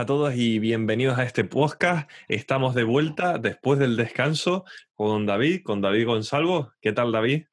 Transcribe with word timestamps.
a 0.00 0.06
todos 0.06 0.34
y 0.34 0.58
bienvenidos 0.58 1.18
a 1.18 1.24
este 1.24 1.44
podcast. 1.44 2.10
Estamos 2.26 2.74
de 2.74 2.84
vuelta 2.84 3.36
después 3.36 3.78
del 3.78 3.98
descanso 3.98 4.64
con 4.94 5.26
David, 5.26 5.62
con 5.62 5.82
David 5.82 6.06
Gonzalo. 6.06 6.72
¿Qué 6.80 6.92
tal, 6.92 7.12
David? 7.12 7.44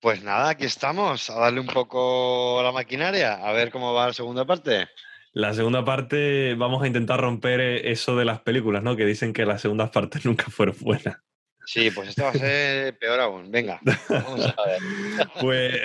Pues 0.00 0.22
nada, 0.22 0.48
aquí 0.48 0.64
estamos, 0.64 1.28
a 1.28 1.38
darle 1.38 1.60
un 1.60 1.66
poco 1.66 2.60
a 2.60 2.62
la 2.62 2.72
maquinaria, 2.72 3.34
a 3.34 3.52
ver 3.52 3.70
cómo 3.70 3.92
va 3.92 4.06
la 4.06 4.12
segunda 4.14 4.46
parte. 4.46 4.88
La 5.32 5.52
segunda 5.52 5.84
parte 5.84 6.54
vamos 6.54 6.82
a 6.82 6.86
intentar 6.86 7.20
romper 7.20 7.60
eso 7.60 8.16
de 8.16 8.24
las 8.24 8.40
películas, 8.40 8.82
¿no? 8.82 8.96
Que 8.96 9.04
dicen 9.04 9.34
que 9.34 9.44
las 9.44 9.60
segundas 9.60 9.90
partes 9.90 10.24
nunca 10.24 10.44
fueron 10.44 10.76
buenas. 10.80 11.18
Sí, 11.66 11.90
pues 11.90 12.08
esto 12.08 12.22
va 12.22 12.30
a 12.30 12.32
ser 12.32 12.96
peor 12.96 13.20
aún. 13.20 13.50
Venga, 13.50 13.80
vamos 14.08 14.46
a 14.46 14.66
ver. 14.66 15.28
pues 15.42 15.82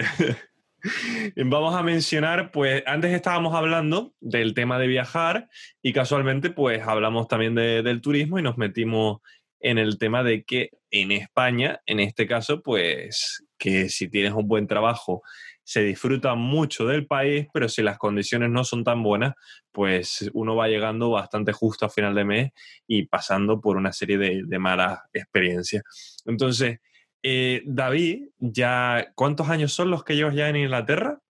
Vamos 1.35 1.75
a 1.75 1.83
mencionar, 1.83 2.51
pues 2.51 2.83
antes 2.85 3.13
estábamos 3.13 3.53
hablando 3.55 4.13
del 4.19 4.53
tema 4.53 4.79
de 4.79 4.87
viajar 4.87 5.49
y 5.81 5.93
casualmente 5.93 6.49
pues 6.49 6.81
hablamos 6.85 7.27
también 7.27 7.55
del 7.55 8.01
turismo 8.01 8.39
y 8.39 8.43
nos 8.43 8.57
metimos 8.57 9.19
en 9.59 9.77
el 9.77 9.97
tema 9.97 10.23
de 10.23 10.43
que 10.43 10.71
en 10.91 11.11
España, 11.11 11.81
en 11.85 11.99
este 11.99 12.27
caso, 12.27 12.61
pues 12.61 13.45
que 13.57 13.89
si 13.89 14.09
tienes 14.09 14.33
un 14.33 14.47
buen 14.47 14.67
trabajo 14.67 15.21
se 15.63 15.83
disfruta 15.83 16.33
mucho 16.33 16.87
del 16.87 17.05
país, 17.05 17.47
pero 17.53 17.69
si 17.69 17.83
las 17.83 17.99
condiciones 17.99 18.49
no 18.49 18.63
son 18.63 18.83
tan 18.83 19.03
buenas, 19.03 19.35
pues 19.71 20.27
uno 20.33 20.55
va 20.55 20.67
llegando 20.67 21.11
bastante 21.11 21.51
justo 21.53 21.85
a 21.85 21.89
final 21.89 22.15
de 22.15 22.25
mes 22.25 22.51
y 22.87 23.05
pasando 23.05 23.61
por 23.61 23.77
una 23.77 23.93
serie 23.93 24.17
de, 24.17 24.41
de 24.45 24.59
malas 24.59 24.99
experiencias. 25.13 25.83
Entonces, 26.25 26.79
eh, 27.23 27.63
David, 27.65 28.29
ya, 28.37 29.11
¿cuántos 29.15 29.49
años 29.49 29.73
son 29.73 29.91
los 29.91 30.03
que 30.03 30.15
llevas 30.15 30.35
ya 30.35 30.49
en 30.49 30.55
Inglaterra? 30.55 31.21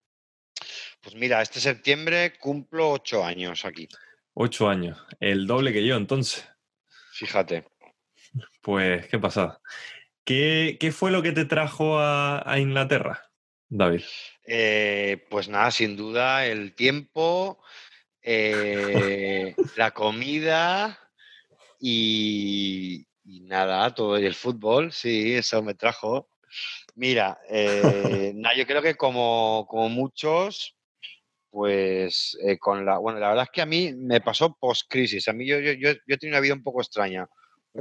Pues 1.02 1.16
mira, 1.16 1.42
este 1.42 1.60
septiembre 1.60 2.34
cumplo 2.40 2.92
ocho 2.92 3.24
años 3.24 3.66
aquí. 3.66 3.88
Ocho 4.34 4.70
años, 4.70 4.98
el 5.20 5.48
doble 5.48 5.74
que 5.74 5.86
yo 5.86 5.96
entonces. 5.96 6.48
Fíjate. 7.12 7.66
Pues, 8.62 9.08
qué 9.08 9.20
pasada. 9.20 9.60
¿Qué, 10.24 10.94
fue 10.94 11.10
lo 11.10 11.24
que 11.24 11.32
te 11.32 11.46
trajo 11.46 11.98
a, 12.00 12.56
Inglaterra, 12.60 13.32
David? 13.68 14.04
Eh, 14.46 15.26
pues 15.30 15.50
nada, 15.50 15.72
sin 15.72 15.96
duda, 15.98 16.46
el 16.46 16.76
tiempo, 16.76 17.64
eh, 18.22 19.56
la 19.76 19.92
comida 19.92 21.00
y, 21.80 23.08
y 23.30 23.42
nada, 23.42 23.94
todo 23.94 24.18
el 24.18 24.34
fútbol, 24.34 24.92
sí, 24.92 25.36
eso 25.36 25.62
me 25.62 25.76
trajo. 25.76 26.30
Mira, 26.96 27.40
eh, 27.50 28.34
yo 28.58 28.66
creo 28.66 28.82
que 28.82 28.96
como, 28.96 29.68
muchos, 29.90 30.76
pues 31.52 32.38
eh, 32.44 32.58
con 32.58 32.86
la. 32.86 32.98
Bueno, 32.98 33.20
la 33.20 33.30
verdad 33.30 33.44
es 33.46 33.52
que 33.52 33.62
a 33.62 33.68
mí 33.68 33.94
me 33.96 34.22
pasó 34.22 34.56
post-crisis. 34.60 35.28
A 35.28 35.34
mí 35.34 35.46
yo, 35.46 35.60
yo, 35.60 35.74
yo, 35.74 35.90
he 35.92 36.18
tenido 36.18 36.38
una 36.38 36.42
vida 36.42 36.56
un 36.56 36.64
poco 36.64 36.82
extraña. 36.82 37.28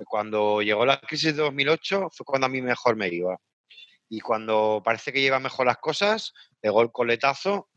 Cuando 0.07 0.61
llegó 0.61 0.85
la 0.85 1.01
crisis 1.01 1.35
de 1.35 1.43
2008 1.43 2.09
fue 2.13 2.25
cuando 2.27 2.47
a 2.47 2.51
mí 2.51 2.61
mejor 2.61 2.97
me 2.97 3.09
iba. 3.09 3.39
Y 4.11 4.21
cuando 4.21 4.83
parece 4.85 5.13
que 5.13 5.21
lleva 5.23 5.41
mejor 5.41 5.67
las 5.67 5.79
cosas, 5.79 6.35
pegó 6.61 6.83
el 6.83 6.93
coletazo. 6.93 7.69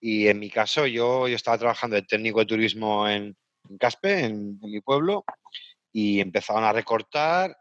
Y 0.00 0.28
en 0.28 0.38
mi 0.38 0.50
caso, 0.50 0.86
yo, 0.86 1.26
yo 1.28 1.36
estaba 1.36 1.58
trabajando 1.58 1.96
de 1.96 2.02
técnico 2.02 2.40
de 2.40 2.46
turismo 2.46 3.08
en, 3.08 3.34
Caspe, 3.78 4.26
en 4.26 4.58
mi 4.60 4.82
pueblo, 4.82 5.24
y 5.94 6.20
empezaron 6.20 6.64
a 6.64 6.72
recortar 6.72 7.56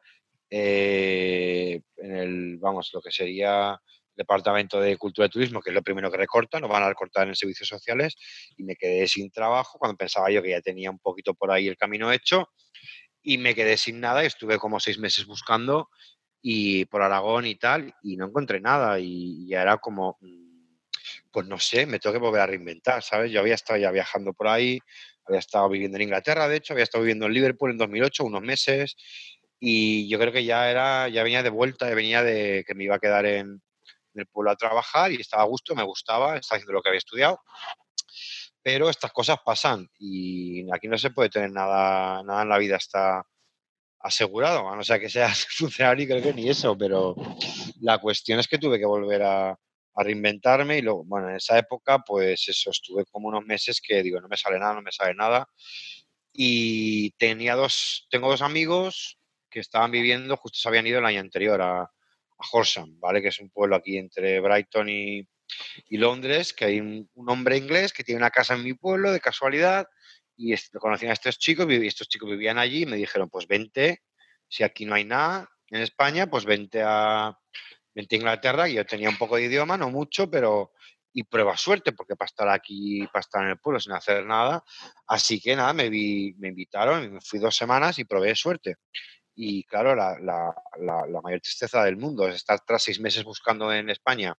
eh, 0.49 1.79
en 1.97 2.15
el, 2.15 2.57
vamos, 2.57 2.89
lo 2.91 2.99
que 2.99 3.11
sería 3.11 3.71
el 3.73 4.15
Departamento 4.15 4.81
de 4.81 4.97
Cultura 4.97 5.27
y 5.27 5.29
Turismo, 5.29 5.61
que 5.61 5.69
es 5.69 5.73
lo 5.75 5.83
primero 5.83 6.09
que 6.11 6.17
recortan, 6.17 6.61
nos 6.61 6.71
van 6.71 6.81
a 6.81 6.89
recortar 6.89 7.27
en 7.27 7.35
servicios 7.35 7.69
sociales 7.69 8.15
y 8.57 8.63
me 8.63 8.75
quedé 8.75 9.07
sin 9.07 9.29
trabajo 9.29 9.77
cuando 9.77 9.95
pensaba 9.95 10.31
yo 10.31 10.41
que 10.41 10.49
ya 10.49 10.61
tenía 10.61 10.89
un 10.89 10.97
poquito 10.97 11.35
por 11.35 11.51
ahí 11.51 11.67
el 11.67 11.77
camino 11.77 12.11
hecho 12.11 12.49
y 13.21 13.37
me 13.37 13.53
quedé 13.53 13.77
sin 13.77 13.99
nada 13.99 14.23
y 14.23 14.27
estuve 14.27 14.57
como 14.57 14.79
seis 14.79 14.97
meses 14.97 15.27
buscando 15.27 15.89
y 16.41 16.85
por 16.85 17.03
Aragón 17.03 17.45
y 17.45 17.55
tal 17.55 17.93
y 18.01 18.17
no 18.17 18.25
encontré 18.25 18.59
nada 18.59 18.99
y 18.99 19.47
ya 19.47 19.61
era 19.61 19.77
como, 19.77 20.17
mm, 20.21 20.77
pues 21.31 21.45
no 21.45 21.59
sé, 21.59 21.85
me 21.85 21.99
tengo 21.99 22.13
que 22.13 22.19
volver 22.19 22.41
a 22.41 22.47
reinventar, 22.47 23.03
¿sabes? 23.03 23.31
Yo 23.31 23.41
había 23.41 23.53
estado 23.53 23.79
ya 23.79 23.91
viajando 23.91 24.33
por 24.33 24.47
ahí, 24.47 24.79
había 25.25 25.39
estado 25.39 25.69
viviendo 25.69 25.97
en 25.97 26.03
Inglaterra, 26.03 26.47
de 26.47 26.57
hecho, 26.57 26.73
había 26.73 26.83
estado 26.83 27.03
viviendo 27.03 27.25
en 27.25 27.33
Liverpool 27.33 27.71
en 27.71 27.77
2008, 27.77 28.23
unos 28.23 28.41
meses, 28.41 28.95
y 29.59 30.09
yo 30.09 30.19
creo 30.19 30.33
que 30.33 30.43
ya 30.43 30.69
era, 30.69 31.07
ya 31.07 31.23
venía 31.23 31.41
de 31.41 31.49
vuelta, 31.49 31.89
venía 31.93 32.21
de 32.21 32.65
que 32.67 32.75
me 32.75 32.83
iba 32.83 32.95
a 32.95 32.99
quedar 32.99 33.25
en, 33.25 33.61
el 34.13 34.27
pueblo 34.27 34.51
a 34.51 34.55
trabajar 34.55 35.11
y 35.11 35.15
estaba 35.15 35.43
a 35.43 35.47
gusto, 35.47 35.73
me 35.73 35.83
gustaba, 35.83 36.37
estaba 36.37 36.57
haciendo 36.57 36.73
lo 36.73 36.81
que 36.81 36.89
había 36.89 36.99
estudiado. 36.99 37.39
Pero 38.61 38.89
estas 38.89 39.11
cosas 39.11 39.37
pasan 39.43 39.89
y 39.97 40.71
aquí 40.71 40.87
no 40.87 40.97
se 40.97 41.11
puede 41.11 41.29
tener 41.29 41.51
nada, 41.51 42.23
nada 42.23 42.43
en 42.43 42.49
la 42.49 42.57
vida 42.57 42.75
hasta 42.75 43.25
asegurado, 43.99 44.69
a 44.69 44.75
no 44.75 44.83
ser 44.83 44.99
que 44.99 45.09
seas 45.09 45.47
funcionario 45.57 46.03
y 46.03 46.07
creo 46.07 46.21
que 46.21 46.33
ni 46.33 46.49
eso, 46.49 46.77
pero 46.77 47.15
la 47.79 47.99
cuestión 47.99 48.39
es 48.39 48.47
que 48.47 48.57
tuve 48.57 48.77
que 48.77 48.85
volver 48.85 49.23
a, 49.23 49.57
a 49.95 50.03
reinventarme 50.03 50.77
y 50.77 50.81
luego, 50.81 51.03
bueno, 51.05 51.29
en 51.29 51.35
esa 51.35 51.57
época, 51.57 51.99
pues 51.99 52.47
eso, 52.47 52.71
estuve 52.71 53.05
como 53.05 53.27
unos 53.27 53.45
meses 53.45 53.81
que 53.81 54.03
digo, 54.03 54.19
no 54.19 54.27
me 54.27 54.37
sale 54.37 54.59
nada, 54.59 54.73
no 54.75 54.81
me 54.81 54.91
sale 54.91 55.13
nada. 55.13 55.47
Y 56.31 57.11
tenía 57.11 57.55
dos, 57.55 58.07
tengo 58.09 58.29
dos 58.29 58.41
amigos 58.41 59.19
que 59.49 59.59
estaban 59.59 59.91
viviendo, 59.91 60.35
justo 60.37 60.57
se 60.59 60.67
habían 60.67 60.87
ido 60.87 60.99
el 60.99 61.05
año 61.05 61.19
anterior 61.19 61.61
a, 61.61 61.81
a 61.81 62.47
Horsham, 62.51 62.99
¿vale? 62.99 63.21
Que 63.21 63.27
es 63.27 63.39
un 63.39 63.49
pueblo 63.49 63.75
aquí 63.75 63.97
entre 63.97 64.39
Brighton 64.39 64.89
y, 64.89 65.27
Londres, 65.89 66.53
que 66.53 66.65
hay 66.65 66.79
un, 66.79 67.09
hombre 67.27 67.57
inglés 67.57 67.93
que 67.93 68.03
tiene 68.03 68.17
una 68.17 68.31
casa 68.31 68.55
en 68.55 68.63
mi 68.63 68.73
pueblo 68.73 69.11
de 69.11 69.19
casualidad 69.19 69.87
y 70.35 70.55
lo 70.71 70.79
conocían 70.79 71.11
a 71.11 71.13
estos 71.13 71.37
chicos 71.37 71.67
y 71.69 71.85
estos 71.85 72.07
chicos 72.09 72.29
vivían 72.29 72.57
allí 72.57 72.83
y 72.83 72.85
me 72.87 72.97
dijeron, 72.97 73.29
pues 73.29 73.45
vente, 73.45 74.01
si 74.47 74.63
aquí 74.63 74.85
no 74.85 74.95
hay 74.95 75.05
nada 75.05 75.49
en 75.69 75.81
España, 75.81 76.27
pues 76.27 76.45
vente 76.45 76.81
a, 76.83 77.37
vente 77.93 78.15
Inglaterra 78.15 78.67
y 78.67 78.75
yo 78.75 78.85
tenía 78.85 79.09
un 79.09 79.17
poco 79.17 79.35
de 79.35 79.43
idioma, 79.43 79.77
no 79.77 79.89
mucho, 79.89 80.29
pero 80.29 80.71
y 81.13 81.23
prueba 81.23 81.55
suerte, 81.55 81.93
porque 81.93 82.15
para 82.15 82.25
estar 82.25 82.49
aquí, 82.49 83.05
para 83.07 83.21
estar 83.21 83.43
en 83.43 83.49
el 83.49 83.59
pueblo 83.59 83.79
sin 83.79 83.93
hacer 83.93 84.25
nada, 84.25 84.63
así 85.07 85.39
que 85.39 85.55
nada, 85.55 85.71
me, 85.73 85.89
vi, 85.89 86.33
me 86.39 86.47
invitaron, 86.47 87.13
me 87.13 87.21
fui 87.21 87.39
dos 87.39 87.55
semanas 87.55 87.99
y 87.99 88.05
probé 88.05 88.35
suerte. 88.35 88.77
Y 89.35 89.63
claro, 89.65 89.95
la, 89.95 90.17
la, 90.19 90.53
la, 90.79 91.21
mayor 91.21 91.41
tristeza 91.41 91.83
del 91.83 91.97
mundo 91.97 92.27
es 92.27 92.35
estar 92.35 92.59
tras 92.65 92.83
seis 92.83 92.99
meses 92.99 93.23
buscando 93.23 93.71
en 93.71 93.89
España 93.89 94.35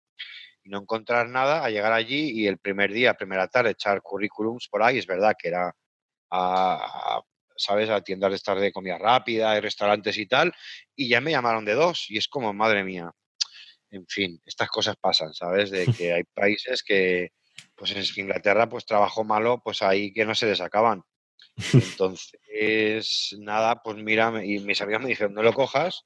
y 0.64 0.70
no 0.70 0.80
encontrar 0.80 1.28
nada, 1.28 1.64
a 1.64 1.70
llegar 1.70 1.92
allí 1.92 2.30
y 2.30 2.46
el 2.46 2.58
primer 2.58 2.92
día, 2.92 3.14
primera 3.14 3.48
tarde, 3.48 3.70
echar 3.70 4.02
currículums 4.02 4.68
por 4.68 4.82
ahí, 4.82 4.98
es 4.98 5.06
verdad 5.06 5.34
que 5.38 5.48
era 5.48 5.74
a, 6.30 7.22
¿sabes? 7.56 7.90
A 7.90 8.02
tiendas 8.02 8.30
de 8.30 8.36
estar 8.36 8.58
de 8.58 8.72
comida 8.72 8.98
rápida 8.98 9.56
y 9.56 9.60
restaurantes 9.60 10.16
y 10.18 10.26
tal, 10.26 10.52
y 10.96 11.08
ya 11.08 11.20
me 11.20 11.32
llamaron 11.32 11.64
de 11.64 11.74
dos 11.74 12.06
y 12.08 12.18
es 12.18 12.28
como, 12.28 12.52
madre 12.52 12.84
mía, 12.84 13.12
en 13.94 14.06
fin, 14.06 14.40
estas 14.44 14.68
cosas 14.68 14.96
pasan, 14.96 15.32
¿sabes? 15.34 15.70
De 15.70 15.86
que 15.98 16.12
hay 16.12 16.24
países 16.24 16.82
que, 16.82 17.32
pues 17.76 17.92
en 17.92 18.24
Inglaterra, 18.24 18.68
pues 18.68 18.86
trabajo 18.86 19.24
malo, 19.24 19.60
pues 19.62 19.82
ahí 19.82 20.12
que 20.12 20.24
no 20.24 20.34
se 20.34 20.46
les 20.46 20.60
acaban. 20.60 21.02
Entonces, 21.72 23.36
nada, 23.38 23.80
pues 23.82 23.96
mira, 23.96 24.44
y 24.44 24.58
mis 24.60 24.80
amigos 24.80 25.02
me 25.02 25.08
dijeron, 25.08 25.34
no 25.34 25.42
lo 25.42 25.52
cojas, 25.52 26.04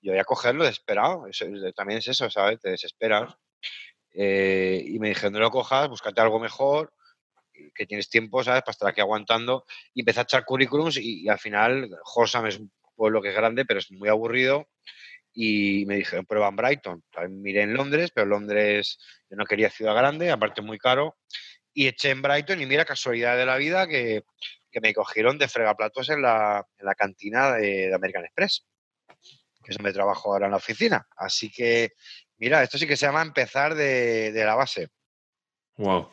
yo 0.00 0.12
voy 0.12 0.20
a 0.20 0.24
cogerlo 0.24 0.64
desesperado, 0.64 1.26
eso, 1.26 1.46
también 1.74 1.98
es 1.98 2.08
eso, 2.08 2.28
¿sabes? 2.30 2.60
Te 2.60 2.70
desesperas. 2.70 3.34
Eh, 4.16 4.84
y 4.86 4.98
me 4.98 5.08
dijeron, 5.08 5.32
no 5.32 5.40
lo 5.40 5.50
cojas, 5.50 5.88
búscate 5.88 6.20
algo 6.20 6.38
mejor, 6.38 6.92
que 7.74 7.86
tienes 7.86 8.08
tiempo, 8.08 8.44
¿sabes? 8.44 8.62
Para 8.62 8.72
estar 8.72 8.88
aquí 8.88 9.00
aguantando. 9.00 9.64
Y 9.94 10.00
empecé 10.00 10.20
a 10.20 10.22
echar 10.24 10.44
currículums 10.44 10.98
y, 10.98 11.28
al 11.28 11.38
final, 11.38 11.90
Horsam 12.14 12.46
es 12.46 12.58
un 12.58 12.70
pueblo 12.94 13.22
que 13.22 13.30
es 13.30 13.34
grande, 13.34 13.64
pero 13.64 13.80
es 13.80 13.90
muy 13.90 14.08
aburrido 14.08 14.68
y 15.34 15.84
me 15.86 15.96
dijeron, 15.96 16.24
prueba 16.24 16.48
en 16.48 16.56
Brighton. 16.56 17.04
También 17.10 17.42
miré 17.42 17.62
en 17.62 17.74
Londres, 17.74 18.12
pero 18.14 18.26
Londres 18.26 18.98
yo 19.28 19.36
no 19.36 19.44
quería 19.44 19.68
ciudad 19.68 19.94
grande, 19.94 20.30
aparte 20.30 20.62
muy 20.62 20.78
caro. 20.78 21.16
Y 21.72 21.88
eché 21.88 22.10
en 22.10 22.22
Brighton 22.22 22.62
y 22.62 22.66
mira, 22.66 22.84
casualidad 22.84 23.36
de 23.36 23.44
la 23.44 23.56
vida, 23.56 23.88
que, 23.88 24.22
que 24.70 24.80
me 24.80 24.94
cogieron 24.94 25.36
de 25.36 25.48
fregaplatos 25.48 26.08
en 26.08 26.22
la, 26.22 26.64
en 26.78 26.86
la 26.86 26.94
cantina 26.94 27.54
de, 27.54 27.92
American 27.92 28.24
Express, 28.24 28.64
que 29.64 29.72
es 29.72 29.76
donde 29.76 29.92
trabajo 29.92 30.32
ahora 30.32 30.46
en 30.46 30.52
la 30.52 30.58
oficina. 30.58 31.04
Así 31.16 31.50
que, 31.50 31.94
mira, 32.36 32.62
esto 32.62 32.78
sí 32.78 32.86
que 32.86 32.96
se 32.96 33.06
llama 33.06 33.22
empezar 33.22 33.74
de, 33.74 34.30
de 34.30 34.44
la 34.44 34.54
base. 34.54 34.88
Wow, 35.78 36.08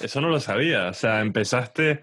eso 0.00 0.22
no 0.22 0.30
lo 0.30 0.40
sabía. 0.40 0.88
O 0.88 0.94
sea, 0.94 1.20
empezaste... 1.20 2.02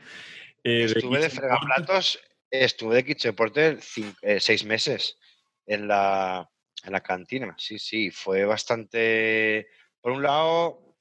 Eh, 0.63 0.85
estuve 0.85 1.19
de, 1.19 1.29
fregaplatos, 1.29 2.21
estuve 2.49 2.95
de 2.95 3.05
kitchen 3.05 3.35
porter 3.35 3.79
eh, 4.21 4.39
seis 4.39 4.63
meses 4.63 5.17
en 5.65 5.87
la, 5.87 6.49
en 6.83 6.91
la 6.91 7.01
cantina. 7.01 7.55
Sí, 7.57 7.79
sí, 7.79 8.11
fue 8.11 8.45
bastante... 8.45 9.67
Por 10.01 10.11
un 10.11 10.23
lado, 10.23 10.97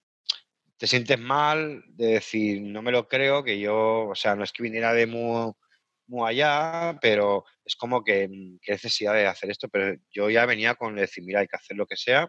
te 0.76 0.87
sientes 0.87 1.19
mal 1.19 1.82
de 1.88 2.06
decir, 2.06 2.62
no 2.62 2.82
me 2.82 2.93
lo 2.93 3.09
creo, 3.09 3.43
que 3.43 3.59
yo, 3.59 4.09
o 4.09 4.14
sea, 4.14 4.35
no 4.37 4.44
es 4.44 4.53
que 4.53 4.62
viniera 4.62 4.93
de 4.93 5.06
muy, 5.06 5.53
muy 6.06 6.29
allá, 6.29 6.99
pero 7.00 7.44
es 7.64 7.76
como 7.76 8.05
que 8.05 8.29
mm, 8.29 8.59
qué 8.61 8.73
necesidad 8.73 9.14
de 9.14 9.26
hacer 9.26 9.50
esto, 9.50 9.69
pero 9.69 9.97
yo 10.11 10.31
ya 10.31 10.47
venía 10.47 10.75
con 10.75 10.97
decir, 10.97 11.25
mira, 11.25 11.41
hay 11.41 11.49
que 11.49 11.56
hacer 11.56 11.76
lo 11.76 11.87
que 11.87 11.97
sea, 11.97 12.29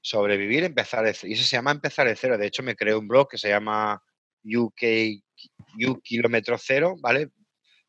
sobrevivir, 0.00 0.64
empezar 0.64 1.04
de 1.04 1.14
cero. 1.14 1.30
Y 1.30 1.34
eso 1.34 1.44
se 1.44 1.56
llama 1.56 1.70
empezar 1.72 2.06
de 2.06 2.16
cero. 2.16 2.38
De 2.38 2.46
hecho, 2.46 2.62
me 2.62 2.76
creé 2.76 2.94
un 2.94 3.08
blog 3.08 3.28
que 3.28 3.38
se 3.38 3.48
llama 3.48 4.02
UK 4.44 5.22
you 5.76 6.00
kilómetro 6.02 6.56
cero, 6.58 6.96
¿vale? 7.00 7.30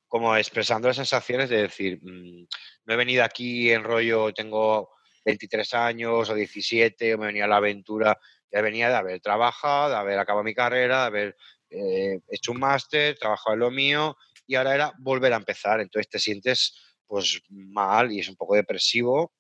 Como 0.09 0.35
expresando 0.35 0.89
las 0.89 0.97
sensaciones 0.97 1.49
de 1.49 1.61
decir, 1.61 1.99
mm, 2.01 2.47
no 2.85 2.93
he 2.93 2.97
venido 2.97 3.23
aquí 3.23 3.71
en 3.71 3.83
rollo, 3.85 4.33
tengo 4.33 4.89
23 5.23 5.73
años 5.75 6.29
o 6.29 6.35
17, 6.35 7.13
o 7.13 7.17
me 7.17 7.27
venía 7.27 7.45
a 7.45 7.47
la 7.47 7.57
aventura, 7.57 8.19
ya 8.51 8.61
venía 8.61 8.89
de 8.89 8.95
haber 8.95 9.21
trabajado, 9.21 9.91
de 9.91 9.95
haber 9.95 10.19
acabado 10.19 10.43
mi 10.43 10.53
carrera, 10.53 11.01
de 11.01 11.05
haber 11.05 11.37
eh, 11.69 12.19
hecho 12.29 12.51
un 12.51 12.59
máster, 12.59 13.17
trabajado 13.17 13.53
en 13.53 13.59
lo 13.59 13.71
mío 13.71 14.17
y 14.47 14.55
ahora 14.55 14.75
era 14.75 14.93
volver 14.97 15.31
a 15.33 15.37
empezar. 15.37 15.79
Entonces 15.79 16.09
te 16.09 16.19
sientes 16.19 16.75
pues 17.05 17.41
mal 17.49 18.11
y 18.11 18.19
es 18.19 18.29
un 18.29 18.35
poco 18.35 18.55
depresivo, 18.55 19.33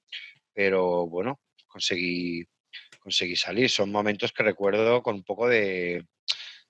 pero 0.53 1.07
bueno, 1.07 1.39
conseguí, 1.67 2.45
conseguí 2.99 3.35
salir. 3.35 3.69
Son 3.69 3.91
momentos 3.91 4.31
que 4.31 4.43
recuerdo 4.43 5.01
con 5.01 5.15
un 5.15 5.23
poco 5.23 5.47
de, 5.47 6.05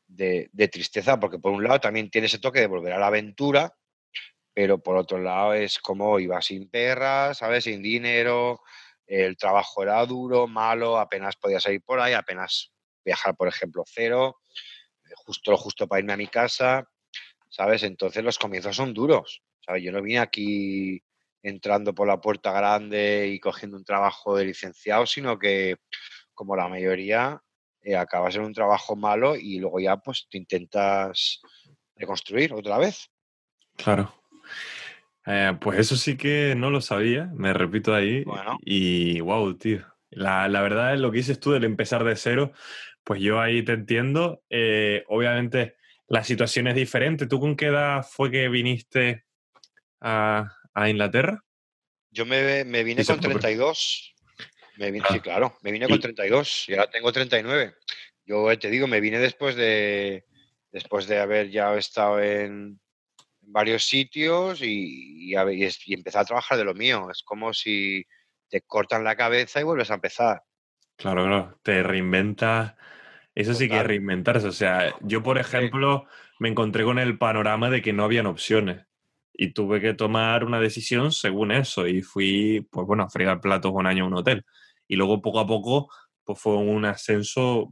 de, 0.10 0.68
tristeza, 0.72 1.20
porque 1.20 1.40
por 1.40 1.52
un 1.52 1.64
lado 1.64 1.80
también 1.80 2.10
tiene 2.10 2.28
ese 2.28 2.40
toque 2.40 2.60
de 2.60 2.68
volver 2.68 2.94
a 2.94 3.00
la 3.00 3.08
aventura, 3.08 3.74
pero 4.60 4.78
por 4.78 4.98
otro 4.98 5.20
lado 5.20 5.54
es 5.54 5.80
como 5.80 6.20
iba 6.20 6.42
sin 6.42 6.70
perras, 6.70 7.38
¿sabes? 7.38 7.64
Sin 7.64 7.82
dinero, 7.82 8.60
el 9.08 9.38
trabajo 9.38 9.84
era 9.84 10.06
duro, 10.06 10.48
malo, 10.48 10.98
apenas 10.98 11.38
podía 11.38 11.62
salir 11.62 11.82
por 11.82 12.02
ahí, 12.02 12.12
apenas 12.12 12.74
viajar, 13.06 13.38
por 13.38 13.48
ejemplo, 13.48 13.86
cero, 13.88 14.42
justo 15.16 15.52
lo 15.52 15.58
justo 15.58 15.88
para 15.88 16.02
irme 16.02 16.12
a 16.12 16.18
mi 16.18 16.28
casa, 16.28 16.86
¿sabes? 17.50 17.84
Entonces 17.84 18.22
los 18.22 18.38
comienzos 18.38 18.76
son 18.76 18.94
duros, 18.94 19.42
¿sabes? 19.66 19.82
Yo 19.82 19.94
no 19.94 20.02
vine 20.02 20.20
aquí 20.20 21.02
entrando 21.42 21.96
por 21.96 22.10
la 22.10 22.20
puerta 22.20 22.52
grande 22.52 23.30
y 23.34 23.40
cogiendo 23.40 23.78
un 23.78 23.86
trabajo 23.86 24.36
de 24.36 24.44
licenciado, 24.44 25.06
sino 25.06 25.40
que 25.40 25.78
como 26.34 26.58
la 26.58 26.68
mayoría 26.68 27.42
eh, 27.80 27.96
acabas 27.96 28.36
en 28.36 28.42
un 28.42 28.54
trabajo 28.54 28.98
malo 28.98 29.38
y 29.38 29.58
luego 29.60 29.80
ya 29.80 29.96
pues 29.96 30.28
te 30.30 30.38
intentas 30.38 31.40
reconstruir 31.96 32.54
otra 32.54 32.78
vez. 32.78 33.10
Claro. 33.78 34.19
Eh, 35.32 35.56
pues 35.62 35.78
eso 35.78 35.96
sí 35.96 36.18
que 36.18 36.56
no 36.58 36.72
lo 36.72 36.82
sabía, 36.82 37.30
me 37.36 37.54
repito 37.54 37.94
ahí. 37.94 38.26
Y 38.62 39.20
wow, 39.20 39.56
tío. 39.56 39.86
La, 40.10 40.48
verdad 40.48 40.96
es 40.96 41.00
lo 41.00 41.12
que 41.12 41.18
dices 41.18 41.40
tú 41.40 41.52
del 41.52 41.66
empezar 41.66 42.04
de 42.04 42.16
cero, 42.16 42.52
pues 43.04 43.22
yo 43.22 43.40
ahí 43.40 43.64
te 43.64 43.74
entiendo. 43.74 44.42
Eh, 44.50 45.04
obviamente 45.08 45.76
la 46.08 46.24
situación 46.24 46.68
es 46.68 46.74
diferente. 46.74 47.28
¿Tú 47.28 47.40
con 47.40 47.56
qué 47.56 47.68
edad 47.68 48.04
fue 48.04 48.32
que 48.32 48.50
viniste 48.50 49.26
a, 50.02 50.52
Inglaterra? 50.88 51.44
Yo 52.10 52.26
me, 52.26 52.64
vine 52.84 53.06
con 53.06 53.20
32. 53.20 54.16
Me 54.78 54.90
vine, 54.90 55.06
Sí, 55.10 55.18
ah. 55.18 55.22
claro, 55.22 55.58
me 55.62 55.72
vine 55.72 55.88
con 55.88 56.00
32 56.00 56.70
y 56.70 56.74
ahora 56.74 56.90
tengo 56.90 57.12
39. 57.12 57.76
Yo 58.26 58.58
te 58.58 58.70
digo, 58.72 58.88
me 58.88 59.00
vine 59.00 59.20
después 59.20 59.56
de, 59.56 60.26
después 60.72 61.06
de 61.06 61.20
haber 61.20 61.52
ya 61.52 61.76
estado 61.76 62.20
en, 62.20 62.80
varios 63.52 63.84
sitios 63.84 64.62
y, 64.62 65.34
y, 65.34 65.94
empezar 65.94 66.22
a 66.22 66.26
trabajar 66.26 66.58
de 66.58 66.64
lo 66.64 66.74
mío. 66.74 67.10
Es 67.12 67.24
como 67.24 67.54
si 67.54 68.06
te 68.50 68.62
cortan 68.62 69.04
la 69.04 69.16
cabeza 69.16 69.60
y 69.60 69.64
vuelves 69.64 69.92
a 69.92 69.96
empezar. 69.96 70.44
Claro, 70.98 71.26
claro, 71.26 71.60
te 71.64 71.84
reinventas. 71.84 72.76
Eso 73.36 73.54
sí 73.54 73.70
que 73.70 73.78
es 73.78 73.86
reinventarse. 73.86 74.48
O 74.48 74.52
sea, 74.52 74.94
yo, 75.02 75.24
por 75.24 75.38
ejemplo, 75.38 76.06
me 76.40 76.50
encontré 76.50 76.84
con 76.84 77.00
el 77.00 77.18
panorama 77.18 77.70
de 77.70 77.82
que 77.82 77.94
no 77.94 78.04
habían 78.04 78.26
opciones 78.26 78.86
y 79.34 79.54
tuve 79.54 79.80
que 79.80 79.94
tomar 79.94 80.44
una 80.44 80.60
decisión 80.60 81.14
según 81.14 81.52
eso 81.52 81.88
y 81.88 82.02
fui, 82.02 82.68
pues 82.72 82.86
bueno, 82.86 83.04
a 83.04 83.10
fregar 83.10 83.40
platos 83.40 83.72
un 83.74 83.88
año 83.88 84.06
en 84.06 84.12
un 84.12 84.20
hotel. 84.20 84.46
Y 84.88 84.96
luego, 84.96 85.22
poco 85.22 85.40
a 85.40 85.48
poco, 85.48 85.90
pues 86.26 86.40
fue 86.40 86.58
un 86.58 86.84
ascenso 86.84 87.72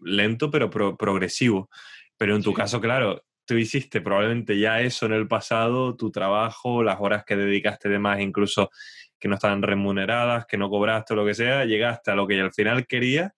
lento 0.00 0.50
pero 0.50 0.70
progresivo. 0.70 1.68
Pero 2.16 2.34
en 2.34 2.42
tu 2.42 2.52
caso, 2.52 2.80
claro, 2.80 3.22
tú 3.44 3.56
hiciste 3.56 4.00
probablemente 4.00 4.58
ya 4.58 4.80
eso 4.80 5.06
en 5.06 5.12
el 5.12 5.28
pasado, 5.28 5.96
tu 5.96 6.10
trabajo, 6.10 6.82
las 6.82 7.00
horas 7.00 7.24
que 7.24 7.36
dedicaste 7.36 7.88
de 7.88 7.98
más, 7.98 8.20
incluso 8.20 8.70
que 9.18 9.28
no 9.28 9.34
estaban 9.34 9.62
remuneradas, 9.62 10.46
que 10.46 10.58
no 10.58 10.68
cobraste 10.68 11.14
o 11.14 11.16
lo 11.16 11.26
que 11.26 11.34
sea, 11.34 11.64
llegaste 11.64 12.10
a 12.10 12.14
lo 12.14 12.26
que 12.26 12.40
al 12.40 12.52
final 12.52 12.86
querías 12.86 13.32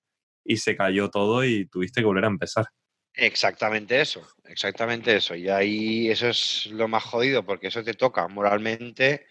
y 0.44 0.56
se 0.58 0.76
cayó 0.76 1.10
todo 1.10 1.44
y 1.44 1.66
tuviste 1.66 2.00
que 2.00 2.06
volver 2.06 2.24
a 2.24 2.28
empezar. 2.28 2.66
Exactamente 3.14 4.00
eso, 4.00 4.26
exactamente 4.44 5.16
eso. 5.16 5.34
Y 5.34 5.48
ahí 5.48 6.10
eso 6.10 6.28
es 6.28 6.66
lo 6.66 6.86
más 6.86 7.02
jodido, 7.04 7.44
porque 7.44 7.68
eso 7.68 7.82
te 7.82 7.94
toca 7.94 8.28
moralmente, 8.28 9.26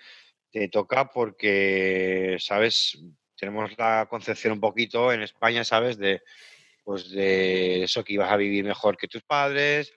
te 0.50 0.68
toca 0.70 1.10
porque, 1.10 2.38
¿sabes? 2.40 2.98
Tenemos 3.38 3.78
la 3.78 4.08
concepción 4.10 4.54
un 4.54 4.60
poquito 4.60 5.12
en 5.12 5.22
España, 5.22 5.64
¿sabes? 5.64 5.98
De, 5.98 6.22
pues 6.84 7.12
de 7.12 7.84
eso 7.84 8.04
que 8.04 8.14
ibas 8.14 8.32
a 8.32 8.38
vivir 8.38 8.64
mejor 8.64 8.98
que 8.98 9.08
tus 9.08 9.24
padres, 9.24 9.94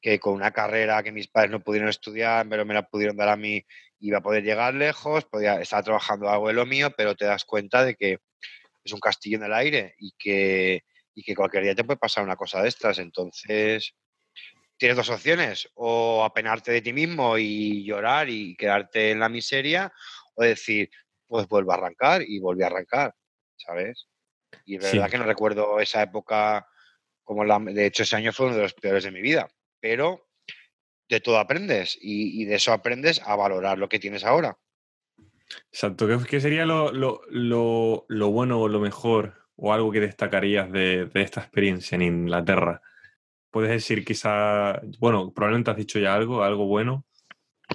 que 0.00 0.18
con 0.18 0.34
una 0.34 0.50
carrera 0.52 1.02
que 1.02 1.12
mis 1.12 1.28
padres 1.28 1.50
no 1.50 1.62
pudieron 1.62 1.88
estudiar, 1.88 2.48
pero 2.48 2.64
me 2.64 2.74
la 2.74 2.88
pudieron 2.88 3.16
dar 3.16 3.28
a 3.28 3.36
mí, 3.36 3.64
iba 4.00 4.18
a 4.18 4.22
poder 4.22 4.42
llegar 4.42 4.74
lejos, 4.74 5.24
podía 5.26 5.60
estar 5.60 5.84
trabajando 5.84 6.28
algo 6.28 6.48
de 6.48 6.54
lo 6.54 6.66
mío, 6.66 6.90
pero 6.96 7.14
te 7.14 7.26
das 7.26 7.44
cuenta 7.44 7.84
de 7.84 7.94
que 7.94 8.18
es 8.82 8.92
un 8.92 9.00
castillo 9.00 9.36
en 9.36 9.44
el 9.44 9.52
aire 9.52 9.94
y 9.98 10.12
que, 10.18 10.84
y 11.14 11.22
que 11.22 11.34
cualquier 11.34 11.64
día 11.64 11.74
te 11.74 11.84
puede 11.84 11.98
pasar 11.98 12.24
una 12.24 12.36
cosa 12.36 12.62
de 12.62 12.68
estas. 12.68 12.98
Entonces, 12.98 13.94
tienes 14.78 14.96
dos 14.96 15.10
opciones, 15.10 15.68
o 15.74 16.24
apenarte 16.24 16.72
de 16.72 16.80
ti 16.80 16.94
mismo 16.94 17.36
y 17.36 17.84
llorar 17.84 18.30
y 18.30 18.56
quedarte 18.56 19.10
en 19.10 19.20
la 19.20 19.28
miseria, 19.28 19.92
o 20.34 20.42
decir, 20.42 20.90
pues 21.26 21.46
vuelvo 21.46 21.72
a 21.72 21.74
arrancar 21.74 22.22
y 22.22 22.38
volví 22.40 22.62
a 22.62 22.68
arrancar, 22.68 23.14
¿sabes? 23.56 24.08
Y 24.64 24.76
es 24.76 24.82
verdad 24.82 25.10
que 25.10 25.18
no 25.18 25.24
recuerdo 25.24 25.78
esa 25.78 26.02
época 26.02 26.66
como 27.22 27.44
la... 27.44 27.58
De 27.58 27.84
hecho, 27.84 28.02
ese 28.02 28.16
año 28.16 28.32
fue 28.32 28.46
uno 28.46 28.56
de 28.56 28.62
los 28.62 28.74
peores 28.74 29.04
de 29.04 29.10
mi 29.10 29.20
vida 29.20 29.48
pero 29.80 30.30
de 31.08 31.20
todo 31.20 31.38
aprendes 31.38 31.98
y, 32.00 32.44
de 32.44 32.54
eso 32.54 32.72
aprendes 32.72 33.20
a 33.24 33.34
valorar 33.36 33.78
lo 33.78 33.88
que 33.88 33.98
tienes 33.98 34.24
ahora. 34.24 34.58
Exacto, 35.72 36.06
¿qué, 36.28 36.40
sería 36.40 36.64
lo, 36.64 36.92
bueno 38.30 38.60
o 38.60 38.68
lo 38.68 38.80
mejor 38.80 39.48
o 39.56 39.72
algo 39.72 39.90
que 39.90 40.00
destacarías 40.00 40.70
de, 40.70 41.10
esta 41.14 41.40
experiencia 41.40 41.96
en 41.96 42.02
Inglaterra? 42.02 42.80
Puedes 43.50 43.70
decir 43.70 44.04
quizá, 44.04 44.80
bueno, 45.00 45.32
probablemente 45.34 45.72
has 45.72 45.76
dicho 45.76 45.98
ya 45.98 46.14
algo, 46.14 46.44
algo 46.44 46.66
bueno 46.66 47.04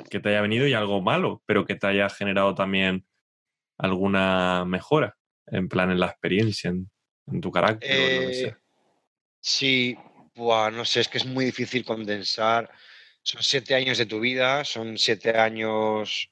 que 0.09 0.21
te 0.21 0.29
haya 0.29 0.41
venido 0.41 0.67
y 0.67 0.73
algo 0.73 1.01
malo, 1.01 1.43
pero 1.45 1.65
que 1.65 1.75
te 1.75 1.87
haya 1.87 2.09
generado 2.09 2.55
también 2.55 3.05
alguna 3.77 4.63
mejora, 4.65 5.17
en 5.47 5.67
plan 5.67 5.91
en 5.91 5.99
la 5.99 6.07
experiencia, 6.07 6.69
en, 6.69 6.89
tu 7.41 7.51
carácter 7.51 7.91
o 7.91 8.21
lo 8.21 8.27
que 8.27 8.33
sea. 8.33 8.49
Eh, 8.49 9.97
no 10.35 10.85
sé, 10.85 11.01
es 11.01 11.07
que 11.07 11.17
es 11.17 11.25
muy 11.25 11.45
difícil 11.45 11.85
condensar. 11.85 12.69
Son 13.21 13.41
siete 13.41 13.75
años 13.75 13.97
de 13.97 14.05
tu 14.05 14.19
vida, 14.19 14.63
son 14.65 14.97
siete 14.97 15.31
años 15.37 16.29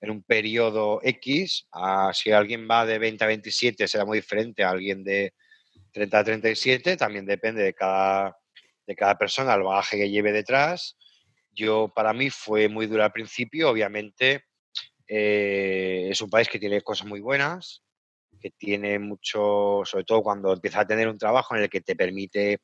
en 0.00 0.10
un 0.10 0.22
periodo 0.22 1.00
X. 1.02 1.66
Si 2.14 2.30
alguien 2.32 2.68
va 2.70 2.86
de 2.86 2.98
20 2.98 3.24
a 3.24 3.26
27 3.26 3.88
será 3.88 4.04
muy 4.04 4.18
diferente 4.18 4.62
a 4.62 4.70
alguien 4.70 5.04
de 5.04 5.34
30 5.92 6.18
a 6.18 6.24
37. 6.24 6.96
También 6.96 7.26
depende 7.26 7.62
de 7.62 7.74
cada, 7.74 8.36
de 8.86 8.96
cada 8.96 9.18
persona, 9.18 9.54
el 9.54 9.62
bagaje 9.62 9.98
que 9.98 10.10
lleve 10.10 10.32
detrás. 10.32 10.96
Yo, 11.52 11.92
para 11.94 12.12
mí, 12.12 12.30
fue 12.30 12.68
muy 12.68 12.86
duro 12.86 13.04
al 13.04 13.12
principio. 13.12 13.70
Obviamente, 13.70 14.44
eh, 15.06 16.08
es 16.10 16.22
un 16.22 16.30
país 16.30 16.48
que 16.48 16.60
tiene 16.60 16.80
cosas 16.82 17.06
muy 17.06 17.20
buenas, 17.20 17.82
que 18.40 18.50
tiene 18.50 18.98
mucho, 18.98 19.82
sobre 19.84 20.04
todo 20.04 20.22
cuando 20.22 20.52
empiezas 20.52 20.82
a 20.82 20.86
tener 20.86 21.08
un 21.08 21.18
trabajo 21.18 21.56
en 21.56 21.62
el 21.62 21.68
que 21.68 21.80
te 21.80 21.96
permite 21.96 22.60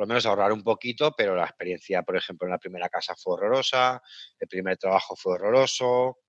por 0.00 0.06
lo 0.06 0.14
menos 0.14 0.24
ahorrar 0.24 0.50
un 0.50 0.62
poquito, 0.62 1.12
pero 1.14 1.36
la 1.36 1.44
experiencia, 1.44 2.02
por 2.02 2.16
ejemplo, 2.16 2.46
en 2.46 2.52
la 2.52 2.58
primera 2.58 2.88
casa 2.88 3.14
fue 3.14 3.34
horrorosa, 3.34 4.00
el 4.38 4.48
primer 4.48 4.78
trabajo 4.78 5.14
fue 5.14 5.34
horroroso, 5.34 6.20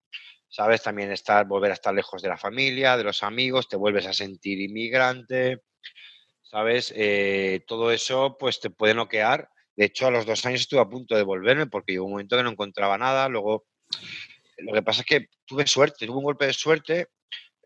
¿sabes? 0.50 0.84
También 0.84 1.10
estar, 1.10 1.48
volver 1.48 1.72
a 1.72 1.76
estar 1.76 1.94
lejos 1.94 2.22
de 2.22 2.28
la 2.28 2.36
familia, 2.36 2.98
de 2.98 3.06
los 3.06 3.24
amigos, 3.24 3.70
te 3.70 3.78
vuelves 3.78 4.08
a 4.08 4.12
sentir 4.12 4.60
inmigrante, 4.60 5.62
¿sabes? 6.42 6.94
Eh, 6.98 7.64
todo 7.66 7.94
eso 7.94 8.36
pues 8.38 8.60
te 8.60 8.72
puede 8.72 8.94
noquear. 8.94 9.48
De 9.78 9.86
hecho, 9.86 10.08
a 10.08 10.12
los 10.12 10.26
dos 10.26 10.46
años 10.46 10.60
estuve 10.60 10.82
a 10.82 10.90
punto 10.90 11.16
de 11.16 11.24
volverme 11.24 11.68
porque 11.68 11.94
llegó 11.94 12.04
un 12.04 12.12
momento 12.12 12.36
que 12.36 12.44
no 12.44 12.52
encontraba 12.52 12.98
nada. 12.98 13.30
Luego, 13.30 13.68
lo 14.58 14.74
que 14.74 14.84
pasa 14.84 15.00
es 15.00 15.06
que 15.06 15.28
tuve 15.46 15.66
suerte, 15.66 16.06
tuve 16.06 16.18
un 16.18 16.26
golpe 16.26 16.46
de 16.46 16.54
suerte 16.54 17.08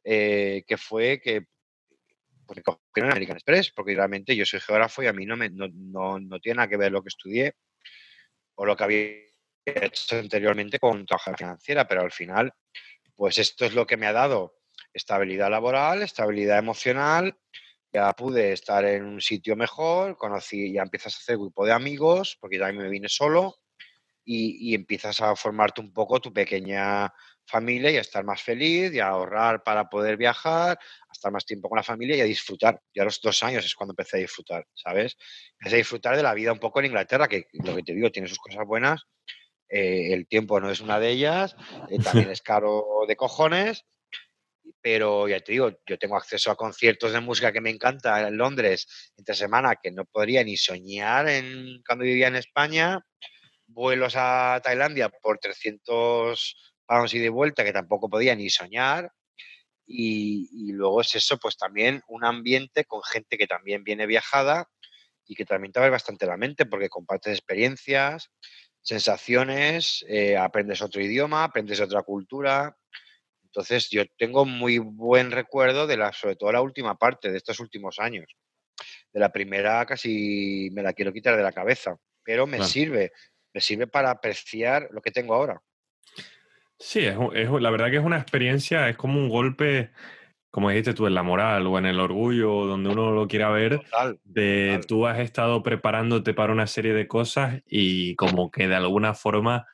eh, 0.03 0.62
que 0.67 0.77
fue 0.77 1.19
que 1.19 1.47
porque 2.45 2.63
cogieron 2.63 3.11
American 3.11 3.37
Express, 3.37 3.71
porque 3.71 3.95
realmente 3.95 4.35
yo 4.35 4.45
soy 4.45 4.59
geógrafo 4.59 5.03
y 5.03 5.07
a 5.07 5.13
mí 5.13 5.25
no, 5.25 5.35
me, 5.35 5.49
no, 5.49 5.67
no, 5.69 6.39
tiene 6.39 6.57
nada 6.57 6.67
que 6.67 6.77
ver 6.77 6.91
lo 6.91 7.01
que 7.01 7.09
estudié 7.09 7.55
o 8.55 8.65
lo 8.65 8.75
que 8.75 8.83
había 8.83 9.11
hecho 9.65 10.17
anteriormente 10.17 10.79
con 10.79 11.05
trabajo 11.05 11.35
financiera, 11.35 11.87
pero 11.87 12.01
al 12.01 12.11
final, 12.11 12.53
pues 13.15 13.37
esto 13.39 13.65
es 13.65 13.73
lo 13.73 13.85
que 13.85 13.97
me 13.97 14.07
ha 14.07 14.13
dado 14.13 14.59
estabilidad 14.93 15.49
laboral, 15.49 16.01
estabilidad 16.01 16.59
emocional, 16.59 17.37
ya 17.91 18.13
pude 18.13 18.51
estar 18.51 18.85
en 18.85 19.05
un 19.05 19.21
sitio 19.21 19.55
mejor, 19.55 20.17
conocí, 20.17 20.73
ya 20.73 20.83
empiezas 20.83 21.15
a 21.15 21.17
hacer 21.17 21.37
grupo 21.37 21.65
de 21.65 21.71
amigos, 21.71 22.37
porque 22.39 22.59
también 22.59 22.83
me 22.83 22.89
vine 22.89 23.09
solo, 23.09 23.55
y, 24.23 24.71
y, 24.71 24.73
empiezas 24.75 25.21
a 25.21 25.35
formarte 25.35 25.81
un 25.81 25.93
poco 25.93 26.19
tu 26.19 26.33
pequeña 26.33 27.13
familia 27.45 27.91
y 27.91 27.97
a 27.97 28.01
estar 28.01 28.23
más 28.23 28.41
feliz 28.41 28.93
y 28.93 28.99
a 28.99 29.07
ahorrar 29.07 29.63
para 29.63 29.89
poder 29.89 30.17
viajar, 30.17 30.77
a 30.77 31.11
estar 31.11 31.31
más 31.31 31.45
tiempo 31.45 31.69
con 31.69 31.77
la 31.77 31.83
familia 31.83 32.15
y 32.17 32.21
a 32.21 32.25
disfrutar. 32.25 32.81
Y 32.93 32.99
a 32.99 33.03
los 33.03 33.21
dos 33.21 33.43
años 33.43 33.65
es 33.65 33.75
cuando 33.75 33.93
empecé 33.93 34.17
a 34.17 34.19
disfrutar, 34.19 34.65
¿sabes? 34.73 35.17
Empecé 35.59 35.75
a 35.75 35.77
disfrutar 35.77 36.15
de 36.15 36.23
la 36.23 36.33
vida 36.33 36.51
un 36.51 36.59
poco 36.59 36.79
en 36.79 36.87
Inglaterra, 36.87 37.27
que 37.27 37.47
lo 37.53 37.75
que 37.75 37.83
te 37.83 37.93
digo, 37.93 38.11
tiene 38.11 38.27
sus 38.27 38.39
cosas 38.39 38.65
buenas. 38.65 39.03
Eh, 39.69 40.13
el 40.13 40.27
tiempo 40.27 40.59
no 40.59 40.69
es 40.69 40.79
una 40.79 40.99
de 40.99 41.09
ellas, 41.09 41.55
eh, 41.89 41.97
también 42.03 42.29
es 42.29 42.41
caro 42.41 42.85
de 43.07 43.15
cojones, 43.15 43.85
pero 44.81 45.27
ya 45.27 45.39
te 45.39 45.53
digo, 45.53 45.71
yo 45.87 45.97
tengo 45.97 46.15
acceso 46.15 46.51
a 46.51 46.55
conciertos 46.55 47.11
de 47.11 47.19
música 47.19 47.51
que 47.51 47.61
me 47.61 47.71
encanta 47.71 48.27
en 48.27 48.37
Londres 48.37 49.11
entre 49.17 49.33
semana 49.33 49.77
que 49.81 49.91
no 49.91 50.05
podría 50.05 50.43
ni 50.43 50.57
soñar 50.57 51.27
en, 51.27 51.81
cuando 51.87 52.05
vivía 52.05 52.27
en 52.27 52.35
España, 52.35 52.99
vuelos 53.67 54.13
a 54.15 54.61
Tailandia 54.63 55.09
por 55.09 55.39
300 55.39 56.75
vamos 56.88 57.13
y 57.13 57.20
de 57.20 57.30
vuelta 57.30 57.63
que 57.63 57.74
tampoco 57.74 58.10
podía 58.10 58.36
ni 58.36 58.50
soñar. 58.50 59.12
Y, 59.88 60.72
luego 60.72 61.01
es 61.01 61.13
eso, 61.15 61.38
pues 61.38 61.58
también 61.58 62.01
un 62.08 62.25
ambiente 62.25 62.86
con 62.86 63.04
gente 63.04 63.38
que 63.38 63.48
también 63.48 63.84
viene 63.84 64.08
viajada 64.08 64.68
y 65.27 65.36
que 65.36 65.46
también 65.46 65.72
te 65.72 65.80
abre 65.80 65.92
bastante 65.92 66.25
la 66.25 66.38
mente 66.38 66.65
porque 66.65 66.89
compartes 66.89 67.34
experiencias, 67.34 68.32
sensaciones, 68.82 70.04
eh, 70.08 70.38
aprendes 70.38 70.82
otro 70.82 71.01
idioma, 71.01 71.44
aprendes 71.44 71.80
otra 71.82 72.01
cultura. 72.01 72.75
Entonces 73.44 73.89
yo 73.89 74.04
tengo 74.18 74.46
muy 74.46 74.80
buen 74.80 75.32
recuerdo 75.32 75.88
de 75.88 75.98
la, 75.98 76.12
sobre 76.13 76.36
todo 76.36 76.51
la 76.51 76.62
última 76.62 76.98
parte 76.98 77.32
de 77.32 77.38
estos 77.38 77.60
últimos 77.60 78.00
años. 78.00 78.36
De 79.13 79.20
la 79.20 79.32
primera 79.32 79.86
casi 79.86 80.70
me 80.74 80.84
la 80.84 80.94
quiero 80.94 81.13
quitar 81.13 81.38
de 81.38 81.44
la 81.44 81.54
cabeza, 81.54 81.96
pero 82.24 82.48
me 82.48 82.62
sirve, 82.63 83.13
me 83.54 83.62
sirve 83.62 83.88
para 83.88 84.12
apreciar 84.12 84.89
lo 84.92 85.01
que 85.01 85.12
tengo 85.12 85.36
ahora. 85.36 85.62
Sí, 86.77 87.00
es, 87.00 87.17
la 87.50 87.70
verdad 87.70 87.89
que 87.89 87.98
es 87.98 88.03
una 88.03 88.17
experiencia, 88.17 88.89
es 88.89 88.98
como 88.98 89.17
un 89.17 89.29
golpe, 89.29 89.91
como 90.51 90.70
dijiste 90.70 90.94
tú, 90.94 91.08
en 91.08 91.13
la 91.13 91.24
moral 91.24 91.65
o 91.67 91.77
en 91.77 91.86
el 91.86 92.00
orgullo, 92.00 92.65
donde 92.65 92.89
uno 92.89 93.12
lo 93.12 93.27
quiera 93.27 93.50
ver, 93.50 93.82
de 94.24 94.82
tú 94.88 95.08
has 95.08 95.20
estado 95.20 95.63
preparándote 95.63 96.34
para 96.34 96.51
una 96.51 96.67
serie 96.67 96.94
de 96.94 97.08
cosas 97.08 97.62
y 97.65 98.15
como 98.15 98.51
que 98.51 98.67
de 98.67 98.75
alguna 98.75 99.13
forma 99.13 99.65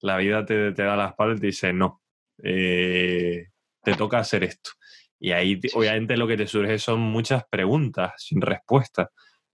la 0.00 0.16
vida 0.18 0.44
te, 0.44 0.72
da 0.72 0.96
la 0.96 1.08
espalda 1.08 1.36
y 1.36 1.40
te 1.40 1.46
dice, 1.46 1.72
no, 1.72 2.02
eh, 2.42 3.48
te 3.82 3.94
toca 3.94 4.18
hacer 4.18 4.44
esto. 4.44 4.70
Y 5.18 5.32
ahí 5.32 5.60
obviamente 5.74 6.16
lo 6.16 6.26
que 6.26 6.36
te 6.36 6.46
surge 6.46 6.78
son 6.78 7.00
muchas 7.00 7.44
preguntas 7.50 8.12
sin 8.16 8.40
respuesta 8.40 9.10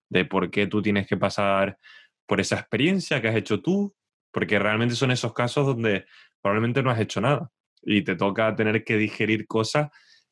de 0.08 0.24
por 0.24 0.50
qué 0.50 0.66
tú 0.66 0.82
tienes 0.82 1.06
que 1.06 1.16
pasar 1.16 1.78
por 2.26 2.40
esa 2.40 2.56
experiencia 2.56 3.20
que 3.20 3.28
has 3.28 3.36
hecho 3.36 3.60
tú, 3.60 3.94
porque 4.32 4.58
realmente 4.58 4.94
son 4.94 5.10
esos 5.10 5.32
casos 5.32 5.66
donde 5.66 6.06
probablemente 6.46 6.80
no 6.80 6.92
has 6.92 7.00
hecho 7.00 7.20
nada 7.20 7.50
y 7.82 8.02
te 8.02 8.14
toca 8.14 8.54
tener 8.54 8.84
que 8.84 8.96
digerir 8.96 9.48
cosas 9.48 9.90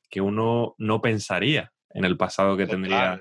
que 0.09 0.21
uno 0.21 0.77
no 0.79 1.03
pensaría 1.03 1.73
en 1.91 2.05
el 2.05 2.17
pasado 2.17 2.57
que 2.57 2.69
tendría 2.69 3.21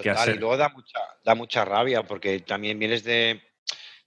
que 0.00 0.10
hacer. 0.10 0.36
Y 0.36 0.38
luego 0.38 0.56
da 0.56 0.68
mucha, 0.68 1.00
da 1.24 1.34
mucha 1.34 1.64
rabia 1.64 2.04
porque 2.04 2.38
también 2.38 2.78
vienes 2.78 3.02
de, 3.02 3.42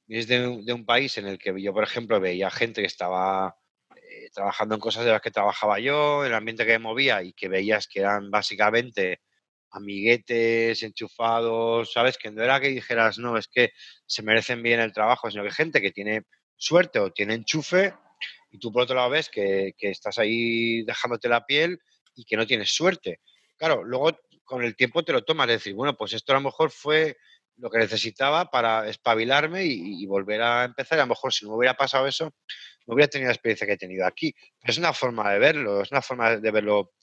vienes 0.06 0.28
de, 0.30 0.72
un 0.74 0.86
país 0.86 1.18
en 1.18 1.28
el 1.28 1.38
que 1.38 1.62
yo, 1.62 1.74
por 1.74 1.84
ejemplo, 1.84 2.22
veía 2.22 2.50
gente 2.50 2.80
que 2.80 2.88
estaba 2.88 3.58
eh, 3.94 4.30
trabajando 4.34 4.76
en 4.76 4.80
cosas 4.80 5.04
de 5.04 5.12
las 5.12 5.22
que 5.22 5.32
trabajaba 5.32 5.80
yo, 5.80 6.24
en 6.24 6.32
el 6.32 6.38
ambiente 6.38 6.66
que 6.66 6.80
me 6.80 6.80
movía 6.80 7.22
y 7.24 7.34
que 7.34 7.50
veías 7.50 7.90
que 7.90 8.00
eran 8.00 8.32
básicamente 8.32 9.20
amiguetes, 9.72 10.82
enchufados, 10.82 11.92
¿sabes? 11.92 12.18
Que 12.18 12.32
no 12.32 12.42
era 12.42 12.62
que 12.62 12.70
dijeras, 12.70 13.18
no, 13.18 13.38
es 13.38 13.50
que 13.50 13.74
se 14.06 14.24
merecen 14.24 14.64
bien 14.64 14.80
el 14.80 14.94
trabajo, 14.94 15.30
sino 15.30 15.44
que 15.44 15.52
gente 15.52 15.82
que 15.82 15.92
tiene 15.92 16.22
suerte 16.56 17.00
o 17.00 17.12
tiene 17.12 17.34
enchufe 17.34 17.94
y 18.54 18.60
tú 18.60 18.72
por 18.72 18.84
otro 18.84 18.96
lado 18.96 19.10
ves 19.10 19.30
que, 19.30 19.74
estás 19.80 20.20
ahí 20.20 20.84
dejándote 20.84 21.28
la 21.28 21.44
piel 21.44 21.80
y 22.16 22.24
que 22.24 22.38
no 22.38 22.46
tienes 22.46 22.70
suerte. 22.70 23.20
Claro, 23.58 23.84
luego 23.84 24.16
con 24.44 24.64
el 24.64 24.76
tiempo 24.76 25.04
te 25.04 25.12
lo 25.12 25.24
tomas, 25.24 25.48
de 25.48 25.54
decir, 25.54 25.74
bueno, 25.74 25.98
pues 25.98 26.14
esto 26.14 26.34
a 26.34 26.36
lo 26.36 26.42
mejor 26.42 26.70
fue 26.70 27.18
lo 27.58 27.72
que 27.72 27.80
necesitaba 27.80 28.52
para 28.52 28.88
espabilarme 28.88 29.66
y, 29.66 30.06
volver 30.06 30.44
a 30.44 30.66
empezar. 30.66 31.00
a 31.00 31.04
lo 31.04 31.10
mejor 31.10 31.34
si 31.34 31.46
no 31.46 31.52
me 31.52 31.58
hubiera 31.58 31.74
pasado 31.74 32.06
eso, 32.06 32.32
no 32.86 32.94
hubiera 32.94 33.10
tenido 33.10 33.30
la 33.30 33.34
experiencia 33.34 33.66
que 33.66 33.74
he 33.74 33.78
tenido 33.78 34.06
aquí. 34.06 34.36
es 34.62 34.78
una 34.78 34.94
forma 34.94 35.32
de 35.32 35.40
verlo, 35.40 35.82
es 35.82 35.92
una 35.92 36.04
forma 36.04 36.38
de 36.38 36.52
verlo, 36.52 36.94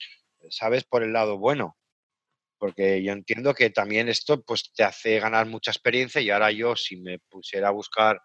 ¿sabes? 0.51 0.85
Por 0.85 1.03
el 1.03 1.13
lado 1.13 1.37
bueno. 1.37 1.77
Porque 2.59 3.03
yo 3.03 3.13
entiendo 3.13 3.55
que 3.55 3.71
también 3.71 4.09
esto 4.09 4.43
pues, 4.45 4.73
te 4.73 4.85
hace 4.85 5.19
ganar 5.19 5.47
mucha 5.47 5.73
experiencia 5.73 6.21
y 6.21 6.31
ahora 6.31 6.53
yo, 6.53 6.77
si 6.77 6.97
me 6.97 7.19
pusiera 7.19 7.69
a 7.69 7.73
buscar 7.73 8.21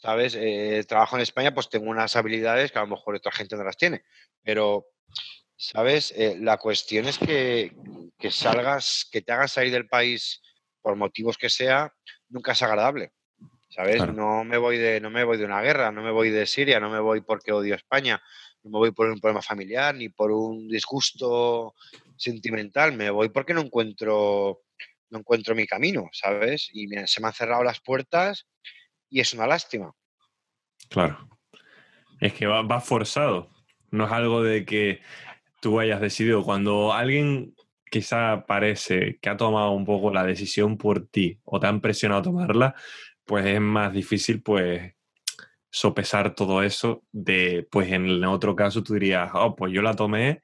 ¿sabes? 0.00 0.36
Eh, 0.38 0.84
trabajo 0.88 1.16
en 1.16 1.22
España, 1.22 1.52
pues 1.52 1.68
tengo 1.68 1.90
unas 1.90 2.16
habilidades 2.16 2.72
que 2.72 2.78
a 2.78 2.82
lo 2.82 2.88
mejor 2.88 3.14
otra 3.14 3.32
gente 3.32 3.56
no 3.56 3.64
las 3.64 3.76
tiene. 3.76 4.04
Pero, 4.42 4.86
¿sabes? 5.56 6.12
Eh, 6.16 6.36
la 6.40 6.56
cuestión 6.56 7.06
es 7.06 7.18
que, 7.18 7.72
salgas, 8.30 9.06
que 9.10 9.20
te 9.20 9.32
hagas 9.32 9.52
salir 9.52 9.72
del 9.72 9.88
país 9.88 10.40
por 10.80 10.96
motivos 10.96 11.36
que 11.36 11.50
sea, 11.50 11.92
nunca 12.28 12.52
es 12.52 12.62
agradable. 12.62 13.12
¿Sabes? 13.68 14.06
No 14.06 14.44
me 14.44 14.58
voy 14.58 14.76
de, 14.76 15.00
no 15.00 15.08
me 15.08 15.24
voy 15.24 15.38
de 15.38 15.46
una 15.46 15.62
guerra, 15.62 15.90
no 15.90 16.02
me 16.02 16.10
voy 16.10 16.28
de 16.28 16.46
Siria, 16.46 16.78
no 16.78 16.90
me 16.90 17.00
voy 17.00 17.22
porque 17.22 17.52
odio 17.52 17.72
a 17.72 17.78
España, 17.78 18.22
no 18.62 18.70
me 18.70 18.78
voy 18.78 18.90
por 18.92 19.08
un 19.08 19.18
problema 19.18 19.40
familiar 19.40 19.94
ni 19.94 20.10
por 20.10 20.30
un 20.30 20.68
disgusto 20.68 21.74
sentimental, 22.16 22.92
me 22.92 23.08
voy 23.08 23.30
porque 23.30 23.54
no 23.54 23.62
encuentro, 23.62 24.60
no 25.08 25.20
encuentro 25.20 25.54
mi 25.54 25.66
camino, 25.66 26.10
¿sabes? 26.12 26.68
Y 26.74 26.86
se 27.06 27.22
me 27.22 27.28
han 27.28 27.32
cerrado 27.32 27.64
las 27.64 27.80
puertas 27.80 28.46
y 29.12 29.20
es 29.20 29.34
una 29.34 29.46
lástima. 29.46 29.94
Claro. 30.88 31.28
Es 32.18 32.32
que 32.32 32.46
va, 32.46 32.80
forzado. 32.80 33.50
No 33.90 34.06
es 34.06 34.12
algo 34.12 34.42
de 34.42 34.64
que 34.64 35.00
tú 35.60 35.78
hayas 35.78 36.00
decidido. 36.00 36.42
Cuando 36.42 36.94
alguien 36.94 37.54
quizá 37.90 38.46
parece 38.46 39.18
que 39.20 39.28
ha 39.28 39.36
tomado 39.36 39.72
un 39.72 39.84
poco 39.84 40.10
la 40.10 40.24
decisión 40.24 40.78
por 40.78 41.06
ti 41.06 41.38
o 41.44 41.60
te 41.60 41.66
han 41.66 41.82
presionado 41.82 42.20
a 42.20 42.24
tomarla, 42.24 42.74
pues 43.26 43.44
es 43.44 43.60
más 43.60 43.92
difícil 43.92 44.42
pues 44.42 44.94
sopesar 45.70 46.34
todo 46.34 46.62
eso 46.62 47.04
de, 47.12 47.68
pues 47.70 47.92
en 47.92 48.06
el 48.06 48.24
otro 48.24 48.56
caso 48.56 48.82
tú 48.82 48.94
dirías, 48.94 49.30
oh, 49.34 49.54
pues 49.54 49.72
yo 49.74 49.82
la 49.82 49.94
tomé, 49.94 50.42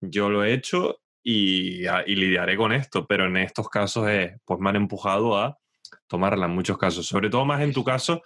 yo 0.00 0.28
lo 0.28 0.44
he 0.44 0.52
hecho 0.52 1.00
y, 1.22 1.86
y 1.86 2.14
lidiaré 2.16 2.56
con 2.56 2.72
esto, 2.72 3.06
pero 3.06 3.26
en 3.26 3.36
estos 3.36 3.68
casos 3.68 4.08
es, 4.08 4.32
pues 4.44 4.58
me 4.58 4.70
han 4.70 4.76
empujado 4.76 5.36
a 5.36 5.58
tomarla 6.06 6.46
en 6.46 6.52
muchos 6.52 6.78
casos, 6.78 7.06
sobre 7.06 7.30
todo 7.30 7.44
más 7.44 7.62
en 7.62 7.72
tu 7.72 7.84
caso, 7.84 8.22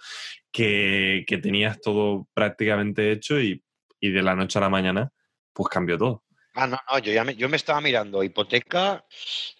que, 0.51 1.25
tenías 1.41 1.79
todo 1.81 2.27
prácticamente 2.33 3.11
hecho 3.11 3.39
y, 3.39 3.63
de 4.01 4.21
la 4.21 4.35
noche 4.35 4.57
a 4.59 4.61
la 4.61 4.69
mañana, 4.69 5.11
pues 5.53 5.69
cambió 5.69 5.97
todo. 5.97 6.23
Ah, 6.53 6.67
no, 6.67 6.77
no, 6.91 6.99
yo, 6.99 7.13
ya 7.13 7.23
me, 7.23 7.35
yo 7.35 7.47
me 7.47 7.55
estaba 7.55 7.79
mirando 7.79 8.23
hipoteca, 8.23 9.05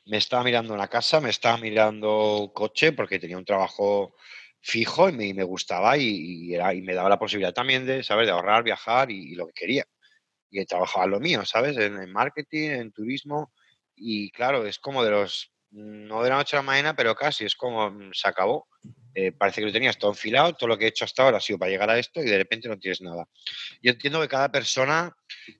me 0.05 0.17
estaba 0.17 0.43
mirando 0.43 0.73
una 0.73 0.87
casa, 0.87 1.21
me 1.21 1.29
estaba 1.29 1.57
mirando 1.57 2.51
coche, 2.53 2.91
porque 2.91 3.19
tenía 3.19 3.37
un 3.37 3.45
trabajo 3.45 4.15
fijo 4.59 5.09
y 5.09 5.13
me, 5.13 5.33
me 5.33 5.43
gustaba 5.43 5.97
y, 5.97 6.53
era, 6.53 6.73
y, 6.73 6.81
me 6.81 6.93
daba 6.93 7.09
la 7.09 7.19
posibilidad 7.19 7.53
también 7.53 7.85
de, 7.85 8.03
¿sabes?, 8.03 8.27
de 8.27 8.33
ahorrar, 8.33 8.63
viajar 8.63 9.09
y, 9.11 9.35
lo 9.35 9.47
que 9.47 9.53
quería. 9.53 9.85
Y 10.49 10.65
trabajaba 10.65 11.07
lo 11.07 11.19
mío, 11.19 11.45
¿sabes?, 11.45 11.77
en 11.77 12.11
marketing, 12.11 12.69
en 12.71 12.91
turismo. 12.91 13.53
Y 13.95 14.31
claro, 14.31 14.65
es 14.65 14.79
como 14.79 15.03
de 15.03 15.11
los 15.11 15.51
no 15.71 16.23
de 16.23 16.29
la 16.29 16.37
noche 16.37 16.55
a 16.55 16.59
la 16.59 16.63
mañana, 16.63 16.95
pero 16.95 17.15
casi, 17.15 17.45
es 17.45 17.55
como 17.55 17.89
mm, 17.89 18.11
se 18.13 18.27
acabó. 18.27 18.67
Eh, 19.13 19.31
parece 19.31 19.61
que 19.61 19.67
lo 19.67 19.73
tenías 19.73 19.97
todo 19.97 20.11
enfilado, 20.11 20.53
todo 20.53 20.69
lo 20.69 20.77
que 20.77 20.85
he 20.85 20.87
hecho 20.89 21.03
hasta 21.03 21.23
ahora 21.23 21.37
ha 21.37 21.41
sido 21.41 21.59
para 21.59 21.69
llegar 21.69 21.89
a 21.89 21.99
esto 21.99 22.21
y 22.21 22.25
de 22.25 22.37
repente 22.37 22.69
no 22.69 22.77
tienes 22.77 23.01
nada. 23.01 23.25
Yo 23.81 23.91
entiendo 23.91 24.21
que 24.21 24.27
cada 24.27 24.49
persona 24.49 25.13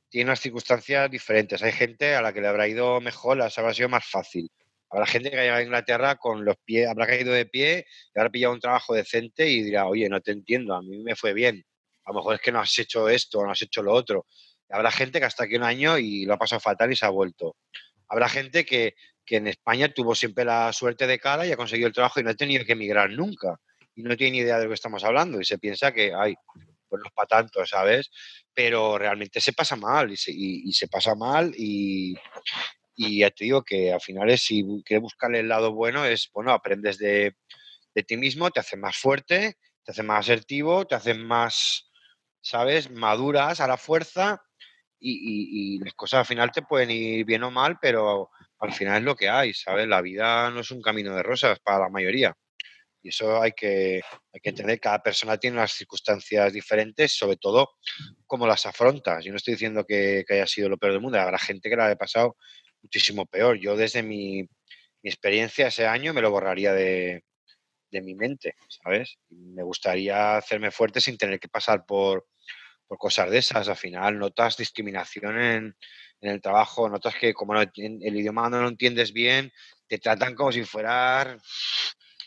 tiene 0.10 0.30
unas 0.30 0.40
circunstancias 0.40 1.10
diferentes. 1.12 1.62
Hay 1.62 1.74
gente 1.74 2.16
a 2.16 2.22
la 2.22 2.34
que 2.34 2.42
le 2.42 2.48
habrá 2.48 2.68
ido 2.68 3.02
mejor, 3.02 3.38
la 3.38 3.52
habrá 3.56 3.74
sido 3.74 3.90
más 3.90 4.06
fácil. 4.06 4.50
Habrá 4.90 5.06
gente 5.06 5.32
que 5.32 5.38
ha 5.38 5.42
llegado 5.42 5.60
a 5.60 5.64
Inglaterra 5.64 6.16
con 6.18 6.44
los 6.44 6.56
pies, 6.66 6.88
habrá 6.88 7.08
caído 7.08 7.34
de 7.34 7.46
pie 7.46 7.86
y 8.14 8.20
habrá 8.20 8.30
pillado 8.30 8.54
un 8.54 8.60
trabajo 8.60 8.94
decente 8.94 9.50
y 9.50 9.64
dirá, 9.64 9.88
oye, 9.88 10.10
no 10.10 10.20
te 10.20 10.32
entiendo, 10.32 10.76
a 10.76 10.82
mí 10.82 11.00
me 11.00 11.16
fue 11.16 11.34
bien. 11.34 11.64
A 12.06 12.12
lo 12.12 12.18
mejor 12.18 12.36
es 12.36 12.42
que 12.42 12.52
no 12.52 12.60
has 12.60 12.78
hecho 12.78 13.08
esto, 13.08 13.44
no 13.44 13.52
has 13.52 13.62
hecho 13.62 13.82
lo 13.82 13.94
otro. 13.94 14.26
habrá 14.70 14.92
gente 14.92 15.20
que 15.20 15.26
hasta 15.26 15.46
aquí 15.46 15.56
un 15.56 15.64
año 15.64 15.98
y 15.98 16.26
lo 16.26 16.34
ha 16.34 16.38
pasado 16.38 16.60
fatal 16.60 16.92
y 16.92 16.96
se 16.96 17.06
ha 17.06 17.10
vuelto. 17.10 17.56
Habrá 18.10 18.28
gente 18.28 18.66
que 18.66 18.96
que 19.26 19.38
en 19.38 19.48
España 19.48 19.90
tuvo 19.94 20.16
siempre 20.16 20.46
la 20.46 20.72
suerte 20.74 21.08
de 21.08 21.20
cara 21.20 21.46
y 21.46 21.52
ha 21.52 21.58
conseguido 21.58 21.88
el 21.88 21.94
trabajo 21.94 22.20
y 22.20 22.24
no 22.24 22.32
ha 22.32 22.36
tenido 22.36 22.66
que 22.66 22.74
emigrar 22.74 23.10
nunca. 23.12 23.60
Y 23.96 24.04
no 24.04 24.16
tiene 24.16 24.32
ni 24.32 24.38
idea 24.40 24.58
de 24.58 24.64
lo 24.64 24.70
que 24.70 24.76
estamos 24.76 25.04
hablando 25.04 25.40
y 25.40 25.46
se 25.46 25.58
piensa 25.58 25.92
que, 25.92 26.14
ay, 26.14 26.36
pues 26.92 27.00
no 27.00 27.08
es 27.08 27.14
para 27.14 27.28
tanto, 27.28 27.66
¿sabes? 27.66 28.12
Pero 28.54 28.98
realmente 28.98 29.40
se 29.40 29.54
pasa 29.54 29.78
mal 29.78 30.12
y 30.12 30.74
se, 30.74 30.88
pasa 30.90 31.16
mal 31.16 31.54
y, 31.58 32.16
ya 32.98 33.32
te 33.32 33.46
digo 33.46 33.64
que 33.64 33.94
al 33.94 34.02
final 34.02 34.30
es, 34.30 34.42
si 34.42 34.64
quieres 34.86 35.02
buscarle 35.02 35.40
el 35.40 35.48
lado 35.48 35.74
bueno, 35.74 36.06
es, 36.06 36.30
bueno, 36.34 36.52
aprendes 36.52 36.98
de, 36.98 37.34
ti 38.06 38.18
mismo, 38.18 38.52
te 38.52 38.60
hace 38.60 38.76
más 38.76 38.98
fuerte, 38.98 39.58
te 39.84 39.92
hace 39.92 40.04
más 40.04 40.26
asertivo, 40.26 40.86
te 40.86 40.96
hace 40.96 41.14
más, 41.14 41.90
¿sabes? 42.42 42.92
Maduras 42.92 43.62
a 43.62 43.68
la 43.68 43.78
fuerza 43.78 44.42
y, 45.00 45.80
las 45.80 45.94
cosas 45.94 46.20
al 46.20 46.26
final 46.26 46.52
te 46.52 46.62
pueden 46.62 46.92
ir 46.92 47.26
bien 47.26 47.44
o 47.44 47.52
mal, 47.52 47.80
pero 47.82 48.30
al 48.62 48.74
final 48.74 49.00
es 49.00 49.04
lo 49.04 49.16
que 49.16 49.28
hay, 49.28 49.54
¿sabes? 49.54 49.88
La 49.88 50.02
vida 50.02 50.50
no 50.52 50.62
es 50.62 50.72
un 50.72 50.82
camino 50.82 51.16
de 51.16 51.24
rosas 51.24 51.60
para 51.60 51.80
la 51.80 51.90
mayoría. 51.90 52.36
Y 53.04 53.10
eso 53.10 53.42
hay 53.42 53.54
que, 53.54 54.02
hay 54.32 54.40
que 54.40 54.50
entender, 54.50 54.80
cada 54.80 55.02
persona 55.02 55.38
tiene 55.38 55.58
unas 55.58 55.74
circunstancias 55.74 56.54
diferentes, 56.54 57.18
sobre 57.18 57.38
todo 57.38 57.72
cómo 58.28 58.46
las 58.46 58.68
afrontas. 58.68 59.26
Yo 59.26 59.32
no 59.32 59.38
estoy 59.38 59.56
diciendo 59.56 59.84
que, 59.86 60.24
haya 60.30 60.46
sido 60.46 60.70
lo 60.70 60.78
peor 60.78 60.94
del 60.94 61.02
mundo, 61.02 61.20
habrá 61.20 61.40
gente 61.40 61.70
que 61.70 61.76
la 61.76 61.88
haya 61.88 61.96
pasado 61.96 62.38
muchísimo 62.84 63.26
peor. 63.26 63.58
Yo 63.60 63.76
desde 63.76 64.04
mi, 64.04 64.48
experiencia 65.04 65.68
ese 65.68 65.88
año 65.88 66.14
me 66.14 66.22
lo 66.22 66.30
borraría 66.30 66.74
de, 66.74 67.24
mi 67.92 68.14
mente, 68.14 68.54
¿sabes? 68.70 69.18
Me 69.30 69.64
gustaría 69.64 70.38
hacerme 70.38 70.70
fuerte 70.70 71.02
sin 71.02 71.18
tener 71.18 71.40
que 71.40 71.50
pasar 71.50 71.84
por, 71.86 72.28
por 72.88 73.00
cosas 73.00 73.32
de 73.32 73.40
esas. 73.40 73.68
Al 73.68 73.76
final 73.76 74.20
notas 74.20 74.56
discriminación 74.56 75.42
en, 75.42 75.76
en 76.22 76.30
el 76.30 76.42
trabajo, 76.42 76.88
notas 76.90 77.16
que 77.16 77.34
como 77.34 77.60
el 77.60 77.70
idioma 77.76 78.50
no 78.50 78.62
lo 78.62 78.70
entiendes 78.70 79.12
bien, 79.12 79.52
te 79.88 79.98
tratan 79.98 80.36
como 80.36 80.52
si 80.52 80.64
fueras, 80.64 81.42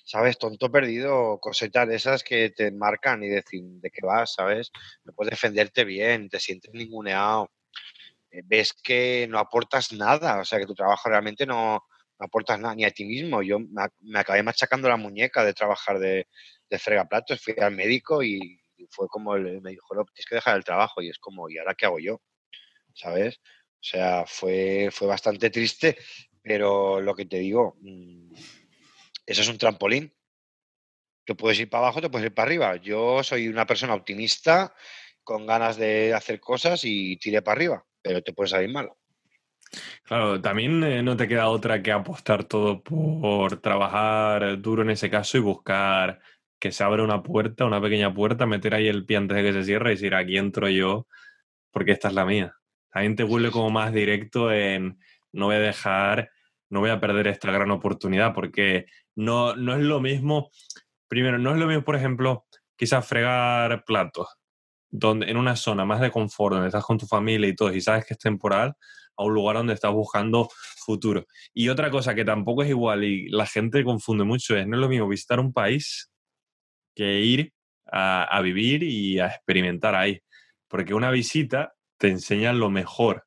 ¿sabes? 0.04 0.38
Tonto 0.38 0.70
perdido, 0.70 1.38
cositas 1.40 1.88
de 1.88 1.96
esas 1.96 2.22
que 2.22 2.50
te 2.50 2.70
marcan 2.72 3.22
y 3.22 3.28
decir 3.28 3.62
de 3.64 3.90
qué 3.90 4.00
vas, 4.04 4.34
¿sabes? 4.34 4.70
No 5.04 5.12
puedes 5.12 5.30
defenderte 5.30 5.84
bien, 5.84 6.28
te 6.28 6.40
sientes 6.40 6.72
ninguneado, 6.74 7.50
eh, 8.30 8.42
ves 8.44 8.72
que 8.74 9.26
no 9.30 9.38
aportas 9.38 9.92
nada, 9.92 10.40
o 10.40 10.44
sea, 10.44 10.58
que 10.58 10.66
tu 10.66 10.74
trabajo 10.74 11.08
realmente 11.08 11.46
no, 11.46 11.84
aportas 12.18 12.58
nada 12.60 12.74
ni 12.74 12.84
a 12.84 12.90
ti 12.90 13.04
mismo. 13.04 13.42
Yo 13.42 13.58
me, 13.60 14.18
acabé 14.18 14.42
machacando 14.42 14.88
la 14.88 14.96
muñeca 14.96 15.44
de 15.44 15.54
trabajar 15.54 15.98
de, 15.98 16.28
de 16.68 16.78
fregaplatos, 16.78 17.40
fui 17.42 17.54
al 17.60 17.74
médico 17.74 18.22
y, 18.22 18.60
fue 18.90 19.08
como 19.08 19.32
me 19.34 19.70
dijo, 19.70 19.86
tienes 20.12 20.26
que 20.28 20.34
dejar 20.34 20.56
el 20.56 20.64
trabajo 20.64 21.00
y 21.00 21.08
es 21.08 21.18
como, 21.18 21.48
¿y 21.48 21.58
ahora 21.58 21.74
qué 21.74 21.86
hago 21.86 21.98
yo? 21.98 22.20
¿Sabes? 22.94 23.40
O 23.84 23.86
sea, 23.86 24.24
fue, 24.26 24.88
fue 24.90 25.06
bastante 25.06 25.50
triste, 25.50 25.98
pero 26.42 27.02
lo 27.02 27.14
que 27.14 27.26
te 27.26 27.36
digo, 27.36 27.76
mm, 27.82 28.32
eso 29.26 29.42
es 29.42 29.48
un 29.48 29.58
trampolín. 29.58 30.10
Que 31.26 31.34
puedes 31.34 31.60
ir 31.60 31.68
para 31.68 31.84
abajo, 31.84 32.00
te 32.00 32.08
puedes 32.08 32.24
ir 32.24 32.34
para 32.34 32.46
arriba. 32.46 32.76
Yo 32.76 33.22
soy 33.22 33.46
una 33.46 33.66
persona 33.66 33.92
optimista, 33.92 34.74
con 35.22 35.44
ganas 35.44 35.76
de 35.76 36.14
hacer 36.14 36.40
cosas 36.40 36.80
y 36.84 37.18
tiré 37.18 37.42
para 37.42 37.56
arriba, 37.56 37.84
pero 38.00 38.22
te 38.22 38.32
puedes 38.32 38.52
salir 38.52 38.70
mal. 38.70 38.90
Claro, 40.04 40.40
también 40.40 40.82
eh, 40.82 41.02
no 41.02 41.14
te 41.14 41.28
queda 41.28 41.50
otra 41.50 41.82
que 41.82 41.92
apostar 41.92 42.44
todo 42.44 42.82
por 42.82 43.60
trabajar 43.60 44.62
duro 44.62 44.80
en 44.80 44.90
ese 44.90 45.10
caso 45.10 45.36
y 45.36 45.40
buscar 45.40 46.20
que 46.58 46.72
se 46.72 46.84
abra 46.84 47.02
una 47.02 47.22
puerta, 47.22 47.66
una 47.66 47.82
pequeña 47.82 48.14
puerta, 48.14 48.46
meter 48.46 48.74
ahí 48.74 48.88
el 48.88 49.04
pie 49.04 49.18
antes 49.18 49.36
de 49.36 49.42
que 49.42 49.52
se 49.52 49.64
cierre 49.64 49.90
y 49.90 49.96
decir, 49.96 50.14
aquí 50.14 50.38
entro 50.38 50.70
yo 50.70 51.06
porque 51.70 51.92
esta 51.92 52.08
es 52.08 52.14
la 52.14 52.24
mía. 52.24 52.56
También 52.94 53.16
te 53.16 53.24
vuelve 53.24 53.50
como 53.50 53.70
más 53.70 53.92
directo 53.92 54.52
en 54.52 55.00
no 55.32 55.46
voy 55.46 55.56
a 55.56 55.58
dejar, 55.58 56.30
no 56.70 56.78
voy 56.78 56.90
a 56.90 57.00
perder 57.00 57.26
esta 57.26 57.50
gran 57.50 57.72
oportunidad, 57.72 58.32
porque 58.32 58.86
no, 59.16 59.56
no 59.56 59.74
es 59.74 59.80
lo 59.80 60.00
mismo, 60.00 60.52
primero, 61.08 61.36
no 61.40 61.50
es 61.50 61.58
lo 61.58 61.66
mismo, 61.66 61.82
por 61.82 61.96
ejemplo, 61.96 62.46
quizás 62.76 63.04
fregar 63.04 63.84
platos 63.84 64.28
donde, 64.88 65.28
en 65.28 65.36
una 65.36 65.56
zona 65.56 65.84
más 65.84 66.00
de 66.00 66.12
confort, 66.12 66.54
donde 66.54 66.68
estás 66.68 66.84
con 66.84 66.96
tu 66.96 67.06
familia 67.06 67.48
y 67.48 67.56
todo, 67.56 67.74
y 67.74 67.80
sabes 67.80 68.06
que 68.06 68.14
es 68.14 68.20
temporal, 68.20 68.76
a 69.16 69.24
un 69.24 69.34
lugar 69.34 69.56
donde 69.56 69.74
estás 69.74 69.92
buscando 69.92 70.48
futuro. 70.76 71.26
Y 71.52 71.70
otra 71.70 71.90
cosa 71.90 72.14
que 72.14 72.24
tampoco 72.24 72.62
es 72.62 72.68
igual 72.68 73.02
y 73.02 73.28
la 73.28 73.46
gente 73.46 73.82
confunde 73.82 74.22
mucho 74.22 74.56
es, 74.56 74.68
no 74.68 74.76
es 74.76 74.80
lo 74.80 74.88
mismo 74.88 75.08
visitar 75.08 75.40
un 75.40 75.52
país 75.52 76.12
que 76.94 77.22
ir 77.22 77.52
a, 77.90 78.22
a 78.22 78.40
vivir 78.40 78.84
y 78.84 79.18
a 79.18 79.26
experimentar 79.26 79.96
ahí. 79.96 80.20
Porque 80.68 80.94
una 80.94 81.10
visita 81.10 81.74
te 82.04 82.10
enseñan 82.10 82.60
lo 82.60 82.68
mejor 82.68 83.24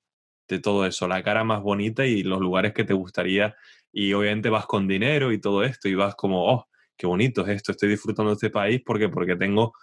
de 0.47 0.59
todo 0.59 0.85
eso, 0.85 1.07
la 1.07 1.23
cara 1.23 1.43
más 1.43 1.63
bonita 1.63 2.05
y 2.05 2.21
los 2.21 2.39
lugares 2.39 2.73
que 2.75 2.83
te 2.83 2.93
gustaría. 2.93 3.55
Y 3.91 4.13
obviamente 4.13 4.49
vas 4.51 4.67
con 4.67 4.87
dinero 4.87 5.31
y 5.31 5.41
todo 5.41 5.63
esto 5.63 5.89
y 5.89 5.95
vas 5.95 6.13
como, 6.13 6.45
oh, 6.45 6.67
qué 6.95 7.07
bonito 7.07 7.41
es 7.41 7.55
esto, 7.55 7.71
estoy 7.71 7.89
disfrutando 7.89 8.29
de 8.29 8.35
este 8.35 8.51
país 8.51 8.79
porque, 8.85 9.09
porque 9.09 9.35
tengo 9.35 9.73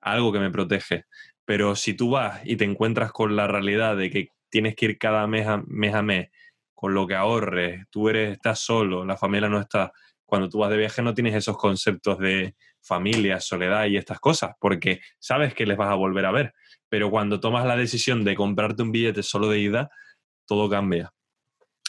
algo 0.00 0.32
que 0.32 0.38
me 0.38 0.52
protege. 0.52 1.06
Pero 1.44 1.74
si 1.74 1.94
tú 1.94 2.10
vas 2.10 2.42
y 2.44 2.54
te 2.54 2.64
encuentras 2.64 3.10
con 3.10 3.34
la 3.34 3.48
realidad 3.48 3.96
de 3.96 4.08
que 4.08 4.28
tienes 4.48 4.76
que 4.76 4.84
ir 4.84 4.98
cada 4.98 5.26
mes 5.26 5.48
a 5.48 5.60
mes, 5.66 5.92
a 5.92 6.02
mes 6.02 6.28
con 6.74 6.94
lo 6.94 7.08
que 7.08 7.16
ahorres, 7.16 7.86
tú 7.90 8.08
eres, 8.08 8.34
estás 8.34 8.60
solo, 8.60 9.04
la 9.04 9.16
familia 9.16 9.48
no 9.48 9.58
está. 9.58 9.90
Cuando 10.24 10.48
tú 10.48 10.58
vas 10.58 10.70
de 10.70 10.76
viaje 10.76 11.02
no 11.02 11.12
tienes 11.12 11.34
esos 11.34 11.58
conceptos 11.58 12.20
de 12.20 12.54
familia, 12.84 13.40
soledad 13.40 13.86
y 13.86 13.96
estas 13.96 14.20
cosas, 14.20 14.52
porque 14.60 15.00
sabes 15.18 15.54
que 15.54 15.66
les 15.66 15.76
vas 15.76 15.90
a 15.90 15.94
volver 15.94 16.26
a 16.26 16.32
ver 16.32 16.54
pero 16.94 17.10
cuando 17.10 17.40
tomas 17.40 17.66
la 17.66 17.76
decisión 17.76 18.22
de 18.22 18.36
comprarte 18.36 18.84
un 18.84 18.92
billete 18.92 19.24
solo 19.24 19.48
de 19.48 19.58
ida, 19.58 19.90
todo 20.46 20.70
cambia. 20.70 21.12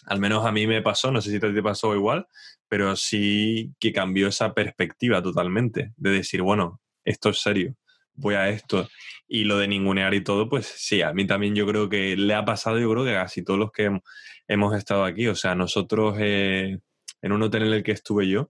Al 0.08 0.20
menos 0.20 0.44
a 0.48 0.52
mí 0.52 0.66
me 0.66 0.82
pasó, 0.82 1.12
no 1.12 1.22
sé 1.22 1.30
si 1.30 1.40
te 1.40 1.62
pasó 1.62 1.94
igual, 1.94 2.26
pero 2.68 2.96
sí 2.96 3.76
que 3.80 3.94
cambió 3.94 4.30
esa 4.30 4.56
perspectiva 4.56 5.22
totalmente, 5.22 5.94
de 5.96 6.10
decir, 6.10 6.42
bueno, 6.42 6.82
esto 7.04 7.30
es 7.30 7.38
serio, 7.40 7.76
voy 8.16 8.34
a 8.34 8.50
esto. 8.50 8.90
Y 9.28 9.44
lo 9.44 9.60
de 9.60 9.68
ningunear 9.68 10.16
y 10.16 10.24
todo, 10.24 10.50
pues 10.50 10.66
sí, 10.66 11.04
a 11.04 11.14
mí 11.14 11.28
también 11.28 11.54
yo 11.54 11.68
creo 11.68 11.88
que 11.88 12.18
le 12.18 12.34
ha 12.34 12.44
pasado, 12.44 12.80
yo 12.80 12.90
creo 12.90 13.06
que 13.06 13.14
casi 13.14 13.44
todos 13.44 13.60
los 13.60 13.72
que 13.72 14.00
hemos 14.48 14.76
estado 14.76 15.04
aquí. 15.06 15.28
O 15.28 15.36
sea, 15.36 15.54
nosotros 15.54 16.18
eh, 16.20 16.80
en 17.22 17.32
un 17.32 17.44
hotel 17.44 17.68
en 17.68 17.74
el 17.74 17.84
que 17.84 17.92
estuve 17.92 18.28
yo, 18.28 18.50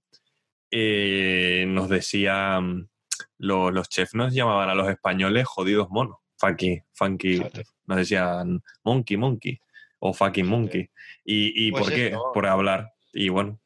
eh, 0.71 1.65
nos 1.67 1.89
decían, 1.89 2.89
los, 3.37 3.73
los 3.73 3.89
chefs 3.89 4.15
nos 4.15 4.33
llamaban 4.33 4.69
a 4.69 4.75
los 4.75 4.89
españoles 4.89 5.45
jodidos 5.45 5.89
monos 5.89 6.17
funky, 6.37 6.81
funky, 6.93 7.41
nos 7.85 7.97
decían 7.97 8.61
monkey, 8.83 9.17
monkey 9.17 9.59
o 9.99 10.13
fucking 10.13 10.47
monkey. 10.47 10.89
¿Y, 11.23 11.67
y 11.67 11.71
pues 11.71 11.83
por 11.83 11.93
qué? 11.93 12.17
Por 12.33 12.45
hablar. 12.45 12.93
Y 13.13 13.29
bueno. 13.29 13.59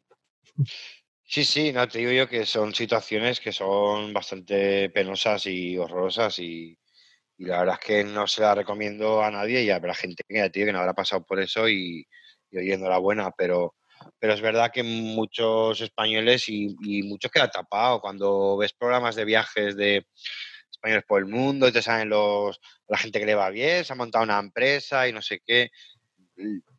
Sí, 1.23 1.43
sí, 1.43 1.71
no, 1.71 1.87
te 1.87 1.99
digo 1.99 2.11
yo 2.11 2.27
que 2.27 2.45
son 2.45 2.73
situaciones 2.73 3.39
que 3.39 3.51
son 3.51 4.13
bastante 4.13 4.89
penosas 4.89 5.45
y 5.45 5.77
horrorosas 5.77 6.39
y, 6.39 6.77
la 7.37 7.59
verdad 7.59 7.77
es 7.79 7.85
que 7.85 8.03
no 8.03 8.27
se 8.27 8.41
la 8.41 8.53
recomiendo 8.53 9.23
a 9.23 9.31
nadie 9.31 9.63
y 9.63 9.69
habrá 9.69 9.93
gente 9.93 10.23
que 10.27 10.35
ya 10.35 10.51
que 10.51 10.73
no 10.73 10.79
habrá 10.79 10.93
pasado 10.93 11.23
por 11.23 11.39
eso 11.39 11.69
y, 11.69 12.05
y 12.51 12.57
oyendo 12.57 12.89
la 12.89 12.97
buena, 12.97 13.31
pero, 13.31 13.75
pero 14.19 14.33
es 14.33 14.41
verdad 14.41 14.71
que 14.71 14.83
muchos 14.83 15.81
españoles 15.81 16.49
y, 16.49 16.75
y 16.81 17.03
muchos 17.03 17.31
quedan 17.31 17.51
tapados 17.51 18.01
cuando 18.01 18.57
ves 18.57 18.73
programas 18.73 19.15
de 19.15 19.25
viajes 19.25 19.75
de 19.75 20.05
españoles 20.79 21.03
por 21.07 21.19
el 21.19 21.25
mundo 21.25 21.67
y 21.67 21.71
te 21.71 21.81
saben 21.81 22.09
los, 22.09 22.59
la 22.87 22.97
gente 22.97 23.19
que 23.19 23.25
le 23.25 23.35
va 23.35 23.49
bien, 23.49 23.83
se 23.83 23.93
ha 23.93 23.95
montado 23.95 24.23
una 24.23 24.39
empresa 24.39 25.07
y 25.07 25.13
no 25.13 25.21
sé 25.21 25.41
qué. 25.45 25.69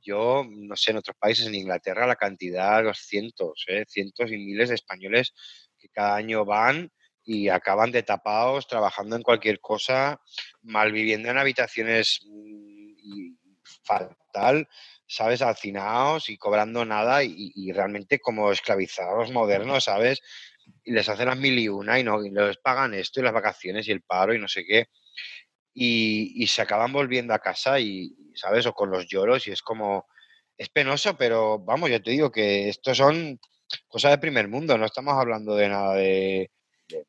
Yo, 0.01 0.45
no 0.49 0.75
sé, 0.75 0.93
en 0.93 0.97
otros 0.97 1.17
países, 1.19 1.47
en 1.47 1.55
Inglaterra, 1.55 2.07
la 2.07 2.17
cantidad, 2.17 2.83
los 2.83 2.99
cientos, 2.99 3.65
¿eh? 3.69 3.85
cientos 3.87 4.31
y 4.33 4.39
miles 4.39 4.71
de 4.71 4.77
españoles 4.77 5.35
que 5.79 5.89
cada 5.91 6.17
año 6.17 6.47
van 6.47 6.91
y 7.23 7.49
acaban 7.49 7.93
de 7.93 8.03
tapados 8.03 8.67
trabajando 8.67 9.17
en 9.17 9.23
cualquier 9.23 9.61
cosa, 9.61 10.19
malviviendo 10.63 11.29
en 11.29 11.37
habitaciones 11.37 12.21
mm, 12.27 13.35
fatal, 13.85 14.67
¿sabes? 15.11 15.43
Alcinados 15.43 16.31
y 16.31 16.39
cobrando 16.39 16.85
nada 16.85 17.25
y, 17.25 17.53
y, 17.55 17.73
realmente 17.73 18.21
como 18.21 18.53
esclavizados 18.53 19.31
modernos, 19.33 19.85
¿sabes? 19.85 20.23
y 20.85 20.93
les 20.93 21.09
hacen 21.09 21.27
las 21.27 21.39
mil 21.39 21.59
y 21.59 21.69
una 21.69 21.99
y, 21.99 22.05
no, 22.05 22.25
y 22.25 22.31
les 22.31 22.59
pagan 22.59 22.95
esto 22.95 23.21
y 23.21 23.23
las 23.23 23.33
vacaciones 23.33 23.89
y 23.89 23.93
el 23.93 24.03
paro 24.03 24.35
y 24.35 24.39
no 24.39 24.49
sé 24.49 24.65
qué. 24.65 24.87
Y, 25.75 26.47
se 26.47 26.63
acaban 26.63 26.93
volviendo 26.93 27.33
a 27.35 27.39
casa 27.39 27.81
y, 27.81 28.15
¿sabes? 28.35 28.67
O 28.67 28.73
con 28.75 28.91
los 28.91 29.07
lloros 29.07 29.47
y 29.47 29.53
es 29.53 29.63
como, 29.63 30.07
es 30.57 30.69
penoso, 30.69 31.17
pero 31.17 31.59
vamos, 31.59 31.91
yo 31.91 32.03
te 32.03 32.11
digo 32.11 32.31
que 32.31 32.69
esto 32.69 32.95
son 32.95 33.39
cosas 33.89 34.13
de 34.13 34.19
primer 34.19 34.49
mundo, 34.49 34.77
no 34.77 34.87
estamos 34.87 35.15
hablando 35.15 35.55
de 35.55 35.69
nada 35.69 35.95
de, 35.95 36.51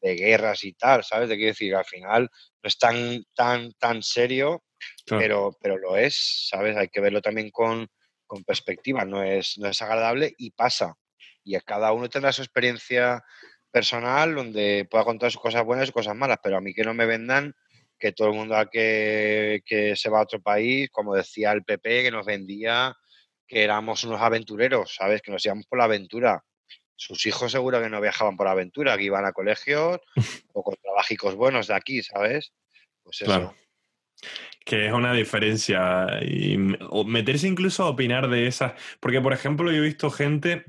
de, 0.02 0.16
guerras 0.16 0.64
y 0.64 0.74
tal, 0.74 1.04
¿sabes? 1.04 1.30
Te 1.30 1.36
quiero 1.36 1.52
decir, 1.52 1.76
al 1.76 1.86
final 1.86 2.24
no 2.24 2.68
es 2.68 2.78
tan, 2.78 3.24
tan, 3.36 3.74
tan 3.74 4.04
serio, 4.04 4.64
pero, 5.08 5.58
pero 5.62 5.78
lo 5.78 5.98
es, 5.98 6.48
¿sabes? 6.50 6.78
Hay 6.78 6.90
que 6.90 7.02
verlo 7.02 7.22
también 7.22 7.52
con, 7.52 7.88
con 8.26 8.44
perspectiva, 8.44 9.06
no 9.06 9.24
es, 9.24 9.58
no 9.58 9.68
es 9.68 9.82
agradable 9.82 10.34
y 10.38 10.52
pasa. 10.52 10.96
Y 11.44 11.56
a 11.56 11.62
cada 11.62 11.92
uno 11.92 12.10
tendrá 12.10 12.32
su 12.32 12.42
experiencia 12.42 13.24
personal 13.72 14.36
donde 14.36 14.88
pueda 14.90 15.04
contar 15.04 15.32
sus 15.32 15.42
cosas 15.42 15.64
buenas 15.64 15.84
y 15.84 15.88
sus 15.88 15.94
cosas 15.94 16.16
malas, 16.16 16.40
pero 16.44 16.58
a 16.58 16.62
mí 16.62 16.74
que 16.74 16.84
no 16.84 16.94
me 16.94 17.06
vendan 17.06 17.56
que 17.98 18.12
todo 18.12 18.30
el 18.30 18.34
mundo 18.34 18.58
a 18.58 18.70
que, 18.70 19.62
que 19.66 19.96
se 19.96 20.10
va 20.10 20.20
a 20.20 20.24
otro 20.24 20.42
país, 20.42 20.90
como 20.92 21.16
decía 21.16 21.52
el 21.52 21.64
PP, 21.64 22.04
que 22.04 22.12
nos 22.12 22.26
vendía 22.26 22.98
que 23.48 23.64
éramos 23.64 24.04
unos 24.06 24.22
aventureros, 24.22 24.96
¿sabes? 24.96 25.22
Que 25.22 25.32
nos 25.32 25.46
íbamos 25.46 25.68
por 25.68 25.78
la 25.78 25.84
aventura. 25.84 26.44
Sus 26.96 27.26
hijos 27.26 27.52
seguro 27.52 27.82
que 27.82 27.90
no 27.90 28.00
viajaban 28.00 28.38
por 28.38 28.46
la 28.46 28.54
aventura, 28.54 28.98
que 28.98 29.04
iban 29.04 29.26
a 29.26 29.34
colegios 29.34 30.00
o 30.54 30.64
con 30.64 30.76
trabajicos 30.82 31.36
buenos 31.36 31.68
de 31.68 31.76
aquí, 31.76 32.02
¿sabes? 32.02 32.54
Pues 33.04 33.22
eso. 33.22 33.54
Que 34.66 34.88
es 34.88 34.94
una 34.94 35.14
diferencia. 35.14 36.08
Y 36.22 36.58
meterse 36.58 37.48
incluso 37.48 37.84
a 37.84 37.90
opinar 37.90 38.30
de 38.30 38.48
esas. 38.48 38.74
Porque, 39.00 39.22
por 39.22 39.34
ejemplo, 39.34 39.72
yo 39.72 39.78
he 39.78 39.88
visto 39.88 40.10
gente 40.10 40.66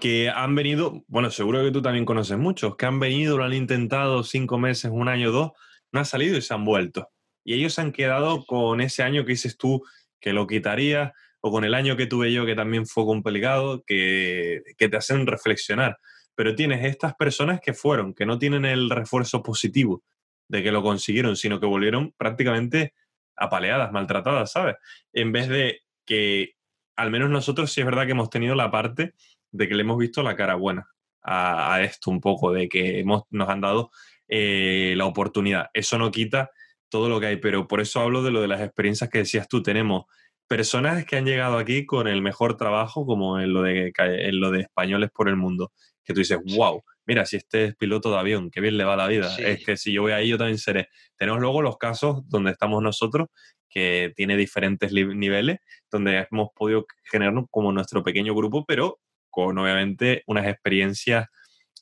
que 0.00 0.28
han 0.28 0.54
venido, 0.54 1.04
bueno, 1.08 1.30
seguro 1.30 1.62
que 1.64 1.72
tú 1.72 1.82
también 1.82 2.04
conoces 2.04 2.38
muchos, 2.38 2.76
que 2.76 2.86
han 2.86 3.00
venido, 3.00 3.36
lo 3.36 3.44
han 3.44 3.52
intentado 3.52 4.22
cinco 4.22 4.58
meses, 4.58 4.90
un 4.92 5.08
año, 5.08 5.32
dos, 5.32 5.52
no 5.92 6.00
han 6.00 6.06
salido 6.06 6.36
y 6.36 6.42
se 6.42 6.54
han 6.54 6.64
vuelto. 6.64 7.10
Y 7.44 7.54
ellos 7.54 7.74
se 7.74 7.80
han 7.80 7.92
quedado 7.92 8.44
con 8.44 8.80
ese 8.80 9.02
año 9.02 9.24
que 9.24 9.32
dices 9.32 9.56
tú 9.56 9.82
que 10.20 10.32
lo 10.32 10.46
quitaría, 10.46 11.14
o 11.40 11.50
con 11.50 11.64
el 11.64 11.74
año 11.74 11.96
que 11.96 12.06
tuve 12.06 12.32
yo 12.32 12.46
que 12.46 12.54
también 12.54 12.86
fue 12.86 13.04
complicado, 13.04 13.82
que, 13.86 14.62
que 14.76 14.88
te 14.88 14.96
hacen 14.96 15.26
reflexionar. 15.26 15.98
pero 16.34 16.54
tienes 16.54 16.84
estas 16.84 17.14
personas 17.16 17.60
que 17.60 17.74
fueron, 17.74 18.14
que 18.14 18.24
no 18.24 18.38
tienen 18.38 18.64
el 18.64 18.90
refuerzo 18.90 19.42
positivo 19.42 20.04
de 20.48 20.62
que 20.62 20.72
lo 20.72 20.82
consiguieron, 20.82 21.36
sino 21.36 21.60
que 21.60 21.66
volvieron 21.66 22.12
prácticamente 22.16 22.94
apaleadas, 23.36 23.92
maltratadas, 23.92 24.52
¿sabes? 24.52 24.76
En 25.12 25.32
vez 25.32 25.48
de 25.48 25.82
que, 26.04 26.54
al 26.96 27.10
menos 27.10 27.30
nosotros 27.30 27.72
sí 27.72 27.80
es 27.80 27.86
verdad 27.86 28.06
que 28.06 28.12
hemos 28.12 28.30
tenido 28.30 28.54
la 28.54 28.70
parte 28.70 29.14
de 29.52 29.68
que 29.68 29.74
le 29.74 29.82
hemos 29.82 29.98
visto 29.98 30.22
la 30.22 30.36
cara 30.36 30.54
buena 30.56 30.88
a, 31.22 31.82
esto 31.82 32.10
un 32.10 32.20
poco, 32.20 32.52
de 32.52 32.68
que 32.68 33.00
hemos, 33.00 33.24
nos 33.30 33.48
han 33.48 33.60
dado 33.60 33.90
eh, 34.26 34.94
la 34.96 35.04
oportunidad. 35.04 35.68
Eso 35.74 35.98
no 35.98 36.10
quita 36.10 36.50
todo 36.88 37.08
lo 37.08 37.20
que 37.20 37.26
hay, 37.26 37.36
pero 37.36 37.68
por 37.68 37.80
eso 37.80 38.00
hablo 38.00 38.22
de 38.22 38.30
lo 38.30 38.40
de 38.40 38.48
las 38.48 38.62
experiencias 38.62 39.10
que 39.10 39.18
decías 39.18 39.46
tú. 39.46 39.62
Tenemos 39.62 40.06
personas 40.48 41.04
que 41.04 41.16
han 41.16 41.26
llegado 41.26 41.58
aquí 41.58 41.84
con 41.84 42.08
el 42.08 42.22
mejor 42.22 42.56
trabajo, 42.56 43.04
como 43.04 43.38
en 43.38 43.52
lo 43.52 43.62
de, 43.62 43.92
en 43.96 44.40
lo 44.40 44.50
de 44.50 44.62
españoles 44.62 45.10
por 45.10 45.28
el 45.28 45.36
mundo, 45.36 45.72
que 46.08 46.14
tú 46.14 46.20
dices, 46.20 46.38
wow, 46.56 46.82
mira, 47.06 47.26
si 47.26 47.36
este 47.36 47.64
es 47.66 47.76
piloto 47.76 48.10
de 48.10 48.16
avión, 48.16 48.50
qué 48.50 48.62
bien 48.62 48.78
le 48.78 48.84
va 48.84 48.96
la 48.96 49.06
vida. 49.06 49.36
Es 49.36 49.62
que 49.62 49.76
si 49.76 49.92
yo 49.92 50.00
voy 50.00 50.12
ahí, 50.12 50.28
yo 50.28 50.38
también 50.38 50.56
seré. 50.56 50.88
Tenemos 51.18 51.38
luego 51.38 51.60
los 51.60 51.76
casos 51.76 52.26
donde 52.30 52.50
estamos 52.50 52.82
nosotros, 52.82 53.28
que 53.68 54.14
tiene 54.16 54.34
diferentes 54.38 54.90
niveles, 54.90 55.58
donde 55.90 56.26
hemos 56.30 56.48
podido 56.54 56.86
generarnos 57.04 57.44
como 57.50 57.72
nuestro 57.72 58.02
pequeño 58.02 58.34
grupo, 58.34 58.64
pero 58.66 59.00
con 59.28 59.58
obviamente 59.58 60.22
unas 60.26 60.46
experiencias 60.46 61.26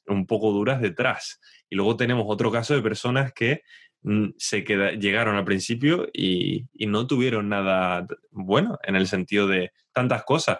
un 0.08 0.26
poco 0.26 0.50
duras 0.50 0.80
detrás. 0.80 1.38
Y 1.70 1.76
luego 1.76 1.96
tenemos 1.96 2.24
otro 2.26 2.50
caso 2.50 2.74
de 2.74 2.82
personas 2.82 3.32
que 3.32 3.62
mm, 4.02 4.30
se 4.36 4.62
llegaron 4.62 5.36
al 5.36 5.44
principio 5.44 6.08
y, 6.12 6.66
no 6.88 7.06
tuvieron 7.06 7.48
nada 7.48 8.04
bueno 8.32 8.76
en 8.82 8.96
el 8.96 9.06
sentido 9.06 9.46
de 9.46 9.70
tantas 9.92 10.24
cosas. 10.24 10.58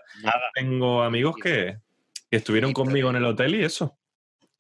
Tengo 0.55 1.03
amigos 1.03 1.35
que, 1.43 1.79
estuvieron 2.31 2.73
conmigo 2.73 3.11
en 3.11 3.17
el 3.17 3.25
hotel 3.25 3.55
y 3.55 3.65
eso. 3.65 3.99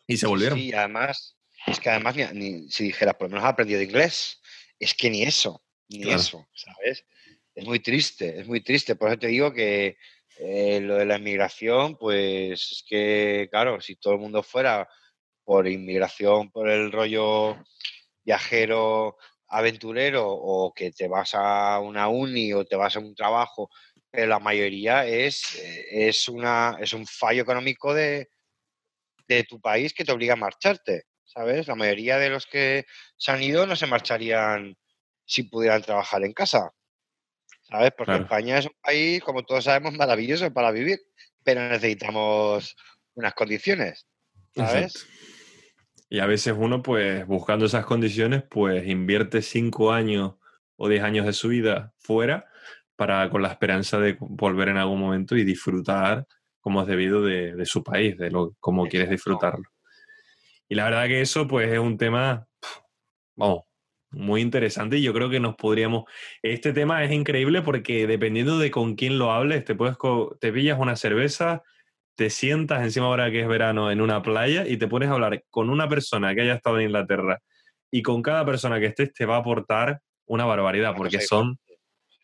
Y 0.07 0.17
se 0.17 0.27
volvieron. 0.27 0.59
Sí, 0.59 0.73
además, 0.73 1.37
es 1.67 1.81
que 1.81 1.91
además, 1.91 2.17
ni, 2.33 2.71
si 2.71 2.85
dijeras, 2.85 3.15
por 3.15 3.29
lo 3.29 3.31
menos 3.31 3.45
ha 3.45 3.51
aprendido 3.51 3.83
inglés, 3.83 4.41
es 4.79 4.95
que 4.95 5.11
ni 5.11 5.23
eso, 5.23 5.65
ni 5.89 6.11
eso, 6.11 6.47
¿sabes? 6.55 7.05
Es 7.55 7.65
muy 7.65 7.81
triste, 7.81 8.41
es 8.41 8.47
muy 8.47 8.61
triste. 8.61 8.97
Por 8.97 9.09
eso 9.09 9.19
te 9.19 9.29
digo 9.29 9.53
que 9.53 9.97
eh, 10.39 10.81
lo 10.81 10.97
de 10.97 11.07
la 11.07 11.17
inmigración, 11.17 11.97
pues 11.97 12.73
es 12.73 12.85
que, 12.87 13.49
claro, 13.51 13.81
si 13.81 13.97
todo 13.97 14.15
el 14.15 14.21
mundo 14.21 14.43
fuera 14.43 14.89
por 15.45 15.67
inmigración, 15.67 16.51
por 16.51 16.69
el 16.69 16.93
rollo 16.93 17.57
viajero, 18.23 19.17
aventurero, 19.49 20.29
o 20.29 20.73
que 20.75 20.93
te 20.93 21.09
vas 21.09 21.35
a 21.35 21.81
una 21.81 22.09
uni 22.09 22.53
o 22.53 22.65
te 22.65 22.77
vas 22.77 22.97
a 22.97 22.99
un 22.99 23.15
trabajo, 23.15 23.71
pero 24.17 24.29
la 24.29 24.39
mayoría 24.39 25.05
es, 25.05 25.57
eh, 25.57 26.09
es, 26.09 26.27
una, 26.27 26.79
es 26.81 26.95
un 26.95 27.07
fallo 27.07 27.43
económico 27.43 27.93
de, 27.93 28.31
de 29.29 29.45
tu 29.45 29.61
país 29.61 29.93
que 29.93 30.07
te 30.07 30.13
obliga 30.13 30.33
a 30.33 30.37
marcharte, 30.37 31.03
¿sabes? 31.23 31.69
La 31.69 31.75
mayoría 31.75 32.17
de 32.17 32.31
los 32.31 32.47
que 32.47 32.87
se 33.19 33.31
han 33.31 33.43
ido 33.43 33.67
no 33.67 33.77
se 33.77 33.87
marcharían 33.87 34.75
si 35.27 35.43
pudieran 35.43 35.83
trabajar 35.83 36.25
en 36.25 36.33
casa. 36.33 36.73
¿sabes? 37.69 37.93
Porque 37.95 38.15
España 38.15 38.57
es 38.57 38.65
un 38.65 38.77
país, 38.83 39.23
como 39.23 39.45
todos 39.45 39.65
sabemos, 39.65 39.93
maravilloso 39.93 40.51
para 40.51 40.71
vivir, 40.71 40.99
pero 41.45 41.69
necesitamos 41.69 42.75
unas 43.13 43.35
condiciones, 43.35 44.07
¿sabes? 44.55 45.07
Y 46.09 46.21
a 46.21 46.27
veces 46.27 46.55
uno, 46.57 46.83
pues, 46.83 47.27
buscando 47.27 47.67
esas 47.67 47.85
condiciones, 47.85 48.45
pues 48.49 48.87
invierte 48.87 49.43
cinco 49.43 49.93
años 49.93 50.37
o 50.77 50.89
diez 50.89 51.03
años 51.03 51.27
de 51.27 51.35
su 51.35 51.49
vida 51.49 51.93
fuera 51.99 52.51
para 52.97 53.29
con 53.31 53.43
la 53.43 53.49
esperanza 53.49 54.01
de 54.01 54.17
volver 54.19 54.69
en 54.69 54.79
algún 54.79 55.01
momento 55.01 55.37
y 55.37 55.45
disfrutar 55.45 56.27
como 56.61 56.83
es 56.83 56.89
debido 56.89 57.23
de, 57.23 57.65
su 57.65 57.85
país, 57.85 58.19
de 58.19 58.31
lo 58.31 58.55
como 58.59 58.89
quieres 58.89 59.09
disfrutarlo. 59.09 59.65
Y 60.69 60.75
la 60.75 60.85
verdad 60.85 61.07
que 61.07 61.21
eso, 61.21 61.47
pues, 61.47 61.71
es 61.73 61.79
un 61.79 61.97
tema, 61.97 62.49
vamos, 63.37 63.63
muy 64.11 64.41
interesante 64.41 64.97
y 64.97 65.03
yo 65.03 65.13
creo 65.13 65.31
que 65.31 65.39
nos 65.39 65.55
podríamos... 65.55 66.05
Este 66.43 66.73
tema 66.73 67.05
es 67.05 67.13
increíble 67.13 67.63
porque 67.63 68.09
dependiendo 68.09 68.59
de 68.59 68.73
con 68.73 68.97
quién 68.97 69.17
lo 69.17 69.31
hables, 69.31 69.65
te, 69.65 69.77
puedes 69.77 69.97
te 70.41 70.53
pillas 70.53 70.79
una 70.81 70.97
cerveza, 70.97 71.63
te 72.17 72.31
sientas 72.31 72.83
encima 72.83 73.07
ahora 73.07 73.31
que 73.31 73.43
es 73.43 73.49
verano 73.49 73.93
en 73.93 74.01
una 74.01 74.23
playa 74.23 74.67
y 74.67 74.77
te 74.77 74.89
pones 74.89 75.09
a 75.09 75.13
hablar 75.13 75.45
con 75.51 75.71
una 75.71 75.89
persona 75.89 76.35
que 76.35 76.41
haya 76.41 76.55
estado 76.55 76.81
en 76.81 76.87
Inglaterra 76.87 77.41
y 77.93 78.03
con 78.03 78.23
cada 78.23 78.45
persona 78.45 78.81
que 78.81 78.87
estés 78.87 79.13
te 79.13 79.27
va 79.27 79.37
a 79.37 79.41
aportar 79.41 80.01
una 80.27 80.45
barbaridad 80.47 80.95
porque 80.97 81.21
son 81.21 81.61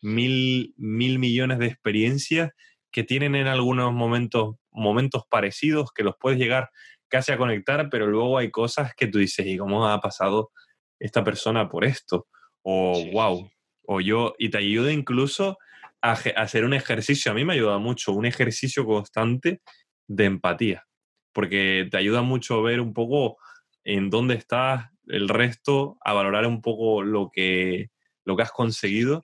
mil, 0.03 0.75
mil 0.77 1.17
millones 1.17 1.57
de 1.57 1.65
experiencias 1.65 2.51
que 2.91 3.03
tienen 3.03 3.33
en 3.35 3.47
algunos 3.47 3.91
momentos 3.91 4.57
momentos 4.73 5.23
parecidos 5.29 5.91
que 5.91 6.03
los 6.03 6.15
puedes 6.19 6.39
llegar 6.39 6.69
casi 7.07 7.31
a 7.31 7.37
conectar, 7.37 7.89
pero 7.89 8.07
luego 8.07 8.37
hay 8.37 8.49
cosas 8.49 8.93
que 8.95 9.07
tú 9.07 9.19
dices, 9.19 9.45
¿y 9.45 9.57
cómo 9.57 9.87
ha 9.87 9.99
pasado 10.01 10.51
esta 10.99 11.23
persona 11.23 11.69
por 11.69 11.85
esto, 11.85 12.27
o 12.63 13.05
wow, 13.11 13.49
o 13.85 14.01
yo, 14.01 14.33
y 14.39 14.49
te 14.49 14.57
ayuda 14.57 14.91
incluso 14.91 15.57
a, 16.01 16.13
hacer 16.13 16.65
un 16.65 16.73
ejercicio, 16.73 17.31
a 17.31 17.35
mí 17.35 17.45
me 17.45 17.53
ayuda 17.53 17.77
mucho, 17.77 18.13
un 18.13 18.25
ejercicio 18.25 18.85
constante 18.85 19.61
de 20.07 20.25
empatía, 20.25 20.85
porque 21.33 21.87
te 21.91 21.97
ayuda 21.97 22.21
mucho 22.21 22.55
a 22.55 22.63
ver 22.63 22.79
un 22.79 22.93
poco 22.93 23.37
en 23.83 24.09
dónde 24.09 24.35
estás, 24.35 24.89
el 25.07 25.27
resto, 25.29 25.97
a 26.03 26.13
valorar 26.13 26.47
un 26.47 26.61
poco 26.61 27.03
lo 27.03 27.29
que, 27.31 27.89
lo 28.25 28.37
que 28.37 28.43
has 28.43 28.51
conseguido, 28.51 29.21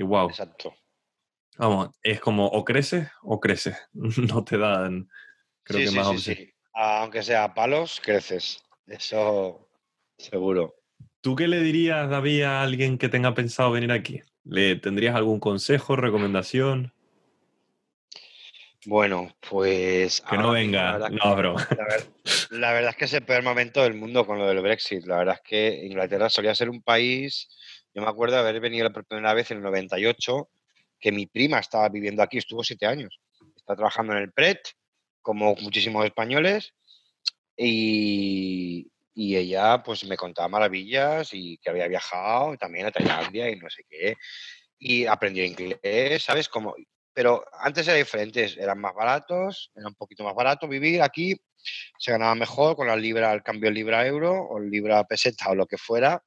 y 0.00 0.02
wow. 0.02 0.30
Exacto. 0.30 0.74
Vamos, 1.58 1.90
es 2.02 2.20
como 2.20 2.46
o 2.46 2.64
creces 2.64 3.08
o 3.22 3.38
creces, 3.38 3.76
no 3.92 4.42
te 4.44 4.56
dan, 4.56 5.10
creo 5.62 5.90
que 5.90 5.96
más 5.96 6.06
opciones. 6.06 6.54
Aunque 6.72 7.22
sea 7.22 7.52
palos, 7.52 8.00
creces, 8.02 8.64
eso 8.86 9.68
seguro. 10.16 10.74
¿Tú 11.20 11.36
qué 11.36 11.48
le 11.48 11.60
dirías, 11.60 12.08
David, 12.08 12.44
a 12.44 12.62
alguien 12.62 12.96
que 12.96 13.10
tenga 13.10 13.34
pensado 13.34 13.72
venir 13.72 13.92
aquí? 13.92 14.22
¿Le 14.44 14.76
tendrías 14.76 15.14
algún 15.14 15.38
consejo, 15.38 15.96
recomendación? 15.96 16.94
Bueno, 18.86 19.30
pues... 19.46 20.22
Que 20.22 20.38
no 20.38 20.52
venga, 20.52 21.10
no, 21.10 21.36
bro. 21.36 21.56
La, 22.48 22.72
verdad 22.72 22.90
es 22.90 22.96
que 22.96 23.04
es 23.04 23.12
el 23.12 23.26
peor 23.26 23.42
momento 23.42 23.82
del 23.82 23.92
mundo 23.92 24.24
con 24.24 24.38
lo 24.38 24.46
del 24.46 24.62
Brexit. 24.62 25.04
La 25.04 25.18
verdad 25.18 25.34
es 25.34 25.42
que 25.46 25.84
Inglaterra 25.84 26.30
solía 26.30 26.54
ser 26.54 26.70
un 26.70 26.80
país... 26.80 27.50
Yo 27.94 28.02
me 28.02 28.08
acuerdo 28.08 28.36
de 28.36 28.40
haber 28.40 28.60
venido 28.60 28.92
por 28.92 29.04
primera 29.04 29.34
vez 29.34 29.50
en 29.50 29.58
el 29.58 29.62
98, 29.64 30.48
que 30.98 31.12
mi 31.12 31.26
prima 31.26 31.58
estaba 31.58 31.88
viviendo 31.88 32.22
aquí, 32.22 32.38
estuvo 32.38 32.62
siete 32.62 32.86
años. 32.86 33.20
Está 33.56 33.74
trabajando 33.74 34.12
en 34.12 34.18
el 34.18 34.32
PRET, 34.32 34.60
como 35.22 35.54
muchísimos 35.56 36.04
españoles, 36.04 36.72
y, 37.56 38.90
y 39.14 39.36
ella 39.36 39.82
pues 39.82 40.04
me 40.04 40.16
contaba 40.16 40.48
maravillas 40.48 41.30
y 41.32 41.58
que 41.58 41.70
había 41.70 41.88
viajado 41.88 42.56
también 42.56 42.86
a 42.86 42.90
Tailandia 42.90 43.50
y 43.50 43.56
no 43.56 43.68
sé 43.68 43.84
qué. 43.88 44.16
Y 44.78 45.06
aprendió 45.06 45.44
inglés, 45.44 46.22
¿sabes? 46.22 46.48
Como, 46.48 46.74
pero 47.12 47.44
antes 47.52 47.86
era 47.86 47.96
diferente, 47.96 48.48
eran 48.58 48.80
más 48.80 48.94
baratos, 48.94 49.70
era 49.74 49.88
un 49.88 49.94
poquito 49.94 50.24
más 50.24 50.34
barato 50.34 50.68
vivir 50.68 51.02
aquí, 51.02 51.36
se 51.98 52.12
ganaba 52.12 52.34
mejor 52.34 52.76
con 52.76 52.86
la 52.86 52.96
libra, 52.96 53.32
el 53.32 53.42
cambio 53.42 53.70
libra-euro 53.70 54.48
o 54.48 54.58
libra 54.58 55.04
peseta 55.04 55.50
o 55.50 55.54
lo 55.54 55.66
que 55.66 55.76
fuera. 55.76 56.22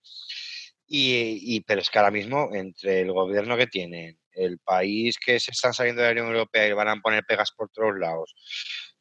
Y, 0.96 1.56
y, 1.56 1.62
pero 1.62 1.82
es 1.82 1.90
que 1.90 1.98
ahora 1.98 2.12
mismo 2.12 2.52
entre 2.54 3.02
el 3.02 3.12
gobierno 3.12 3.58
que 3.58 3.66
tienen, 3.66 4.20
el 4.32 4.60
país 4.60 5.18
que 5.18 5.40
se 5.40 5.50
están 5.50 5.74
saliendo 5.74 6.04
de 6.04 6.10
la 6.14 6.22
Unión 6.22 6.36
Europea 6.36 6.68
y 6.68 6.74
van 6.74 6.88
a 6.88 7.02
poner 7.02 7.24
pegas 7.28 7.52
por 7.58 7.72
todos 7.72 7.98
lados, 7.98 8.36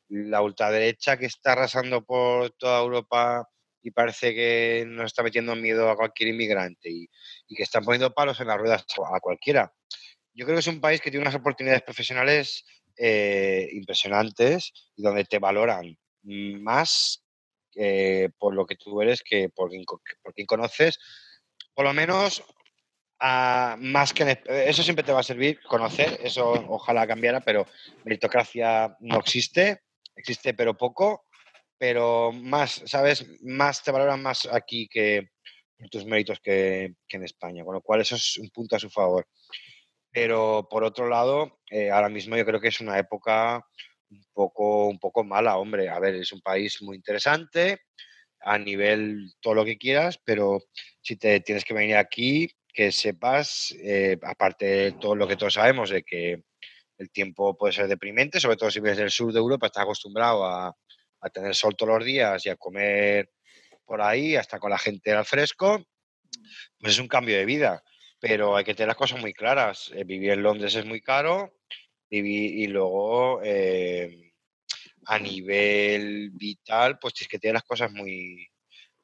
la 0.09 0.40
ultraderecha 0.40 1.18
que 1.18 1.26
está 1.26 1.52
arrasando 1.52 2.02
por 2.02 2.50
toda 2.52 2.81
Europa 2.81 3.46
y 3.83 3.90
parece 3.90 4.35
que 4.35 4.87
nos 4.88 5.05
está 5.05 5.22
metiendo 5.22 5.55
miedo 5.55 5.90
a 5.90 5.96
cualquier 5.96 6.31
inmigrante 6.31 6.88
y, 6.88 7.11
que 7.55 7.62
están 7.62 7.85
poniendo 7.85 8.14
palos 8.14 8.40
en 8.40 8.46
las 8.46 8.57
ruedas 8.57 8.87
a 9.14 9.20
cualquiera. 9.20 9.70
Yo 10.33 10.46
creo 10.46 10.57
que 10.57 10.61
es 10.61 10.66
un 10.68 10.81
país 10.81 11.02
que 11.02 11.11
tiene 11.11 11.24
unas 11.24 11.35
oportunidades 11.35 11.83
profesionales 11.83 12.64
eh, 12.96 13.68
impresionantes 13.72 14.72
y 14.96 15.02
donde 15.02 15.26
te 15.26 15.38
valoran 15.38 15.94
más 16.22 17.22
eh, 17.74 18.31
por 18.38 18.55
lo 18.55 18.64
que 18.64 18.76
tú 18.76 19.02
eres 19.02 19.22
que 19.22 19.50
por 19.50 19.70
por 20.22 20.33
quien 20.33 20.46
conoces. 20.46 20.98
Por 21.74 21.85
lo 21.85 21.92
menos, 21.92 22.42
más 23.20 24.12
que 24.12 24.42
eso 24.46 24.82
siempre 24.82 25.04
te 25.04 25.12
va 25.12 25.20
a 25.20 25.24
servir, 25.24 25.61
conocer, 25.62 26.18
eso 26.22 26.52
ojalá 26.68 27.06
cambiara, 27.06 27.40
pero 27.40 27.66
meritocracia 28.04 28.96
no 29.00 29.18
existe, 29.18 29.82
existe 30.16 30.54
pero 30.54 30.76
poco 30.76 31.24
pero 31.82 32.30
más, 32.30 32.80
¿sabes? 32.87 33.26
Más 33.42 33.82
te 33.82 33.90
valoran 33.90 34.22
más 34.22 34.46
aquí 34.46 34.87
que 34.87 35.30
por 35.76 35.88
tus 35.88 36.04
méritos 36.04 36.38
que, 36.38 36.94
en 37.08 37.24
España, 37.24 37.64
con 37.64 37.74
lo 37.74 37.80
cual 37.80 38.02
eso 38.02 38.14
es 38.14 38.37
un 38.37 38.50
punto 38.50 38.76
a 38.76 38.78
su 38.78 38.88
favor. 38.88 39.26
Pero 40.12 40.68
por 40.70 40.85
otro 40.85 41.08
lado, 41.08 41.58
eh, 41.68 41.90
ahora 41.90 42.08
mismo 42.08 42.37
yo 42.37 42.46
creo 42.46 42.61
que 42.61 42.68
es 42.68 42.80
una 42.80 42.96
época 43.00 43.66
poco, 44.32 44.87
un 44.87 45.00
poco 45.00 45.24
mala, 45.24 45.56
hombre. 45.56 45.88
A 45.88 45.98
ver, 45.98 46.14
es 46.14 46.30
un 46.30 46.40
país 46.40 46.80
muy 46.82 46.94
interesante 46.94 47.80
a 48.42 48.58
nivel 48.58 49.32
todo 49.40 49.54
lo 49.54 49.64
que 49.64 49.76
quieras, 49.76 50.20
pero 50.24 50.61
si 51.02 51.16
te 51.16 51.40
tienes 51.40 51.64
que 51.64 51.74
venir 51.74 51.96
aquí, 51.96 52.48
que 52.72 52.92
sepas, 52.92 53.74
eh, 53.82 54.16
aparte 54.22 54.64
de 54.64 54.92
todo 54.92 55.14
lo 55.14 55.28
que 55.28 55.36
todos 55.36 55.54
sabemos, 55.54 55.90
de 55.90 56.02
que 56.02 56.44
el 56.98 57.10
tiempo 57.10 57.56
puede 57.56 57.72
ser 57.72 57.88
deprimente, 57.88 58.40
sobre 58.40 58.56
todo 58.56 58.70
si 58.70 58.80
vienes 58.80 58.98
del 58.98 59.10
sur 59.10 59.32
de 59.32 59.38
Europa, 59.38 59.66
estás 59.66 59.82
acostumbrado 59.82 60.44
a, 60.44 60.74
a 61.20 61.30
tener 61.30 61.54
sol 61.54 61.76
todos 61.76 61.98
los 61.98 62.04
días 62.04 62.46
y 62.46 62.48
a 62.48 62.56
comer 62.56 63.30
por 63.84 64.00
ahí, 64.00 64.36
hasta 64.36 64.58
con 64.58 64.70
la 64.70 64.78
gente 64.78 65.12
al 65.12 65.24
fresco, 65.24 65.84
pues 66.78 66.94
es 66.94 66.98
un 66.98 67.08
cambio 67.08 67.36
de 67.36 67.44
vida. 67.44 67.82
Pero 68.20 68.56
hay 68.56 68.64
que 68.64 68.74
tener 68.74 68.88
las 68.88 68.96
cosas 68.96 69.20
muy 69.20 69.32
claras. 69.32 69.90
Eh, 69.94 70.04
vivir 70.04 70.30
en 70.30 70.42
Londres 70.42 70.74
es 70.76 70.84
muy 70.84 71.00
caro 71.00 71.58
y 72.08 72.66
luego 72.66 73.40
eh, 73.42 74.32
a 75.06 75.18
nivel 75.18 76.30
vital, 76.30 76.98
pues 76.98 77.14
tienes 77.14 77.30
que 77.30 77.38
tener 77.38 77.54
las 77.54 77.62
cosas 77.62 77.90
muy, 77.90 78.51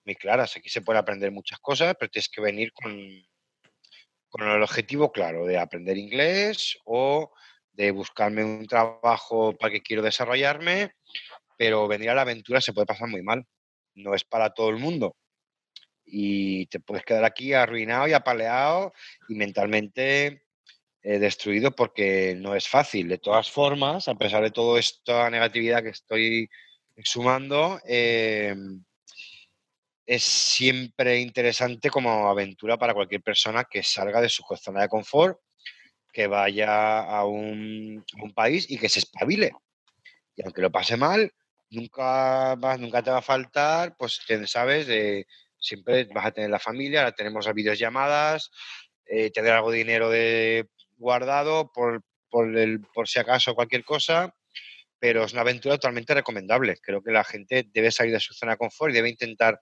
muy 0.09 0.17
claras. 0.17 0.57
Aquí 0.57 0.71
se 0.71 0.81
puede 0.81 0.99
aprender 0.99 1.31
muchas 1.31 1.59
cosas, 1.59 1.95
pero 1.99 2.11
tienes 2.11 2.31
que 2.31 2.41
venir 2.41 2.73
con, 2.73 2.91
con 4.31 4.49
el 4.49 4.63
objetivo 4.63 5.13
claro 5.13 5.45
de 5.45 5.59
aprender 5.59 5.99
inglés 5.99 6.79
o 6.87 7.31
de 7.73 7.91
buscarme 7.91 8.43
un 8.43 8.67
trabajo 8.67 9.55
para 9.59 9.71
que 9.71 9.83
quiero 9.83 10.03
desarrollarme, 10.03 10.93
pero 11.59 11.87
venir 11.87 12.09
a 12.09 12.15
la 12.15 12.23
aventura 12.23 12.63
se 12.63 12.73
puede 12.73 12.87
pasar 12.87 13.09
muy 13.09 13.23
mal. 13.23 13.45
No 13.95 14.15
es 14.15 14.25
para 14.25 14.51
todo 14.51 14.71
el 14.71 14.79
mundo. 14.79 15.15
Y 16.07 16.67
te 16.67 16.81
puedes 16.81 17.05
quedar 17.05 17.25
aquí 17.25 17.53
arruinado 17.53 18.09
y 18.09 18.15
apaleado 18.15 18.95
y 19.29 19.35
mentalmente 19.35 20.43
eh, 21.03 21.19
destruido 21.19 21.73
porque 21.73 22.35
no 22.35 22.55
es 22.55 22.67
fácil. 22.67 23.09
De 23.09 23.19
todas 23.19 23.51
formas, 23.51 24.09
a 24.09 24.15
pesar 24.15 24.43
de 24.43 24.53
toda 24.53 24.81
esta 24.81 25.29
negatividad 25.29 25.83
que 25.83 25.91
estoy 25.91 26.49
sumando, 27.05 27.79
em, 27.85 28.83
es 30.09 30.23
siempre 30.25 31.21
interesante 31.21 31.91
como 31.91 32.31
aventura 32.31 32.79
para 32.79 32.95
cualquier 32.95 33.21
persona 33.21 33.65
que 33.65 33.83
salga 33.83 34.23
de 34.23 34.31
su 34.31 34.43
zona 34.57 34.81
de 34.81 34.89
confort, 34.89 35.39
que 36.11 36.27
vaya 36.27 37.01
a 37.01 37.27
un, 37.27 38.03
país 38.35 38.71
y 38.71 38.79
que 38.79 38.89
se 38.89 39.01
espabile. 39.01 39.53
Y 40.35 40.43
aunque 40.43 40.63
lo 40.63 40.73
pase 40.73 40.97
mal, 40.97 41.31
nunca, 41.69 42.57
nunca 42.79 43.03
te 43.03 43.11
va 43.11 43.19
a 43.19 43.23
faltar, 43.23 43.97
pues, 43.99 44.23
sabes, 44.47 44.87
de, 44.87 45.27
siempre 45.59 46.05
vas 46.05 46.25
a 46.25 46.31
tener 46.31 46.49
la 46.49 46.59
familia, 46.59 47.01
ahora 47.01 47.13
tenemos 47.13 47.53
videollamadas, 47.53 48.51
eh, 49.05 49.31
tener 49.31 49.53
algo 49.53 49.71
de 49.71 49.77
dinero 49.77 50.09
de, 50.09 50.71
guardado 50.97 51.71
por, 51.71 52.03
por, 52.31 52.57
el, 52.57 52.81
por 52.95 53.09
si 53.09 53.19
acaso 53.19 53.55
cualquier 53.55 53.85
cosa, 53.85 54.35
pero 54.99 55.25
es 55.25 55.35
una 55.35 55.43
aventura 55.43 55.75
totalmente 55.75 56.15
recomendable. 56.15 56.79
Creo 56.81 57.03
que 57.03 57.13
la 57.13 57.25
gente 57.25 57.69
debe 57.71 57.91
salir 57.91 58.15
de 58.15 58.21
su 58.21 58.33
zona 58.33 58.53
de 58.53 58.59
confort 58.59 58.91
y 58.91 58.97
debe 58.97 59.11
intentar 59.11 59.61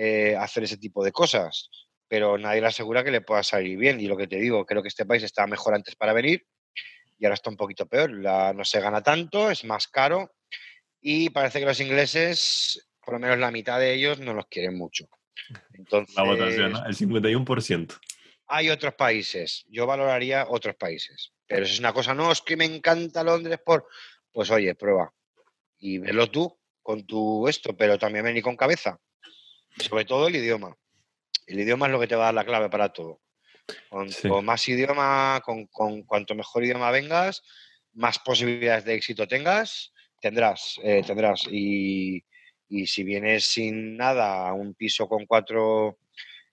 eh, 0.00 0.36
hacer 0.36 0.62
ese 0.62 0.76
tipo 0.76 1.02
de 1.02 1.10
cosas, 1.10 1.70
pero 2.06 2.38
nadie 2.38 2.60
le 2.60 2.68
asegura 2.68 3.02
que 3.02 3.10
le 3.10 3.20
pueda 3.20 3.42
salir 3.42 3.76
bien. 3.76 3.98
Y 3.98 4.06
lo 4.06 4.16
que 4.16 4.28
te 4.28 4.36
digo, 4.36 4.64
creo 4.64 4.80
que 4.80 4.86
este 4.86 5.04
país 5.04 5.24
estaba 5.24 5.48
mejor 5.48 5.74
antes 5.74 5.96
para 5.96 6.12
venir 6.12 6.46
y 7.18 7.24
ahora 7.24 7.34
está 7.34 7.50
un 7.50 7.56
poquito 7.56 7.84
peor. 7.88 8.12
La, 8.12 8.52
no 8.52 8.64
se 8.64 8.80
gana 8.80 9.02
tanto, 9.02 9.50
es 9.50 9.64
más 9.64 9.88
caro 9.88 10.30
y 11.00 11.30
parece 11.30 11.58
que 11.58 11.66
los 11.66 11.80
ingleses, 11.80 12.88
por 13.04 13.14
lo 13.14 13.18
menos 13.18 13.40
la 13.40 13.50
mitad 13.50 13.80
de 13.80 13.92
ellos, 13.92 14.20
no 14.20 14.34
los 14.34 14.46
quieren 14.46 14.78
mucho. 14.78 15.08
Entonces, 15.72 16.14
la 16.14 16.22
votación, 16.22 16.72
¿no? 16.72 16.86
El 16.86 16.94
51%. 16.94 17.98
Hay 18.46 18.70
otros 18.70 18.94
países, 18.94 19.64
yo 19.68 19.84
valoraría 19.84 20.46
otros 20.48 20.76
países, 20.76 21.32
pero 21.44 21.66
si 21.66 21.72
es 21.72 21.80
una 21.80 21.92
cosa, 21.92 22.14
no, 22.14 22.30
es 22.30 22.40
que 22.40 22.56
me 22.56 22.66
encanta 22.66 23.24
Londres 23.24 23.58
por, 23.64 23.88
pues 24.30 24.48
oye, 24.52 24.76
prueba 24.76 25.12
y 25.76 25.98
verlo 25.98 26.30
tú 26.30 26.56
con 26.82 27.04
tu 27.04 27.48
esto, 27.48 27.76
pero 27.76 27.98
también 27.98 28.24
venir 28.24 28.44
con 28.44 28.56
cabeza 28.56 29.00
sobre 29.80 30.04
todo 30.04 30.28
el 30.28 30.36
idioma. 30.36 30.76
El 31.46 31.60
idioma 31.60 31.86
es 31.86 31.92
lo 31.92 32.00
que 32.00 32.06
te 32.06 32.16
va 32.16 32.24
a 32.24 32.26
dar 32.26 32.34
la 32.34 32.44
clave 32.44 32.68
para 32.68 32.90
todo. 32.90 33.20
Con, 33.90 34.44
más 34.44 34.66
idioma, 34.68 35.42
con, 35.44 35.66
cuanto 36.04 36.34
mejor 36.34 36.64
idioma 36.64 36.90
vengas, 36.90 37.42
más 37.92 38.18
posibilidades 38.18 38.84
de 38.84 38.94
éxito 38.94 39.26
tengas, 39.26 39.92
tendrás, 40.20 40.80
eh, 40.82 41.02
tendrás. 41.06 41.46
Y, 41.50 42.24
si 42.86 43.02
vienes 43.02 43.46
sin 43.46 43.96
nada 43.96 44.48
a 44.48 44.52
un 44.52 44.74
piso 44.74 45.08
con 45.08 45.24
cuatro 45.24 45.98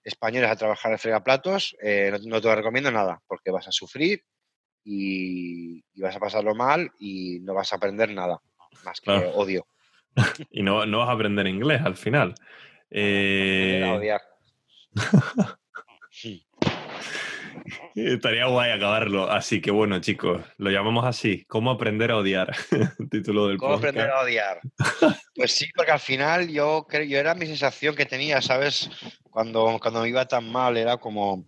españoles 0.01 0.49
a 0.49 0.55
trabajar 0.55 0.91
de 0.91 0.97
fregaplatos, 0.97 1.75
eh, 1.81 2.17
no, 2.25 2.39
te 2.39 2.47
lo 2.47 2.55
recomiendo 2.55 2.89
nada, 2.89 3.21
porque 3.27 3.51
vas 3.51 3.67
a 3.67 3.73
sufrir 3.73 4.23
y, 4.85 5.83
vas 5.95 6.15
a 6.15 6.19
pasarlo 6.19 6.55
mal 6.55 6.89
y 6.99 7.39
no 7.41 7.53
vas 7.53 7.73
a 7.73 7.75
aprender 7.75 8.11
nada, 8.11 8.39
más 8.85 9.01
que 9.01 9.11
odio. 9.11 9.67
y 10.51 10.63
no, 10.63 10.85
no 10.85 10.99
vas 10.99 11.09
a 11.09 11.13
aprender 11.13 11.47
inglés 11.47 11.81
al 11.83 11.97
final. 11.97 12.33
Eh... 12.89 14.17
Estaría 17.95 18.47
guay 18.47 18.71
acabarlo. 18.71 19.31
Así 19.31 19.61
que 19.61 19.71
bueno, 19.71 19.99
chicos, 19.99 20.41
lo 20.57 20.69
llamamos 20.69 21.05
así. 21.05 21.45
¿Cómo 21.45 21.71
aprender 21.71 22.11
a 22.11 22.17
odiar? 22.17 22.53
Título 23.09 23.47
del 23.47 23.57
¿Cómo 23.57 23.75
aprender 23.75 24.09
a 24.09 24.21
odiar? 24.21 24.59
Pues 25.33 25.53
sí, 25.53 25.67
porque 25.75 25.91
al 25.91 25.99
final 25.99 26.49
yo, 26.49 26.85
yo 26.91 27.17
era 27.17 27.33
mi 27.35 27.45
sensación 27.45 27.95
que 27.95 28.05
tenía, 28.05 28.41
¿sabes? 28.41 28.89
Cuando, 29.29 29.79
cuando 29.81 30.01
me 30.01 30.09
iba 30.09 30.27
tan 30.27 30.51
mal, 30.51 30.77
era 30.77 30.97
como 30.97 31.45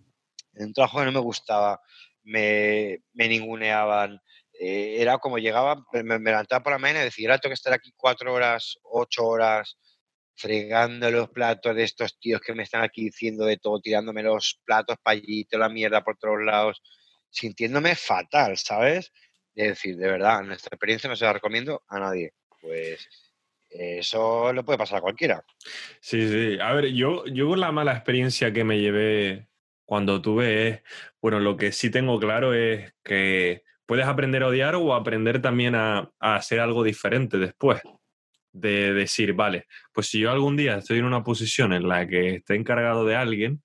en 0.54 0.68
un 0.68 0.72
trabajo 0.72 0.98
que 0.98 1.04
no 1.04 1.12
me 1.12 1.20
gustaba, 1.20 1.80
me, 2.24 3.00
me 3.12 3.28
ninguneaban. 3.28 4.20
Eh, 4.58 4.96
era 5.00 5.18
como 5.18 5.38
llegaba, 5.38 5.84
me, 5.92 6.18
levantaba 6.18 6.62
por 6.62 6.72
la 6.72 6.78
mañana 6.78 7.02
y 7.02 7.04
decía, 7.04 7.28
ahora 7.28 7.38
tengo 7.38 7.50
que 7.50 7.54
estar 7.54 7.72
aquí 7.72 7.92
cuatro 7.96 8.32
horas, 8.32 8.78
ocho 8.82 9.24
horas, 9.26 9.76
fregando 10.38 11.10
los 11.10 11.28
platos 11.30 11.74
de 11.74 11.82
estos 11.82 12.18
tíos 12.18 12.40
que 12.40 12.54
me 12.54 12.62
están 12.62 12.82
aquí 12.82 13.06
diciendo 13.06 13.44
de 13.44 13.56
todo, 13.56 13.80
tirándome 13.80 14.22
los 14.22 14.60
platos 14.64 14.96
para 15.02 15.18
allí, 15.18 15.44
toda 15.44 15.66
la 15.66 15.74
mierda 15.74 16.04
por 16.04 16.16
todos 16.16 16.40
lados, 16.40 16.80
sintiéndome 17.28 17.96
fatal, 17.96 18.56
¿sabes? 18.56 19.12
Es 19.56 19.68
decir, 19.70 19.96
de 19.96 20.06
verdad, 20.06 20.42
nuestra 20.42 20.68
experiencia 20.68 21.10
no 21.10 21.16
se 21.16 21.24
la 21.24 21.32
recomiendo 21.32 21.82
a 21.88 21.98
nadie. 21.98 22.34
Pues 22.62 23.08
eso 23.68 24.52
lo 24.52 24.64
puede 24.64 24.78
pasar 24.78 24.98
a 24.98 25.02
cualquiera. 25.02 25.44
Sí, 26.00 26.28
sí. 26.28 26.58
A 26.60 26.72
ver, 26.72 26.92
yo, 26.92 27.26
yo 27.26 27.56
la 27.56 27.72
mala 27.72 27.92
experiencia 27.92 28.52
que 28.52 28.62
me 28.62 28.78
llevé 28.78 29.48
cuando 29.84 30.22
tuve 30.22 30.68
es, 30.68 30.82
bueno, 31.20 31.40
lo 31.40 31.56
que 31.56 31.72
sí 31.72 31.90
tengo 31.90 32.20
claro 32.20 32.54
es 32.54 32.94
que 33.02 33.64
puedes 33.86 34.06
aprender 34.06 34.44
a 34.44 34.48
odiar 34.48 34.76
o 34.76 34.94
aprender 34.94 35.42
también 35.42 35.74
a 35.74 36.12
hacer 36.20 36.60
algo 36.60 36.84
diferente 36.84 37.38
después 37.38 37.80
de 38.60 38.92
decir, 38.92 39.34
vale, 39.34 39.66
pues 39.92 40.08
si 40.08 40.20
yo 40.20 40.30
algún 40.30 40.56
día 40.56 40.78
estoy 40.78 40.98
en 40.98 41.04
una 41.04 41.22
posición 41.22 41.72
en 41.72 41.88
la 41.88 42.06
que 42.06 42.36
esté 42.36 42.54
encargado 42.54 43.04
de 43.04 43.16
alguien, 43.16 43.62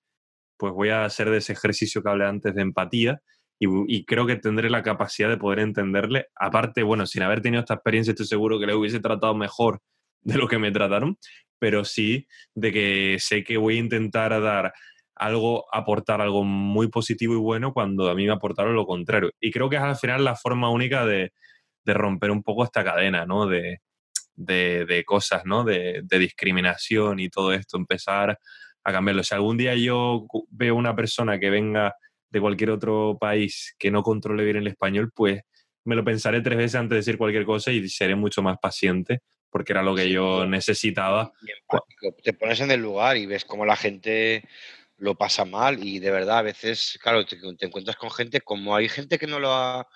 pues 0.56 0.72
voy 0.72 0.90
a 0.90 1.04
hacer 1.04 1.30
de 1.30 1.38
ese 1.38 1.52
ejercicio 1.52 2.02
que 2.02 2.10
hablé 2.10 2.26
antes 2.26 2.54
de 2.54 2.62
empatía 2.62 3.20
y, 3.58 4.04
creo 4.04 4.26
que 4.26 4.36
tendré 4.36 4.68
la 4.68 4.82
capacidad 4.82 5.28
de 5.28 5.36
poder 5.38 5.60
entenderle. 5.60 6.26
Aparte, 6.36 6.82
bueno, 6.82 7.06
sin 7.06 7.22
haber 7.22 7.40
tenido 7.40 7.60
esta 7.60 7.74
experiencia, 7.74 8.12
estoy 8.12 8.26
seguro 8.26 8.58
que 8.58 8.66
le 8.66 8.74
hubiese 8.74 9.00
tratado 9.00 9.34
mejor 9.34 9.80
de 10.22 10.36
lo 10.38 10.48
que 10.48 10.58
me 10.58 10.72
trataron, 10.72 11.18
pero 11.58 11.84
sí 11.84 12.26
de 12.54 12.72
que 12.72 13.16
sé 13.20 13.44
que 13.44 13.56
voy 13.56 13.76
a 13.76 13.80
intentar 13.80 14.40
dar 14.42 14.72
algo, 15.16 15.66
aportar 15.72 16.20
algo 16.20 16.44
muy 16.44 16.88
positivo 16.88 17.34
y 17.34 17.38
bueno 17.38 17.72
cuando 17.72 18.08
a 18.10 18.14
mí 18.14 18.26
me 18.26 18.32
aportaron 18.32 18.74
lo 18.74 18.86
contrario. 18.86 19.30
Y 19.40 19.50
creo 19.50 19.70
que 19.70 19.76
es 19.76 19.82
al 19.82 19.96
final 19.96 20.24
la 20.24 20.36
forma 20.36 20.70
única 20.70 21.06
de, 21.06 21.32
de 21.84 21.94
romper 21.94 22.30
un 22.30 22.42
poco 22.42 22.64
esta 22.64 22.84
cadena, 22.84 23.26
¿no? 23.26 23.46
De, 23.46 23.80
de, 24.34 25.04
cosas, 25.06 25.42
¿no? 25.44 25.64
De, 25.64 26.02
discriminación 26.10 27.20
y 27.20 27.28
todo 27.28 27.52
esto, 27.52 27.76
empezar 27.76 28.38
a 28.82 28.92
cambiarlo. 28.92 29.22
Si 29.22 29.34
algún 29.34 29.56
día 29.56 29.74
yo 29.74 30.26
veo 30.50 30.74
una 30.74 30.94
persona 30.94 31.38
que 31.38 31.50
venga 31.50 31.94
de 32.30 32.40
cualquier 32.40 32.70
otro 32.70 33.16
país 33.20 33.74
que 33.78 33.90
no 33.90 34.02
controle 34.02 34.44
bien 34.44 34.56
el 34.56 34.66
español, 34.66 35.12
pues 35.14 35.42
me 35.84 35.94
lo 35.94 36.04
pensaré 36.04 36.40
tres 36.40 36.58
veces 36.58 36.74
antes 36.76 36.90
de 36.90 36.96
decir 36.96 37.18
cualquier 37.18 37.44
cosa 37.44 37.70
y 37.70 37.88
seré 37.88 38.14
mucho 38.16 38.42
más 38.42 38.58
paciente 38.58 39.20
porque 39.54 39.72
era 39.72 39.84
lo 39.84 39.94
que 39.94 40.10
yo 40.10 40.46
necesitaba. 40.46 41.32
Te 42.24 42.32
pones 42.32 42.58
en 42.58 42.72
el 42.72 42.80
lugar 42.80 43.16
y 43.16 43.26
ves 43.26 43.44
cómo 43.44 43.64
la 43.64 43.76
gente 43.76 44.42
lo 44.96 45.14
pasa 45.14 45.44
mal 45.44 45.80
y 45.80 46.00
de 46.00 46.10
verdad 46.10 46.38
a 46.38 46.42
veces, 46.42 46.98
claro, 47.00 47.24
te, 47.24 47.38
encuentras 47.60 47.96
con 47.96 48.10
gente 48.10 48.40
como 48.40 48.74
hay 48.74 48.88
gente 48.88 49.16
que 49.16 49.28
no 49.28 49.38
lo 49.38 49.52
ha, 49.52 49.86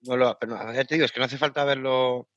no 0.00 0.16
lo 0.16 0.36
pero 0.38 0.56
ya 0.72 0.84
te 0.84 0.94
digo, 0.96 1.04
es 1.04 1.12
que 1.12 1.20
no 1.20 1.26
hace 1.26 1.38
falta 1.38 1.64
verlo 1.64 2.28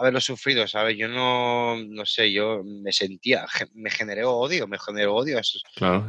haberlo 0.00 0.20
sufrido, 0.22 0.66
¿sabes? 0.66 0.96
Yo 0.96 1.08
no, 1.08 1.76
no 1.76 2.06
sé, 2.06 2.32
yo 2.32 2.62
me 2.64 2.90
sentía, 2.90 3.46
me 3.74 3.90
generó 3.90 4.38
odio, 4.38 4.66
me 4.66 4.78
generó 4.78 5.14
odio 5.14 5.36
a 5.36 5.42
esos, 5.42 5.62
claro, 5.74 6.08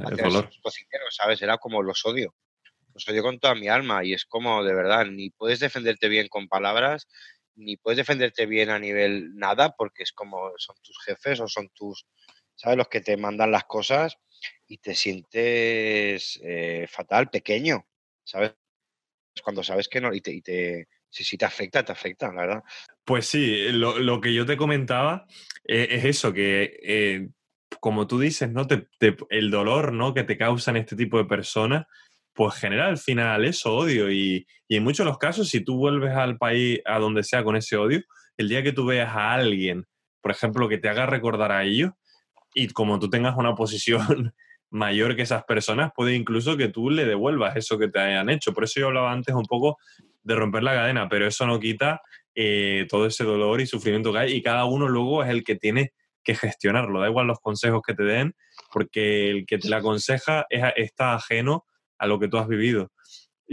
cocineros, 0.62 1.14
¿sabes? 1.14 1.42
Era 1.42 1.58
como 1.58 1.84
los 1.84 2.06
odio, 2.06 2.34
los 2.94 3.06
odio 3.10 3.22
con 3.22 3.38
toda 3.38 3.54
mi 3.54 3.68
alma 3.68 4.06
y 4.06 4.14
es 4.14 4.24
como, 4.24 4.64
de 4.64 4.74
verdad, 4.74 5.08
ni 5.08 5.30
puedes 5.30 5.60
defenderte 5.60 6.08
bien 6.08 6.30
con 6.30 6.48
palabras, 6.48 7.10
ni 7.56 7.76
puedes 7.76 7.98
defenderte 7.98 8.46
bien 8.46 8.70
a 8.70 8.80
nivel 8.80 9.36
nada, 9.36 9.76
porque 9.76 10.04
es 10.04 10.14
como 10.14 10.54
son 10.56 10.78
tus 10.82 10.98
jefes 11.04 11.42
o 11.42 11.50
son 11.50 11.68
tus, 11.76 12.06
¿sabes? 12.56 12.78
Los 12.78 12.88
que 12.88 13.02
te 13.02 13.18
mandan 13.18 13.52
las 13.52 13.66
cosas 13.66 14.16
y 14.68 14.78
te 14.78 14.96
sientes 14.96 16.40
eh, 16.42 16.88
fatal, 16.90 17.30
pequeño, 17.30 17.86
¿sabes? 18.24 18.54
Cuando 19.44 19.64
sabes 19.64 19.90
que 19.90 20.00
no, 20.00 20.14
y 20.14 20.22
te, 20.22 20.32
y 20.32 20.42
te 20.42 20.88
si, 21.12 21.24
si 21.24 21.38
te 21.38 21.46
afecta, 21.46 21.84
te 21.84 21.92
afecta, 21.92 22.28
la 22.34 22.42
verdad. 22.42 22.64
Pues 23.06 23.28
sí, 23.28 23.72
lo, 23.72 24.22
que 24.22 24.34
yo 24.34 24.46
te 24.46 24.58
comentaba 24.58 25.26
eh, 25.68 25.88
es 25.92 26.06
eso, 26.06 26.34
que 26.34 26.80
eh, 26.82 27.30
como 27.80 28.08
tú 28.08 28.20
dices, 28.20 28.50
¿no? 28.50 28.66
el 29.30 29.52
dolor 29.52 29.94
¿no? 29.94 30.14
que 30.14 30.24
te 30.24 30.38
causan 30.38 30.78
este 30.78 30.96
tipo 30.96 31.18
de 31.18 31.26
personas, 31.26 31.86
pues 32.34 32.56
genera 32.56 32.88
al 32.88 32.98
final 32.98 33.46
eso, 33.46 33.76
odio. 33.76 34.12
Y, 34.12 34.48
en 34.70 34.84
muchos 34.84 35.06
de 35.06 35.10
los 35.12 35.20
casos, 35.20 35.50
si 35.50 35.62
tú 35.62 35.78
vuelves 35.78 36.16
al 36.16 36.38
país, 36.38 36.80
a 36.86 36.98
donde 36.98 37.24
sea, 37.24 37.44
con 37.44 37.56
ese 37.56 37.78
odio, 37.78 38.02
el 38.38 38.50
día 38.50 38.64
que 38.64 38.72
tú 38.72 38.86
veas 38.86 39.14
a 39.16 39.34
alguien 39.34 39.86
por 40.22 40.32
ejemplo, 40.32 40.70
que 40.70 40.78
te 40.78 40.88
haga 40.88 41.06
recordar 41.06 41.52
a 41.52 41.64
ellos 41.64 41.92
y 42.54 42.68
como 42.70 43.00
tú 43.00 43.10
tengas 43.10 43.36
una 43.38 43.56
posición 43.56 44.34
mayor 44.70 45.16
que 45.16 45.24
esas 45.24 45.44
personas, 45.44 45.92
puede 45.96 46.16
incluso 46.16 46.56
que 46.56 46.70
tú 46.70 46.90
le 46.90 47.06
devuelvas 47.06 47.56
eso 47.58 47.78
que 47.78 47.90
te 47.90 48.00
hayan 48.00 48.30
hecho. 48.30 48.54
Por 48.54 48.64
eso 48.64 48.80
yo 48.80 48.88
hablaba 48.88 49.12
antes 49.12 49.36
un 49.36 49.46
poco 49.46 49.78
de 50.24 50.36
romper 50.36 50.64
la 50.64 50.74
cadena, 50.74 51.10
pero 51.10 51.28
eso 51.28 51.46
no 51.46 51.60
quita 51.60 52.02
eh, 52.36 52.86
todo 52.90 53.06
ese 53.06 53.24
dolor 53.24 53.62
y 53.62 53.68
sufrimiento 53.68 54.14
que 54.14 54.20
hay 54.20 54.34
y 54.34 54.42
cada 54.42 54.66
uno 54.66 54.88
luego 54.88 55.24
es 55.24 55.30
el 55.30 55.44
que 55.44 55.56
tiene 55.56 55.92
que 56.24 56.36
gestionarlo. 56.36 57.00
Da 57.00 57.10
igual 57.10 57.28
los 57.28 57.40
consejos 57.40 57.82
que 57.86 57.94
te 57.94 58.04
den, 58.04 58.34
porque 58.72 59.30
el 59.30 59.46
que 59.46 59.58
te 59.58 59.70
la 59.70 59.78
aconseja 59.78 60.46
está 60.50 61.14
ajeno 61.14 61.66
a 61.98 62.08
lo 62.08 62.20
que 62.20 62.28
tú 62.28 62.38
has 62.38 62.48
vivido 62.48 62.92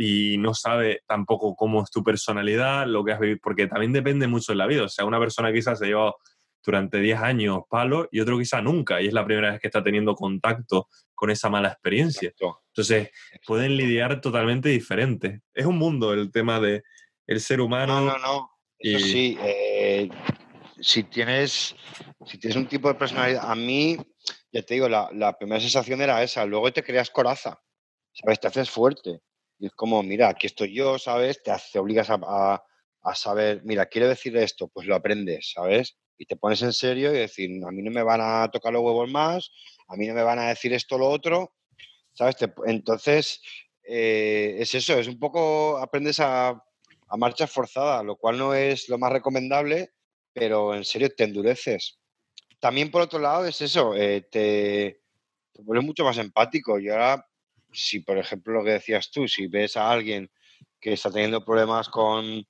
y 0.00 0.36
no 0.38 0.54
sabe 0.54 1.00
tampoco 1.08 1.56
cómo 1.56 1.82
es 1.82 1.90
tu 1.90 2.04
personalidad, 2.04 2.86
lo 2.86 3.04
que 3.04 3.10
has 3.10 3.18
vivido, 3.18 3.40
porque 3.42 3.66
también 3.66 3.92
depende 3.92 4.28
mucho 4.28 4.52
de 4.52 4.56
la 4.56 4.68
vida. 4.68 4.84
O 4.84 4.88
sea, 4.88 5.04
una 5.04 5.18
persona 5.18 5.52
quizás 5.52 5.80
se 5.80 5.86
lleva 5.86 6.14
durante 6.64 7.00
10 7.00 7.20
años 7.20 7.60
palo 7.68 8.08
y 8.10 8.20
otro 8.20 8.38
quizá 8.38 8.60
nunca, 8.60 9.00
y 9.00 9.06
es 9.06 9.12
la 9.12 9.24
primera 9.24 9.52
vez 9.52 9.60
que 9.60 9.68
está 9.68 9.82
teniendo 9.82 10.14
contacto 10.14 10.88
con 11.14 11.30
esa 11.30 11.48
mala 11.50 11.68
experiencia. 11.68 12.32
Entonces, 12.68 13.10
pueden 13.46 13.76
lidiar 13.76 14.20
totalmente 14.20 14.68
diferente. 14.68 15.40
Es 15.52 15.66
un 15.66 15.78
mundo 15.78 16.12
el 16.12 16.30
tema 16.30 16.60
de 16.60 16.82
el 17.26 17.40
ser 17.40 17.60
humano. 17.60 18.00
No, 18.00 18.12
no, 18.12 18.18
no. 18.18 18.50
Eso 18.78 19.04
sí, 19.04 19.36
eh, 19.42 20.08
si, 20.80 21.02
tienes, 21.02 21.74
si 22.24 22.38
tienes 22.38 22.56
un 22.56 22.68
tipo 22.68 22.88
de 22.88 22.94
personalidad, 22.94 23.50
a 23.50 23.54
mí, 23.56 23.96
ya 24.52 24.62
te 24.62 24.74
digo, 24.74 24.88
la, 24.88 25.08
la 25.12 25.36
primera 25.36 25.60
sensación 25.60 26.00
era 26.00 26.22
esa, 26.22 26.46
luego 26.46 26.72
te 26.72 26.84
creas 26.84 27.10
coraza, 27.10 27.60
¿sabes? 28.12 28.38
Te 28.38 28.46
haces 28.46 28.70
fuerte. 28.70 29.20
Y 29.58 29.66
es 29.66 29.72
como, 29.72 30.02
mira, 30.04 30.28
aquí 30.28 30.46
estoy 30.46 30.72
yo, 30.72 30.98
¿sabes? 30.98 31.42
Te, 31.42 31.50
hace, 31.50 31.80
obligas 31.80 32.10
a, 32.10 32.20
a, 32.22 32.62
a 33.02 33.14
saber, 33.16 33.62
mira, 33.64 33.86
quiero 33.86 34.08
decir 34.08 34.36
esto, 34.36 34.68
pues 34.68 34.86
lo 34.86 34.94
aprendes, 34.94 35.50
¿sabes? 35.52 35.98
Y 36.18 36.26
te 36.26 36.36
pones 36.36 36.60
en 36.62 36.72
serio 36.72 37.14
y 37.14 37.18
decir, 37.18 37.50
a 37.64 37.70
mí 37.70 37.82
no 37.82 37.90
me 37.90 38.02
van 38.02 38.20
a 38.20 38.50
tocar 38.50 38.72
los 38.72 38.82
huevos 38.82 39.10
más, 39.10 39.50
a 39.86 39.96
mí 39.96 40.06
no 40.06 40.14
me 40.14 40.22
van 40.22 40.40
a 40.40 40.48
decir 40.48 40.72
esto 40.72 40.96
o 40.96 40.98
lo 40.98 41.08
otro, 41.08 41.54
¿sabes? 42.12 42.36
entonces, 42.66 43.40
eh, 43.84 44.56
es 44.58 44.74
eso, 44.74 44.98
es 44.98 45.06
un 45.06 45.18
poco, 45.18 45.78
aprendes 45.78 46.20
a, 46.20 46.48
a 47.08 47.16
marcha 47.16 47.46
forzada, 47.46 48.02
lo 48.02 48.16
cual 48.16 48.36
no 48.36 48.52
es 48.52 48.88
lo 48.88 48.98
más 48.98 49.12
recomendable, 49.12 49.92
pero 50.32 50.74
en 50.74 50.84
serio 50.84 51.08
te 51.16 51.24
endureces. 51.24 51.98
También 52.60 52.90
por 52.90 53.02
otro 53.02 53.18
lado 53.18 53.46
es 53.46 53.60
eso, 53.60 53.94
eh, 53.94 54.22
te, 54.30 55.00
te 55.52 55.62
vuelves 55.62 55.86
mucho 55.86 56.04
más 56.04 56.18
empático. 56.18 56.78
Y 56.78 56.88
ahora, 56.88 57.24
si 57.72 58.00
por 58.00 58.18
ejemplo 58.18 58.54
lo 58.54 58.64
que 58.64 58.72
decías 58.72 59.10
tú, 59.10 59.28
si 59.28 59.46
ves 59.46 59.76
a 59.76 59.90
alguien 59.90 60.30
que 60.80 60.92
está 60.92 61.10
teniendo 61.10 61.44
problemas 61.44 61.88
con, 61.88 62.44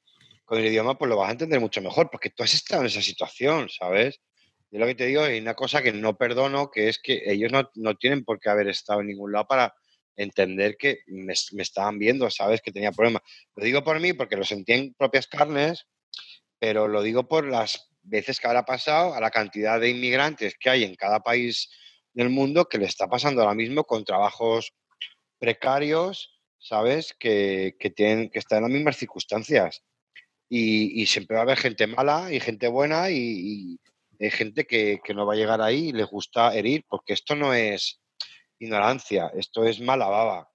con 0.49 0.59
el 0.59 0.67
idioma, 0.67 0.97
pues 0.97 1.11
lo 1.11 1.17
vas 1.19 1.29
a 1.29 1.33
entender 1.33 1.61
mucho 1.61 1.83
mejor, 1.83 2.09
porque 2.11 2.31
tú 2.31 2.43
has 2.43 2.55
estado 2.55 2.81
en 2.81 2.87
esa 2.87 3.03
situación, 3.03 3.69
¿sabes? 3.69 4.19
Yo 4.71 4.79
lo 4.79 4.87
que 4.87 4.95
te 4.95 5.05
digo, 5.05 5.23
hay 5.23 5.39
una 5.39 5.53
cosa 5.53 5.83
que 5.83 5.93
no 5.93 6.17
perdono, 6.17 6.71
que 6.71 6.89
es 6.89 6.99
que 6.99 7.23
ellos 7.27 7.53
no, 7.53 7.71
no 7.75 7.97
tienen 7.97 8.25
por 8.25 8.41
qué 8.41 8.49
haber 8.49 8.69
estado 8.69 9.03
en 9.03 9.09
ningún 9.09 9.33
lado 9.33 9.47
para 9.47 9.75
entender 10.17 10.79
que 10.79 11.01
me, 11.07 11.35
me, 11.53 11.63
estaban 11.63 11.99
viendo, 11.99 12.31
¿sabes? 12.31 12.63
Que 12.63 12.73
tenía 12.73 12.93
problemas. 12.93 13.23
Lo 13.57 13.65
digo 13.65 13.85
por 13.85 14.01
mí, 14.01 14.15
porque 14.15 14.37
lo 14.37 14.45
sentí 14.45 14.73
en 14.73 14.95
propias 14.95 15.27
carnes, 15.27 15.87
pero 16.59 16.89
lo 16.89 17.03
digo 17.03 17.29
por 17.29 17.47
las 17.47 17.91
veces 18.01 18.41
que 18.41 18.47
habrá 18.47 18.65
pasado, 18.65 19.13
a 19.13 19.21
la 19.21 19.31
cantidad 19.31 19.79
de 19.79 19.91
inmigrantes 19.91 20.55
que 20.59 20.71
hay 20.71 20.83
en 20.83 20.95
cada 20.95 21.21
país 21.21 21.69
del 22.15 22.31
mundo 22.31 22.71
que 22.71 22.79
le 22.79 22.87
está 22.87 23.07
pasando 23.07 23.43
ahora 23.43 23.55
mismo 23.55 23.85
con 23.85 24.03
trabajos 24.03 24.73
precarios, 25.39 26.41
¿sabes? 26.59 27.15
Que, 27.19 27.77
que 27.79 27.91
tienen 27.91 28.31
que 28.31 28.39
estar 28.39 28.57
en 28.57 28.63
las 28.63 28.73
mismas 28.73 28.97
circunstancias 28.97 29.83
y, 30.49 31.03
y, 31.03 31.07
siempre 31.07 31.35
va 31.35 31.41
a 31.41 31.45
haber 31.45 31.59
gente 31.59 31.87
mala 31.87 32.33
y 32.33 32.41
gente 32.41 32.69
buena 32.69 33.11
y, 33.11 33.79
y 34.19 34.25
hay 34.25 34.31
gente 34.31 34.65
que, 34.67 35.01
que, 35.05 35.15
no 35.15 35.27
va 35.27 35.35
a 35.35 35.37
llegar 35.37 35.61
ahí 35.61 35.89
y 35.89 35.93
les 35.93 36.07
gusta 36.07 36.55
herir, 36.55 36.85
porque 36.89 37.13
esto 37.13 37.35
no 37.37 37.55
es 37.55 38.01
ignorancia, 38.59 39.31
esto 39.37 39.65
es 39.65 39.81
mala 39.81 40.09
baba, 40.09 40.51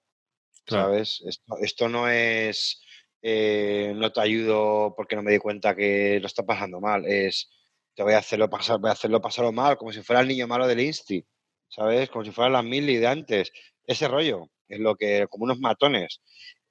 claro. 0.64 0.84
¿sabes? 0.84 1.22
Esto, 1.26 1.56
esto, 1.60 1.88
no 1.88 2.08
es 2.08 2.82
eh, 3.22 3.94
no 3.96 4.12
te 4.12 4.20
ayudo 4.20 4.94
porque 4.96 5.16
no 5.16 5.22
me 5.22 5.32
di 5.32 5.38
cuenta 5.38 5.74
que 5.74 6.18
lo 6.20 6.26
está 6.26 6.44
pasando 6.44 6.80
mal, 6.80 7.06
es 7.06 7.50
te 7.94 8.02
voy 8.02 8.12
a 8.12 8.18
hacerlo 8.18 8.50
pasar, 8.50 8.78
voy 8.80 8.90
a 8.90 8.92
hacerlo 8.92 9.20
pasarlo 9.22 9.52
mal, 9.52 9.76
como 9.78 9.92
si 9.92 10.02
fuera 10.02 10.20
el 10.20 10.28
niño 10.28 10.46
malo 10.46 10.66
del 10.66 10.80
Insti, 10.80 11.24
¿sabes? 11.68 12.10
Como 12.10 12.24
si 12.24 12.32
fuera 12.32 12.50
las 12.50 12.64
mil 12.64 12.86
de 12.86 13.06
antes. 13.06 13.52
Ese 13.86 14.08
rollo 14.08 14.50
es 14.68 14.80
lo 14.80 14.96
que, 14.96 15.26
como 15.30 15.44
unos 15.44 15.58
matones. 15.58 16.20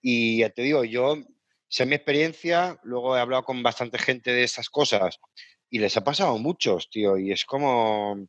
Y 0.02 0.40
ya 0.40 0.50
te 0.50 0.62
digo, 0.64 0.84
yo 0.84 1.18
sé 1.74 1.88
mi 1.88 1.96
experiencia, 1.96 2.80
luego 2.84 3.18
he 3.18 3.20
hablado 3.20 3.46
con 3.46 3.64
bastante 3.64 3.98
gente 3.98 4.32
de 4.32 4.44
esas 4.44 4.70
cosas 4.70 5.20
y 5.72 5.80
les 5.80 5.98
ha 5.98 6.04
pasado 6.04 6.36
a 6.36 6.38
muchos, 6.38 6.88
tío, 6.92 7.18
y 7.18 7.32
es 7.32 7.46
como 7.46 8.28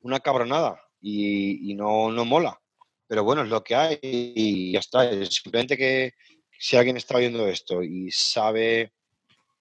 una 0.00 0.20
cabronada 0.20 0.78
y, 1.00 1.74
no, 1.74 2.12
no 2.12 2.26
mola. 2.26 2.60
Pero 3.06 3.24
bueno, 3.24 3.44
es 3.44 3.48
lo 3.48 3.64
que 3.64 3.74
hay 3.74 3.98
y 4.02 4.72
ya 4.72 4.80
está. 4.80 5.10
Es 5.10 5.36
simplemente 5.36 5.78
que 5.78 6.12
si 6.58 6.76
alguien 6.76 6.98
está 6.98 7.16
viendo 7.16 7.48
esto 7.48 7.82
y 7.82 8.10
sabe 8.10 8.92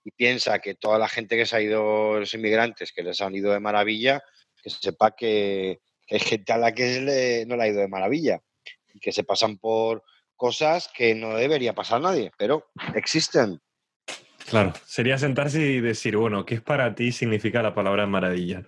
y 0.04 0.12
piensa 0.12 0.60
que 0.60 0.76
toda 0.76 1.00
la 1.00 1.08
gente 1.08 1.38
que 1.38 1.46
se 1.46 1.56
ha 1.56 1.62
ido, 1.62 2.20
los 2.20 2.34
inmigrantes, 2.34 2.92
que 2.92 3.04
les 3.04 3.22
han 3.22 3.34
ido 3.34 3.54
de 3.54 3.62
maravilla, 3.62 4.22
que 4.62 4.70
sepa 4.70 5.16
que, 5.16 5.80
que 6.06 6.16
hay 6.16 6.22
gente 6.22 6.52
a 6.52 6.58
la 6.58 6.74
que 6.74 7.46
no 7.48 7.56
le 7.56 7.64
ha 7.64 7.68
ido 7.70 7.80
de 7.80 7.88
maravilla 7.88 8.42
y 8.94 9.00
que 9.00 9.14
se 9.14 9.24
pasan 9.24 9.58
por, 9.58 10.04
cosas 10.36 10.90
que 10.96 11.16
no 11.16 11.36
debería 11.36 11.74
pasar 11.74 12.02
nadie, 12.02 12.32
pero 12.38 12.68
existen. 12.96 13.60
Claro, 14.50 14.74
sería 14.86 15.18
sentarse 15.18 15.62
y 15.62 15.82
decir, 15.82 16.18
bueno, 16.18 16.46
¿qué 16.46 16.56
es 16.56 16.62
para 16.62 16.96
ti 16.96 17.12
significa 17.12 17.62
la 17.62 17.74
palabra 17.74 18.06
maravilla? 18.08 18.64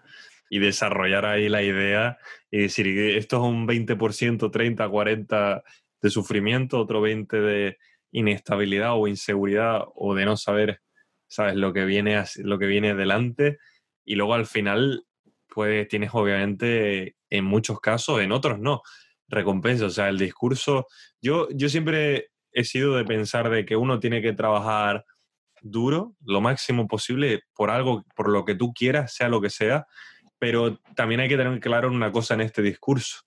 Y 0.50 0.60
desarrollar 0.60 1.26
ahí 1.26 1.50
la 1.50 1.64
idea 1.64 2.18
y 2.50 2.60
decir, 2.60 2.88
esto 3.18 3.38
es 3.38 3.44
un 3.44 3.68
20%, 3.68 4.52
30, 4.52 4.90
40 4.90 5.64
de 6.02 6.10
sufrimiento, 6.10 6.80
otro 6.80 7.02
20 7.02 7.42
de 7.42 7.78
inestabilidad 8.12 8.94
o 8.94 9.08
inseguridad 9.08 9.82
o 9.94 10.16
de 10.16 10.26
no 10.26 10.38
saber, 10.38 10.82
¿sabes? 11.28 11.56
Lo 11.56 11.74
que 11.74 11.84
viene, 11.86 12.24
lo 12.38 12.58
que 12.58 12.68
viene 12.68 12.96
delante. 12.96 13.58
Y 14.06 14.16
luego 14.16 14.36
al 14.36 14.46
final, 14.46 15.06
pues 15.48 15.88
tienes 15.88 16.12
obviamente 16.14 17.16
en 17.30 17.44
muchos 17.44 17.80
casos, 17.80 18.22
en 18.22 18.32
otros 18.32 18.60
no, 18.60 18.82
recompensa. 19.28 19.86
O 19.86 19.90
sea, 19.90 20.10
el 20.10 20.18
discurso, 20.18 20.88
yo, 21.22 21.48
yo 21.52 21.70
siempre 21.70 22.30
he 22.52 22.64
sido 22.64 22.96
de 22.96 23.06
pensar 23.06 23.50
de 23.50 23.66
que 23.66 23.76
uno 23.76 24.00
tiene 24.00 24.22
que 24.22 24.34
trabajar 24.34 25.06
duro, 25.62 26.16
lo 26.24 26.42
máximo 26.42 26.88
posible, 26.88 27.42
por 27.56 27.70
algo, 27.70 28.04
por 28.16 28.30
lo 28.30 28.46
que 28.46 28.56
tú 28.56 28.74
quieras, 28.74 29.14
sea 29.14 29.30
lo 29.30 29.42
que 29.42 29.50
sea, 29.50 29.86
pero 30.40 30.80
también 30.96 31.22
hay 31.22 31.30
que 31.30 31.38
tener 31.38 31.60
claro 31.60 31.90
una 31.90 32.12
cosa 32.12 32.36
en 32.36 32.42
este 32.42 32.62
discurso, 32.62 33.22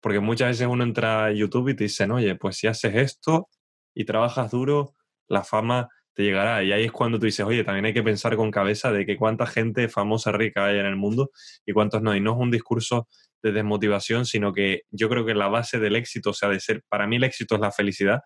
porque 0.00 0.20
muchas 0.20 0.48
veces 0.48 0.66
uno 0.66 0.84
entra 0.84 1.26
a 1.26 1.32
YouTube 1.32 1.70
y 1.70 1.76
te 1.76 1.84
dicen, 1.84 2.10
oye, 2.10 2.34
pues 2.34 2.56
si 2.56 2.66
haces 2.66 2.94
esto 2.94 3.48
y 3.94 4.04
trabajas 4.04 4.50
duro, 4.50 4.94
la 5.28 5.44
fama 5.44 5.88
te 6.14 6.24
llegará. 6.24 6.64
Y 6.64 6.72
ahí 6.72 6.84
es 6.84 6.92
cuando 6.92 7.18
tú 7.18 7.26
dices, 7.26 7.46
oye, 7.46 7.62
también 7.62 7.84
hay 7.84 7.94
que 7.94 8.02
pensar 8.02 8.34
con 8.36 8.50
cabeza 8.50 8.90
de 8.90 9.06
que 9.06 9.16
cuánta 9.16 9.46
gente 9.46 9.88
famosa, 9.88 10.32
rica 10.32 10.66
hay 10.66 10.78
en 10.78 10.86
el 10.86 10.96
mundo 10.96 11.30
y 11.64 11.72
cuántos 11.72 12.02
no. 12.02 12.14
Y 12.16 12.20
no 12.20 12.32
es 12.32 12.38
un 12.38 12.50
discurso 12.50 13.08
de 13.42 13.52
desmotivación, 13.52 14.26
sino 14.26 14.52
que 14.52 14.82
yo 14.90 15.08
creo 15.08 15.24
que 15.24 15.34
la 15.34 15.48
base 15.48 15.78
del 15.78 15.96
éxito, 15.96 16.30
o 16.30 16.34
sea, 16.34 16.48
de 16.48 16.60
ser, 16.60 16.82
para 16.88 17.06
mí 17.06 17.16
el 17.16 17.24
éxito 17.24 17.54
es 17.54 17.60
la 17.60 17.72
felicidad, 17.72 18.20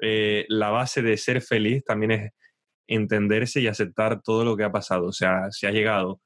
eh, 0.00 0.46
la 0.48 0.70
base 0.70 1.02
de 1.02 1.16
ser 1.16 1.42
feliz 1.42 1.84
también 1.84 2.10
es 2.10 2.32
entenderse 2.88 3.60
y 3.60 3.68
aceptar 3.68 4.22
todo 4.22 4.44
lo 4.44 4.56
que 4.56 4.64
ha 4.64 4.72
pasado. 4.72 5.06
O 5.06 5.12
sea, 5.12 5.50
si 5.50 5.66
has 5.66 5.72
llegado 5.72 6.20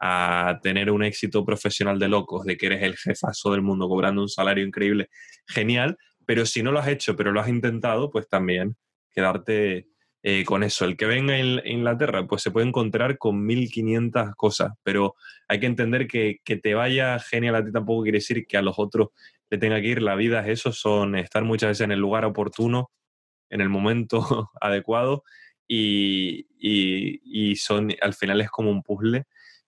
a 0.00 0.58
tener 0.62 0.90
un 0.90 1.02
éxito 1.02 1.44
profesional 1.44 1.98
de 1.98 2.08
locos, 2.08 2.44
de 2.44 2.56
que 2.56 2.66
eres 2.66 2.82
el 2.82 2.96
jefazo 2.96 3.52
del 3.52 3.62
mundo 3.62 3.88
cobrando 3.88 4.22
un 4.22 4.28
salario 4.28 4.64
increíble, 4.64 5.08
genial, 5.46 5.96
pero 6.26 6.46
si 6.46 6.62
no 6.62 6.72
lo 6.72 6.78
has 6.78 6.88
hecho, 6.88 7.16
pero 7.16 7.32
lo 7.32 7.40
has 7.40 7.48
intentado, 7.48 8.10
pues 8.10 8.28
también 8.28 8.76
quedarte 9.12 9.88
eh, 10.26 10.42
con 10.46 10.62
eso. 10.62 10.86
El 10.86 10.96
que 10.96 11.04
venga 11.04 11.34
a 11.34 11.68
Inglaterra, 11.68 12.26
pues 12.26 12.40
se 12.40 12.50
puede 12.50 12.66
encontrar 12.66 13.18
con 13.18 13.44
1500 13.44 14.34
cosas, 14.36 14.72
pero 14.82 15.16
hay 15.48 15.60
que 15.60 15.66
entender 15.66 16.06
que, 16.06 16.38
que 16.42 16.56
te 16.56 16.72
vaya 16.72 17.18
genial 17.18 17.56
a 17.56 17.62
ti 17.62 17.70
tampoco 17.70 18.04
quiere 18.04 18.20
decir 18.20 18.46
que 18.46 18.56
a 18.56 18.62
los 18.62 18.78
otros 18.78 19.08
le 19.50 19.58
tenga 19.58 19.78
que 19.82 19.88
ir. 19.88 20.00
La 20.00 20.14
vida 20.14 20.40
es 20.40 20.60
eso, 20.60 20.72
son 20.72 21.14
estar 21.14 21.44
muchas 21.44 21.68
veces 21.68 21.84
en 21.84 21.92
el 21.92 22.00
lugar 22.00 22.24
oportuno, 22.24 22.90
en 23.50 23.60
el 23.60 23.68
momento 23.68 24.50
adecuado 24.62 25.24
y, 25.68 26.46
y, 26.58 27.56
son, 27.56 27.92
al 28.00 28.14
final 28.14 28.40
es 28.40 28.48
como 28.48 28.70
un 28.70 28.82
puzzle 28.82 29.24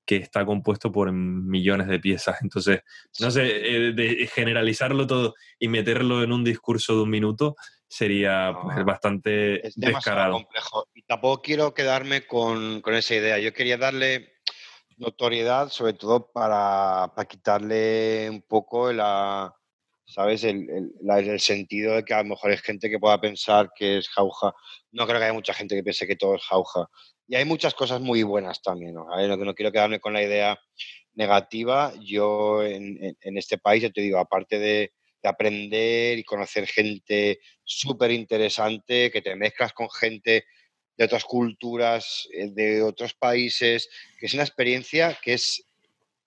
que 0.07 0.17
está 0.17 0.47
compuesto 0.47 0.91
por 0.91 1.13
millones 1.13 1.89
de 1.89 1.99
piezas. 1.99 2.39
Entonces, 2.41 2.81
no 3.21 3.31
sé, 3.31 3.43
eh, 3.45 4.27
generalizarlo 4.33 5.07
todo 5.07 5.35
y 5.59 5.69
meterlo 5.69 6.23
en 6.23 6.33
un 6.33 6.45
discurso 6.45 6.97
de 6.97 7.03
un 7.03 7.11
minuto 7.11 7.57
sería 7.97 8.55
pues, 8.63 8.85
bastante 8.85 9.67
es 9.67 9.75
descarado. 9.75 10.35
complejo. 10.35 10.87
Y 10.95 11.03
tampoco 11.03 11.43
quiero 11.43 11.73
quedarme 11.73 12.27
con, 12.27 12.83
con, 12.83 12.95
esa 12.95 13.15
idea. 13.15 13.39
Yo 13.39 13.55
quería 13.55 13.79
darle 13.79 14.35
notoriedad, 14.99 15.71
sobre 15.71 15.95
todo 15.95 16.31
para, 16.31 17.13
para 17.15 17.29
quitarle 17.29 18.29
un 18.29 18.43
poco 18.43 18.93
la, 18.93 19.55
¿sabes? 20.05 20.45
El, 20.45 20.93
el, 21.09 21.41
sentido 21.41 21.95
de 21.95 22.05
que 22.05 22.13
a 22.13 22.23
lo 22.23 22.31
mejor 22.31 22.51
hay 22.51 22.59
gente 22.59 22.91
que 22.91 22.99
pueda 22.99 23.19
pensar 23.21 23.71
que 23.75 23.99
es 23.99 24.09
jauja. 24.11 24.53
No 24.93 25.07
creo 25.07 25.19
que 25.19 25.25
haya 25.25 25.33
mucha 25.33 25.55
gente 25.55 25.75
que 25.75 25.83
piense 25.83 26.07
que 26.07 26.17
todo 26.17 26.35
es 26.35 26.43
jauja. 26.43 26.87
Y 27.29 27.37
hay 27.37 27.47
muchas 27.47 27.75
cosas 27.75 28.01
muy 28.01 28.23
buenas 28.23 28.61
también, 28.63 28.95
¿no? 28.95 29.07
no, 29.07 29.37
no 29.37 29.55
quiero 29.55 29.73
quedarme 29.73 30.01
con 30.01 30.13
la 30.13 30.23
idea 30.23 30.59
negativa. 31.15 31.93
Yo 32.01 32.63
en, 32.63 33.17
en 33.21 33.39
este 33.39 33.57
país, 33.59 33.83
ya 33.83 33.91
te 33.91 34.03
digo, 34.03 34.19
aparte 34.19 34.59
de, 34.59 34.93
de 35.23 35.29
aprender 35.29 36.19
y 36.19 36.25
conocer 36.25 36.67
gente 36.67 37.41
súper 37.65 38.11
interesante, 38.11 39.11
que 39.11 39.23
te 39.23 39.35
mezclas 39.37 39.73
con 39.73 39.91
gente 39.91 40.45
de 40.97 41.05
otras 41.05 41.25
culturas, 41.25 42.29
eh, 42.33 42.51
de 42.51 42.83
otros 42.83 43.15
países, 43.15 43.89
que 44.19 44.27
es 44.27 44.35
una 44.35 44.45
experiencia 44.45 45.19
que 45.23 45.35
es, 45.35 45.65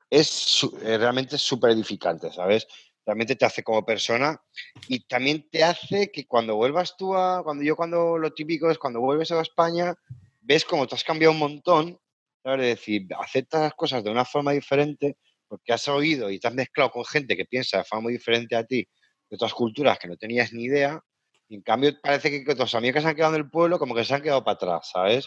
es 0.09 0.63
eh, 0.83 0.97
realmente 0.97 1.37
súper 1.37 1.71
edificante, 1.71 2.31
¿sabes? 2.31 2.67
Realmente 3.05 3.35
te 3.35 3.45
hace 3.45 3.63
como 3.63 3.85
persona 3.85 4.39
y 4.87 4.99
también 5.07 5.47
te 5.49 5.63
hace 5.63 6.11
que 6.11 6.27
cuando 6.27 6.55
vuelvas 6.55 6.95
tú 6.95 7.15
a, 7.15 7.43
cuando 7.43 7.63
yo 7.63 7.75
cuando 7.75 8.17
lo 8.17 8.33
típico 8.33 8.69
es 8.69 8.77
cuando 8.77 8.99
vuelves 8.99 9.31
a 9.31 9.41
España, 9.41 9.95
ves 10.41 10.65
como 10.65 10.87
te 10.87 10.95
has 10.95 11.03
cambiado 11.03 11.31
un 11.31 11.39
montón, 11.39 11.99
¿sabes? 12.43 12.61
Es 12.61 12.77
decir, 12.77 13.07
aceptas 13.19 13.61
las 13.61 13.73
cosas 13.73 14.03
de 14.03 14.11
una 14.11 14.25
forma 14.25 14.51
diferente 14.51 15.17
porque 15.49 15.73
has 15.73 15.85
oído 15.89 16.31
y 16.31 16.39
te 16.39 16.47
has 16.47 16.53
mezclado 16.53 16.91
con 16.91 17.03
gente 17.03 17.35
que 17.35 17.45
piensa 17.45 17.79
de 17.79 17.83
forma 17.83 18.03
muy 18.03 18.13
diferente 18.13 18.55
a 18.55 18.63
ti, 18.63 18.87
de 19.29 19.35
otras 19.35 19.53
culturas 19.53 19.99
que 19.99 20.07
no 20.07 20.15
tenías 20.15 20.53
ni 20.53 20.63
idea, 20.63 21.01
en 21.49 21.61
cambio, 21.61 21.99
parece 22.01 22.43
que 22.43 22.55
los 22.55 22.75
amigos 22.75 22.95
que 22.95 23.01
se 23.01 23.07
han 23.07 23.15
quedado 23.15 23.35
en 23.35 23.41
el 23.41 23.49
pueblo 23.49 23.79
como 23.79 23.95
que 23.95 24.05
se 24.05 24.13
han 24.13 24.21
quedado 24.21 24.43
para 24.43 24.55
atrás, 24.55 24.91
¿sabes? 24.93 25.25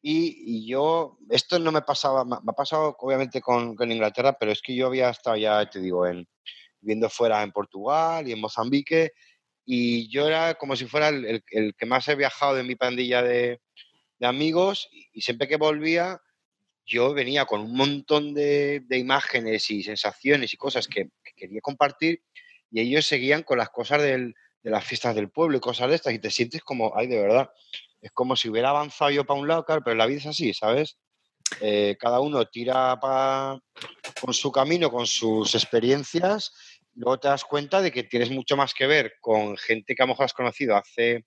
Y, 0.00 0.66
yo, 0.66 1.18
esto 1.30 1.58
no 1.58 1.72
me 1.72 1.82
pasaba, 1.82 2.24
me, 2.24 2.36
ha 2.36 2.52
pasado 2.52 2.96
obviamente 2.98 3.40
con, 3.40 3.76
Inglaterra, 3.90 4.36
pero 4.38 4.52
es 4.52 4.60
que 4.62 4.74
yo 4.74 4.86
había 4.86 5.10
estado 5.10 5.36
ya, 5.36 5.68
te 5.68 5.80
digo, 5.80 6.06
en, 6.06 6.26
viviendo 6.80 7.08
fuera 7.08 7.42
en 7.42 7.52
Portugal 7.52 8.28
y 8.28 8.32
en 8.32 8.40
Mozambique, 8.40 9.12
y 9.64 10.10
yo 10.10 10.26
era 10.26 10.54
como 10.54 10.76
si 10.76 10.86
fuera 10.86 11.08
el, 11.08 11.42
que 11.46 11.86
más 11.86 12.06
he 12.08 12.16
viajado 12.16 12.54
de 12.54 12.64
mi 12.64 12.76
pandilla 12.76 13.22
de, 13.22 13.60
amigos, 14.20 14.88
y, 15.12 15.20
siempre 15.22 15.48
que 15.48 15.56
volvía, 15.56 16.20
yo 16.84 17.14
venía 17.14 17.46
con 17.46 17.60
un 17.60 17.74
montón 17.74 18.34
de, 18.34 18.84
imágenes 18.90 19.70
y 19.70 19.82
sensaciones 19.82 20.52
y 20.52 20.56
cosas 20.56 20.86
que, 20.86 21.08
que, 21.22 21.32
quería 21.36 21.60
compartir, 21.60 22.22
y 22.70 22.80
ellos 22.80 23.06
seguían 23.06 23.42
con 23.42 23.58
las 23.58 23.70
cosas 23.70 24.02
de 24.02 24.34
las 24.62 24.84
fiestas 24.84 25.14
del 25.14 25.30
pueblo 25.30 25.56
y 25.56 25.60
cosas 25.60 25.88
de 25.88 25.96
estas, 25.96 26.12
y 26.12 26.18
te 26.18 26.30
sientes 26.30 26.62
como, 26.62 26.96
ay, 26.96 27.06
de 27.06 27.20
verdad, 27.20 27.50
es 28.00 28.10
como 28.12 28.36
si 28.36 28.48
hubiera 28.48 28.70
avanzado 28.70 29.10
yo 29.10 29.24
para 29.24 29.40
un 29.40 29.48
lado, 29.48 29.64
claro, 29.64 29.82
pero 29.82 29.96
la 29.96 30.06
vida 30.06 30.18
es 30.18 30.26
así, 30.26 30.52
¿sabes? 30.52 30.98
Eh, 31.60 31.96
cada 31.98 32.20
uno 32.20 32.44
tira 32.46 32.98
con 34.20 34.34
su 34.34 34.50
camino, 34.50 34.90
con 34.90 35.06
sus 35.06 35.54
experiencias, 35.54 36.52
luego 36.94 37.18
te 37.18 37.28
das 37.28 37.44
cuenta 37.44 37.80
de 37.80 37.92
que 37.92 38.04
tienes 38.04 38.30
mucho 38.30 38.56
más 38.56 38.74
que 38.74 38.86
ver 38.86 39.14
con 39.20 39.56
gente 39.56 39.94
que 39.94 40.02
a 40.02 40.06
lo 40.06 40.12
mejor 40.12 40.24
has 40.24 40.32
conocido 40.32 40.76
hace 40.76 41.24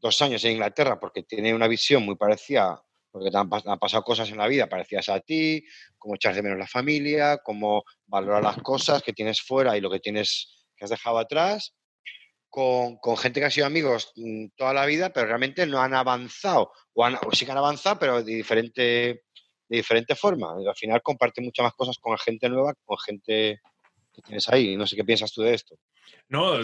dos 0.00 0.20
años 0.20 0.44
en 0.44 0.52
Inglaterra, 0.52 0.98
porque 0.98 1.22
tiene 1.22 1.54
una 1.54 1.68
visión 1.68 2.04
muy 2.04 2.16
parecida, 2.16 2.82
porque 3.12 3.30
te 3.30 3.36
han, 3.36 3.48
pasado 3.48 4.02
cosas 4.02 4.30
en 4.30 4.38
la 4.38 4.48
vida 4.48 4.68
parecidas 4.68 5.10
a 5.10 5.20
ti, 5.20 5.62
cómo 5.98 6.16
echar 6.16 6.34
de 6.34 6.42
menos 6.42 6.58
la 6.58 6.66
familia, 6.66 7.38
cómo 7.44 7.84
valorar 8.06 8.42
las 8.42 8.56
cosas 8.56 9.02
que 9.02 9.12
tienes 9.12 9.42
fuera 9.42 9.76
y 9.76 9.80
lo 9.80 9.90
que 9.90 10.00
tienes 10.00 10.66
que 10.74 10.84
has 10.84 10.90
dejado 10.90 11.18
atrás 11.18 11.74
con, 12.52 12.98
gente 13.16 13.40
que 13.40 13.46
ha 13.46 13.50
sido 13.50 13.66
amigos 13.66 14.12
mm, 14.16 14.48
toda 14.56 14.74
la 14.74 14.84
vida, 14.84 15.10
pero 15.10 15.26
realmente 15.26 15.66
no 15.66 15.80
han 15.80 15.94
avanzado, 15.94 16.70
o, 16.92 17.32
sí 17.32 17.46
que 17.46 17.52
han 17.52 17.58
avanzado, 17.58 17.98
pero 17.98 18.22
de 18.22 18.34
diferente, 18.34 18.82
de 18.82 19.76
diferente 19.76 20.14
forma. 20.14 20.52
al 20.52 20.76
final 20.76 21.00
comparte 21.02 21.40
muchas 21.40 21.64
más 21.64 21.72
cosas 21.74 21.96
con 21.98 22.16
gente 22.18 22.50
nueva, 22.50 22.74
con 22.84 22.98
gente 22.98 23.60
que 24.12 24.22
tienes 24.22 24.48
ahí. 24.48 24.76
No 24.76 24.86
sé 24.86 24.96
qué 24.96 25.04
piensas 25.04 25.32
tú 25.32 25.42
de 25.42 25.54
esto. 25.54 25.76
No, 26.28 26.58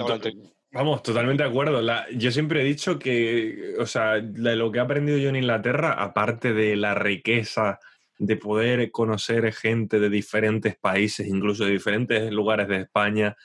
vamos, 0.70 1.02
totalmente 1.02 1.42
de 1.42 1.48
acuerdo. 1.48 1.82
yo 2.12 2.30
siempre 2.30 2.60
he 2.60 2.64
dicho 2.64 2.98
que, 2.98 3.74
o 3.78 3.86
sea, 3.86 4.20
de 4.20 4.56
lo 4.56 4.70
que 4.70 4.78
he 4.78 4.82
aprendido 4.82 5.18
yo 5.18 5.28
en 5.28 5.36
Inglaterra, 5.36 5.92
aparte 5.92 6.52
de 6.52 6.76
la 6.76 6.94
riqueza 6.94 7.78
de 8.18 8.36
poder 8.36 8.90
conocer 8.90 9.52
gente 9.52 10.00
de 10.00 10.10
diferentes 10.10 10.76
países, 10.76 11.26
incluso 11.26 11.64
de 11.64 11.72
diferentes 11.72 12.32
lugares 12.32 12.68
de 12.68 12.82
España, 12.82 13.36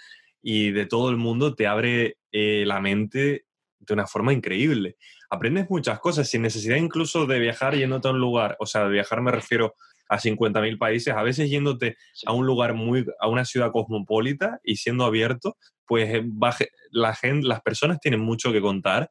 y 0.42 0.72
de 0.72 0.86
todo 0.86 1.10
el 1.10 1.18
mundo 1.18 1.56
te 1.56 1.68
abre 1.68 2.18
eh, 2.32 2.64
la 2.66 2.82
mente 2.82 3.46
de 3.80 3.94
una 3.94 4.08
forma 4.08 4.34
increíble. 4.34 4.98
Aprendes 5.30 5.70
muchas 5.70 6.00
cosas 6.00 6.30
sin 6.30 6.42
necesidad 6.42 6.76
incluso 6.76 7.26
de 7.26 7.40
viajar 7.40 7.76
yéndote 7.76 8.08
a 8.08 8.12
un 8.12 8.20
lugar, 8.20 8.58
o 8.60 8.66
sea, 8.66 8.84
de 8.86 8.92
viajar 8.92 9.22
me 9.22 9.32
refiero 9.32 9.76
a 10.14 10.20
50.000 10.20 10.78
países, 10.78 11.14
a 11.14 11.24
veces 11.24 11.50
yéndote 11.50 11.98
a 12.26 12.34
un 12.34 12.46
lugar 12.46 12.74
muy, 12.76 13.06
a 13.20 13.28
una 13.28 13.46
ciudad 13.46 13.72
cosmopolita 13.72 14.60
y 14.64 14.76
siendo 14.76 15.06
abierto, 15.06 15.58
pues 15.88 16.14
eh, 16.14 16.24
la 16.92 17.16
gente, 17.16 17.48
las 17.48 17.62
personas 17.62 18.00
tienen 18.00 18.20
mucho 18.20 18.52
que 18.52 18.62
contar 18.62 19.10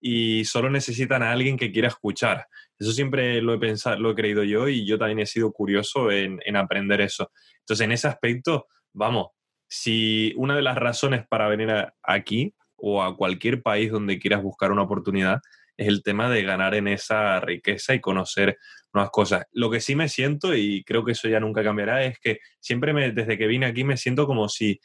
y 0.00 0.44
solo 0.44 0.70
necesitan 0.70 1.22
a 1.22 1.32
alguien 1.32 1.56
que 1.56 1.72
quiera 1.72 1.88
escuchar. 1.88 2.46
Eso 2.78 2.92
siempre 2.92 3.42
lo 3.42 3.54
he 3.54 3.58
pensado, 3.58 3.98
lo 3.98 4.12
he 4.12 4.14
creído 4.14 4.44
yo 4.44 4.68
y 4.68 4.86
yo 4.86 4.96
también 4.96 5.18
he 5.18 5.26
sido 5.26 5.52
curioso 5.52 6.10
en, 6.10 6.40
en 6.44 6.56
aprender 6.56 7.00
eso. 7.00 7.32
Entonces, 7.60 7.84
en 7.84 7.92
ese 7.92 8.08
aspecto, 8.08 8.68
vamos, 8.92 9.28
si 9.68 10.32
una 10.36 10.54
de 10.54 10.62
las 10.62 10.76
razones 10.76 11.26
para 11.28 11.48
venir 11.48 11.68
aquí 12.02 12.54
o 12.76 13.02
a 13.02 13.16
cualquier 13.16 13.60
país 13.60 13.90
donde 13.90 14.20
quieras 14.20 14.42
buscar 14.42 14.70
una 14.70 14.82
oportunidad 14.82 15.40
es 15.76 15.88
el 15.88 16.02
tema 16.02 16.30
de 16.30 16.42
ganar 16.42 16.74
en 16.74 16.88
esa 16.88 17.40
riqueza 17.40 17.94
y 17.94 18.00
conocer 18.00 18.58
nuevas 18.92 19.10
cosas. 19.10 19.46
Lo 19.52 19.70
que 19.70 19.80
sí 19.80 19.96
me 19.96 20.08
siento, 20.08 20.54
y 20.54 20.84
creo 20.84 21.04
que 21.04 21.12
eso 21.12 21.28
ya 21.28 21.40
nunca 21.40 21.62
cambiará, 21.62 22.04
es 22.04 22.18
que 22.18 22.38
siempre 22.60 22.92
me, 22.92 23.12
desde 23.12 23.36
que 23.36 23.46
vine 23.46 23.66
aquí 23.66 23.84
me 23.84 23.96
siento 23.96 24.26
como 24.26 24.48
si 24.48 24.80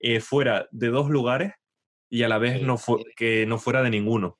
eh, 0.00 0.20
fuera 0.20 0.68
de 0.70 0.88
dos 0.88 1.08
lugares 1.08 1.52
y 2.10 2.22
a 2.22 2.28
la 2.28 2.38
vez 2.38 2.62
no 2.62 2.78
que 3.16 3.46
no 3.46 3.58
fuera 3.58 3.82
de 3.82 3.90
ninguno. 3.90 4.38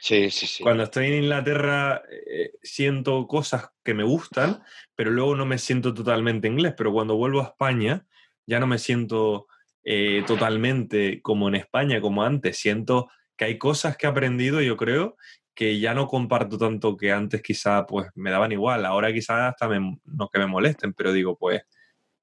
Sí, 0.00 0.30
sí, 0.30 0.46
sí. 0.46 0.62
Cuando 0.62 0.84
estoy 0.84 1.06
en 1.06 1.24
Inglaterra 1.24 2.02
eh, 2.08 2.52
siento 2.62 3.26
cosas 3.26 3.70
que 3.82 3.94
me 3.94 4.04
gustan, 4.04 4.62
pero 4.94 5.10
luego 5.10 5.34
no 5.34 5.44
me 5.44 5.58
siento 5.58 5.92
totalmente 5.92 6.46
inglés. 6.46 6.74
Pero 6.76 6.92
cuando 6.92 7.16
vuelvo 7.16 7.40
a 7.40 7.48
España, 7.48 8.06
ya 8.46 8.60
no 8.60 8.66
me 8.66 8.78
siento 8.78 9.48
eh, 9.82 10.22
totalmente 10.26 11.20
como 11.20 11.48
en 11.48 11.56
España, 11.56 12.00
como 12.00 12.22
antes. 12.22 12.58
Siento 12.58 13.08
que 13.38 13.46
hay 13.46 13.58
cosas 13.58 13.96
que 13.96 14.06
he 14.06 14.10
aprendido, 14.10 14.60
yo 14.60 14.76
creo, 14.76 15.16
que 15.54 15.80
ya 15.80 15.94
no 15.94 16.06
comparto 16.06 16.58
tanto 16.58 16.96
que 16.96 17.12
antes 17.12 17.40
quizá 17.42 17.86
pues 17.86 18.08
me 18.14 18.30
daban 18.30 18.52
igual. 18.52 18.84
Ahora 18.84 19.12
quizá 19.12 19.48
hasta 19.48 19.68
no 19.68 20.28
que 20.28 20.38
me 20.38 20.46
molesten, 20.46 20.92
pero 20.92 21.12
digo, 21.12 21.36
pues, 21.38 21.62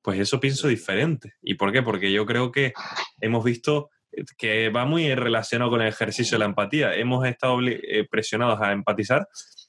pues 0.02 0.20
eso 0.20 0.40
pienso 0.40 0.68
diferente. 0.68 1.34
¿Y 1.42 1.56
por 1.56 1.72
qué? 1.72 1.82
Porque 1.82 2.12
yo 2.12 2.26
creo 2.26 2.52
que 2.52 2.74
hemos 3.20 3.44
visto 3.44 3.90
que 4.38 4.70
va 4.70 4.86
muy 4.86 5.14
relacionado 5.16 5.72
con 5.72 5.82
el 5.82 5.88
ejercicio 5.88 6.36
de 6.36 6.40
la 6.40 6.46
empatía. 6.46 6.96
Hemos 6.96 7.26
estado 7.26 7.60
eh, 7.66 8.08
presionados 8.10 8.62
a 8.62 8.72
empatizar, 8.72 9.28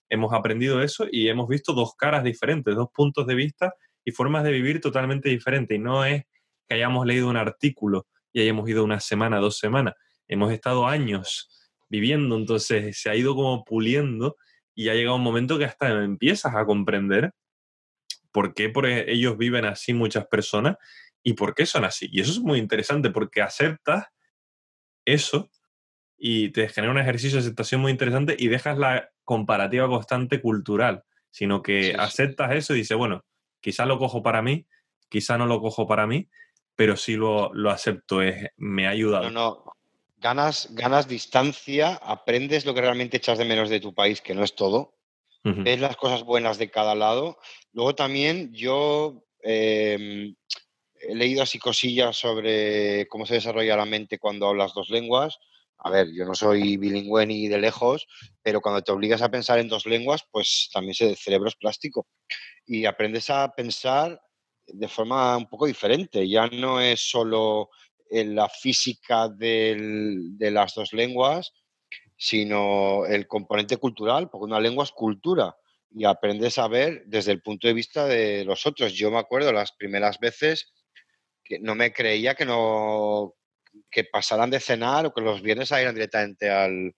hemos 0.08 0.32
aprendido 0.32 0.82
eso 0.82 1.06
y 1.10 1.28
hemos 1.28 1.48
visto 1.48 1.72
dos 1.72 1.94
caras 1.96 2.22
diferentes, 2.22 2.74
dos 2.74 2.88
puntos 2.94 3.26
de 3.26 3.34
vista 3.34 3.74
y 4.04 4.12
formas 4.12 4.44
de 4.44 4.52
vivir 4.52 4.80
totalmente 4.80 5.28
diferentes. 5.28 5.76
Y 5.76 5.80
no 5.80 6.04
es 6.04 6.24
que 6.68 6.74
hayamos 6.74 7.06
leído 7.06 7.28
un 7.28 7.36
artículo 7.36 8.06
y 8.32 8.42
hayamos 8.42 8.68
ido 8.68 8.84
una 8.84 9.00
semana, 9.00 9.38
dos 9.38 9.58
semanas. 9.58 9.94
Hemos 10.28 10.52
estado 10.52 10.86
años 10.86 11.48
viviendo, 11.88 12.36
entonces 12.36 12.98
se 12.98 13.10
ha 13.10 13.14
ido 13.14 13.34
como 13.34 13.64
puliendo 13.64 14.36
y 14.74 14.88
ha 14.88 14.94
llegado 14.94 15.16
un 15.16 15.22
momento 15.22 15.58
que 15.58 15.64
hasta 15.64 15.88
empiezas 16.02 16.54
a 16.54 16.64
comprender 16.64 17.32
por 18.32 18.54
qué 18.54 18.68
por 18.68 18.86
e, 18.86 19.10
ellos 19.10 19.38
viven 19.38 19.64
así 19.64 19.94
muchas 19.94 20.26
personas 20.26 20.76
y 21.22 21.32
por 21.32 21.54
qué 21.54 21.64
son 21.64 21.84
así. 21.84 22.08
Y 22.12 22.20
eso 22.20 22.32
es 22.32 22.40
muy 22.40 22.58
interesante 22.58 23.10
porque 23.10 23.40
aceptas 23.40 24.06
eso 25.04 25.50
y 26.18 26.50
te 26.50 26.68
genera 26.68 26.92
un 26.92 26.98
ejercicio 26.98 27.38
de 27.38 27.44
aceptación 27.44 27.80
muy 27.80 27.92
interesante 27.92 28.36
y 28.38 28.48
dejas 28.48 28.78
la 28.78 29.10
comparativa 29.24 29.88
constante 29.88 30.40
cultural, 30.40 31.04
sino 31.30 31.62
que 31.62 31.94
aceptas 31.98 32.52
eso 32.52 32.74
y 32.74 32.78
dices, 32.78 32.96
bueno, 32.96 33.24
quizá 33.60 33.86
lo 33.86 33.98
cojo 33.98 34.22
para 34.22 34.42
mí, 34.42 34.66
quizá 35.08 35.38
no 35.38 35.46
lo 35.46 35.60
cojo 35.60 35.86
para 35.86 36.06
mí, 36.06 36.28
pero 36.74 36.96
sí 36.96 37.16
lo, 37.16 37.50
acepto, 37.70 38.22
es, 38.22 38.50
me 38.56 38.86
ha 38.86 38.90
ayudado. 38.90 39.30
No, 39.30 39.64
no, 39.64 39.75
ganas, 40.26 40.68
ganas 40.72 41.06
distancia, 41.06 42.00
aprendes 42.02 42.66
lo 42.66 42.74
que 42.74 42.80
realmente 42.80 43.18
echas 43.18 43.38
de 43.38 43.44
menos 43.44 43.70
de 43.70 43.78
tu 43.78 43.94
país, 43.94 44.20
que 44.20 44.34
no 44.34 44.42
es 44.42 44.56
todo, 44.56 44.98
ves 45.44 45.80
las 45.80 45.96
cosas 45.96 46.24
buenas 46.24 46.58
de 46.58 46.68
cada 46.68 46.96
lado. 46.96 47.38
Luego 47.72 47.94
también 47.94 48.52
yo 48.52 49.22
em, 49.42 50.34
he 51.00 51.14
leído 51.14 51.44
así 51.44 51.60
cosillas 51.60 52.16
sobre 52.16 53.06
cómo 53.06 53.24
se 53.24 53.34
desarrolla 53.34 53.76
la 53.76 53.84
mente 53.84 54.18
cuando 54.18 54.48
hablas 54.48 54.74
dos 54.74 54.90
lenguas. 54.90 55.38
A 55.78 55.90
ver, 55.90 56.08
yo 56.12 56.24
no 56.24 56.34
soy 56.34 56.76
bilingüe 56.76 57.24
ni 57.24 57.46
de 57.46 57.58
lejos, 57.58 58.08
pero 58.42 58.60
cuando 58.60 58.82
te 58.82 58.90
obligas 58.90 59.22
a 59.22 59.30
pensar 59.30 59.60
en 59.60 59.68
dos 59.68 59.86
lenguas, 59.86 60.22
pues 60.32 60.68
también 60.72 60.96
el 60.98 61.16
cerebro 61.16 61.48
es 61.48 61.54
plástico. 61.54 62.08
Y 62.66 62.84
aprendes 62.84 63.30
a 63.30 63.48
pensar 63.54 64.20
de 64.66 64.88
forma 64.88 65.36
un 65.36 65.48
poco 65.48 65.66
diferente. 65.66 66.28
Ya 66.28 66.48
no 66.48 66.80
es 66.80 67.00
solo 67.00 67.70
la 68.10 68.48
física 68.48 69.28
de 69.28 70.48
las 70.50 70.74
dos 70.74 70.92
lenguas, 70.92 71.52
sino 72.16 73.04
el 73.06 73.26
componente 73.26 73.76
cultural, 73.76 74.30
porque 74.30 74.44
una 74.44 74.60
lengua 74.60 74.84
es 74.84 74.92
cultura 74.92 75.56
y 75.94 76.04
aprendes 76.04 76.58
a 76.58 76.68
ver 76.68 77.04
desde 77.06 77.32
el 77.32 77.42
punto 77.42 77.68
de 77.68 77.74
vista 77.74 78.06
de 78.06 78.44
los 78.44 78.66
otros. 78.66 78.92
Yo 78.94 79.10
me 79.10 79.18
acuerdo 79.18 79.52
las 79.52 79.72
primeras 79.72 80.18
veces 80.18 80.72
que 81.44 81.58
no 81.58 81.74
me 81.74 81.92
creía 81.92 82.34
que 82.34 82.44
no, 82.44 83.34
que 83.90 84.04
pasarán 84.04 84.50
de 84.50 84.60
cenar 84.60 85.06
o 85.06 85.14
que 85.14 85.20
los 85.20 85.42
viernes 85.42 85.70
irán 85.70 85.94
directamente 85.94 86.50
al, 86.50 86.94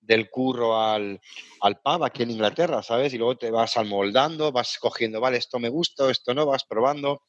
del 0.00 0.30
curro 0.30 0.80
al, 0.80 1.20
al 1.60 1.80
pub 1.80 2.04
aquí 2.04 2.22
en 2.22 2.30
Inglaterra, 2.30 2.82
¿sabes? 2.82 3.12
Y 3.14 3.18
luego 3.18 3.36
te 3.36 3.50
vas 3.50 3.76
almoldando, 3.76 4.50
vas 4.50 4.78
cogiendo, 4.78 5.20
vale, 5.20 5.38
esto 5.38 5.58
me 5.58 5.68
gusta, 5.68 6.10
esto 6.10 6.34
no, 6.34 6.46
vas 6.46 6.64
probando 6.64 7.22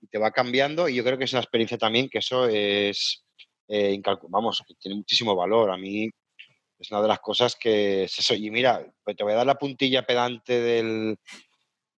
y 0.00 0.06
te 0.08 0.18
va 0.18 0.30
cambiando. 0.30 0.88
Y 0.88 0.96
yo 0.96 1.04
creo 1.04 1.18
que 1.18 1.24
es 1.24 1.32
una 1.32 1.42
experiencia 1.42 1.78
también 1.78 2.08
que 2.08 2.18
eso 2.18 2.46
es, 2.48 3.24
eh, 3.68 4.00
vamos, 4.28 4.62
que 4.66 4.74
tiene 4.74 4.96
muchísimo 4.96 5.34
valor. 5.34 5.70
A 5.70 5.76
mí 5.76 6.08
es 6.78 6.90
una 6.90 7.02
de 7.02 7.08
las 7.08 7.20
cosas 7.20 7.56
que 7.56 8.04
es 8.04 8.18
eso. 8.18 8.34
Y 8.34 8.50
mira, 8.50 8.84
pues 9.04 9.16
te 9.16 9.24
voy 9.24 9.32
a 9.32 9.36
dar 9.36 9.46
la 9.46 9.58
puntilla 9.58 10.02
pedante 10.02 10.60
del, 10.60 11.16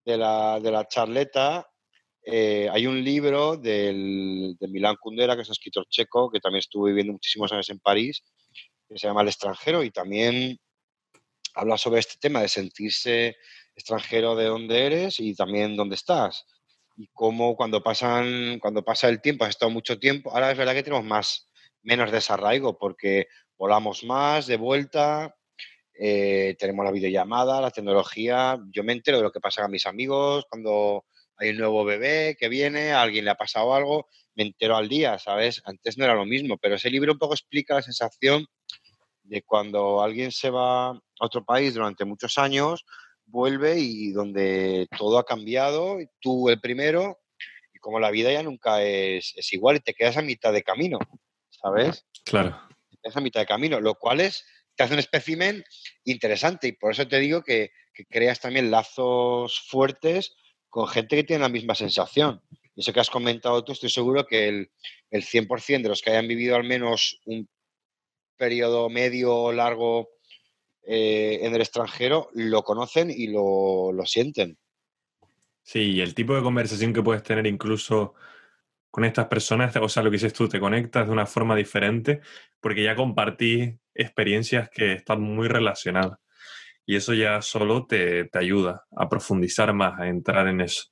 de, 0.04 0.16
la, 0.16 0.58
de 0.60 0.70
la 0.70 0.88
charleta. 0.88 1.66
Eh, 2.24 2.68
hay 2.70 2.86
un 2.86 3.02
libro 3.02 3.56
del, 3.56 4.56
de 4.58 4.68
Milán 4.68 4.96
Kundera, 5.00 5.36
que 5.36 5.42
es 5.42 5.48
un 5.48 5.52
escritor 5.52 5.86
checo, 5.88 6.30
que 6.30 6.40
también 6.40 6.60
estuvo 6.60 6.84
viviendo 6.84 7.12
muchísimos 7.12 7.52
años 7.52 7.70
en 7.70 7.80
París, 7.80 8.22
que 8.88 8.98
se 8.98 9.06
llama 9.06 9.22
El 9.22 9.28
extranjero 9.28 9.82
y 9.82 9.90
también 9.90 10.58
habla 11.54 11.76
sobre 11.78 12.00
este 12.00 12.16
tema 12.20 12.40
de 12.40 12.48
sentirse 12.48 13.36
extranjero 13.74 14.36
de 14.36 14.46
dónde 14.46 14.86
eres 14.86 15.20
y 15.20 15.34
también 15.34 15.76
dónde 15.76 15.96
estás. 15.96 16.44
Y 17.00 17.08
cómo 17.14 17.56
cuando, 17.56 17.82
pasan, 17.82 18.58
cuando 18.58 18.84
pasa 18.84 19.08
el 19.08 19.22
tiempo, 19.22 19.44
has 19.44 19.50
estado 19.50 19.70
mucho 19.70 19.98
tiempo, 19.98 20.32
ahora 20.32 20.50
es 20.50 20.58
verdad 20.58 20.74
que 20.74 20.82
tenemos 20.82 21.06
más, 21.06 21.48
menos 21.80 22.12
desarraigo 22.12 22.76
porque 22.76 23.26
volamos 23.56 24.04
más 24.04 24.46
de 24.46 24.58
vuelta, 24.58 25.34
eh, 25.98 26.56
tenemos 26.58 26.84
la 26.84 26.90
videollamada, 26.90 27.62
la 27.62 27.70
tecnología. 27.70 28.58
Yo 28.70 28.84
me 28.84 28.92
entero 28.92 29.16
de 29.16 29.22
lo 29.22 29.32
que 29.32 29.40
pasa 29.40 29.64
a 29.64 29.68
mis 29.68 29.86
amigos 29.86 30.44
cuando 30.50 31.06
hay 31.38 31.48
un 31.48 31.56
nuevo 31.56 31.86
bebé 31.86 32.36
que 32.38 32.50
viene, 32.50 32.92
a 32.92 33.00
alguien 33.00 33.24
le 33.24 33.30
ha 33.30 33.34
pasado 33.34 33.74
algo, 33.74 34.06
me 34.34 34.42
entero 34.42 34.76
al 34.76 34.90
día, 34.90 35.18
¿sabes? 35.18 35.62
Antes 35.64 35.96
no 35.96 36.04
era 36.04 36.14
lo 36.14 36.26
mismo, 36.26 36.58
pero 36.58 36.74
ese 36.74 36.90
libro 36.90 37.14
un 37.14 37.18
poco 37.18 37.32
explica 37.32 37.76
la 37.76 37.82
sensación 37.82 38.46
de 39.22 39.40
cuando 39.40 40.02
alguien 40.02 40.32
se 40.32 40.50
va 40.50 40.90
a 40.90 41.00
otro 41.18 41.46
país 41.46 41.72
durante 41.72 42.04
muchos 42.04 42.36
años, 42.36 42.84
vuelve 43.30 43.78
y 43.78 44.12
donde 44.12 44.88
todo 44.98 45.18
ha 45.18 45.24
cambiado, 45.24 45.98
tú 46.20 46.48
el 46.48 46.60
primero, 46.60 47.18
y 47.72 47.78
como 47.78 48.00
la 48.00 48.10
vida 48.10 48.32
ya 48.32 48.42
nunca 48.42 48.82
es, 48.82 49.34
igual 49.52 49.76
y 49.76 49.80
te 49.80 49.94
quedas 49.94 50.16
a 50.16 50.22
mitad 50.22 50.52
de 50.52 50.62
camino, 50.62 50.98
¿sabes? 51.50 52.06
Claro. 52.24 52.60
Te 52.90 52.96
quedas 53.02 53.16
a 53.16 53.20
mitad 53.20 53.40
de 53.40 53.46
camino, 53.46 53.80
lo 53.80 53.94
cual 53.94 54.20
es, 54.20 54.44
te 54.74 54.84
hace 54.84 54.94
un 54.94 55.00
espécimen 55.00 55.64
interesante 56.04 56.68
y 56.68 56.72
por 56.72 56.92
eso 56.92 57.06
te 57.06 57.18
digo 57.18 57.42
que, 57.42 57.70
creas 58.08 58.40
también 58.40 58.70
lazos 58.70 59.60
fuertes 59.68 60.34
con 60.70 60.88
gente 60.88 61.16
que 61.16 61.24
tiene 61.24 61.42
la 61.42 61.50
misma 61.50 61.74
sensación. 61.74 62.40
Y 62.74 62.80
eso 62.80 62.94
que 62.94 63.00
has 63.00 63.10
comentado 63.10 63.62
tú, 63.62 63.72
estoy 63.72 63.90
seguro 63.90 64.26
que 64.26 64.48
el, 64.48 64.70
el 65.10 65.22
100% 65.22 65.82
de 65.82 65.88
los 65.90 66.00
que 66.00 66.08
hayan 66.08 66.26
vivido 66.26 66.56
al 66.56 66.64
menos 66.64 67.20
un 67.26 67.46
periodo 68.38 68.88
medio 68.88 69.36
o 69.36 69.52
largo 69.52 70.08
eh, 70.82 71.40
en 71.42 71.54
el 71.54 71.60
extranjero 71.60 72.28
lo 72.34 72.62
conocen 72.62 73.10
y 73.10 73.28
lo, 73.28 73.92
sienten. 74.04 74.58
Sí, 75.62 75.92
y 75.92 76.00
el 76.00 76.14
tipo 76.14 76.34
de 76.34 76.42
conversación 76.42 76.92
que 76.92 77.02
puedes 77.02 77.22
tener 77.22 77.46
incluso 77.46 78.14
con 78.90 79.04
estas 79.04 79.26
personas, 79.26 79.76
o 79.76 79.88
sea, 79.88 80.02
lo 80.02 80.10
que 80.10 80.16
dices 80.16 80.32
tú, 80.32 80.48
te 80.48 80.58
conectas 80.58 81.06
de 81.06 81.12
una 81.12 81.26
forma 81.26 81.54
diferente 81.54 82.20
porque 82.60 82.82
ya 82.82 82.96
compartís 82.96 83.74
experiencias 83.94 84.68
que 84.70 84.94
están 84.94 85.20
muy 85.20 85.48
relacionadas. 85.48 86.18
Y 86.86 86.96
eso 86.96 87.14
ya 87.14 87.40
solo 87.40 87.86
te, 87.86 88.24
te, 88.24 88.38
ayuda 88.38 88.86
a 88.96 89.08
profundizar 89.08 89.72
más, 89.72 90.00
a 90.00 90.08
entrar 90.08 90.48
en 90.48 90.60
eso. 90.60 90.86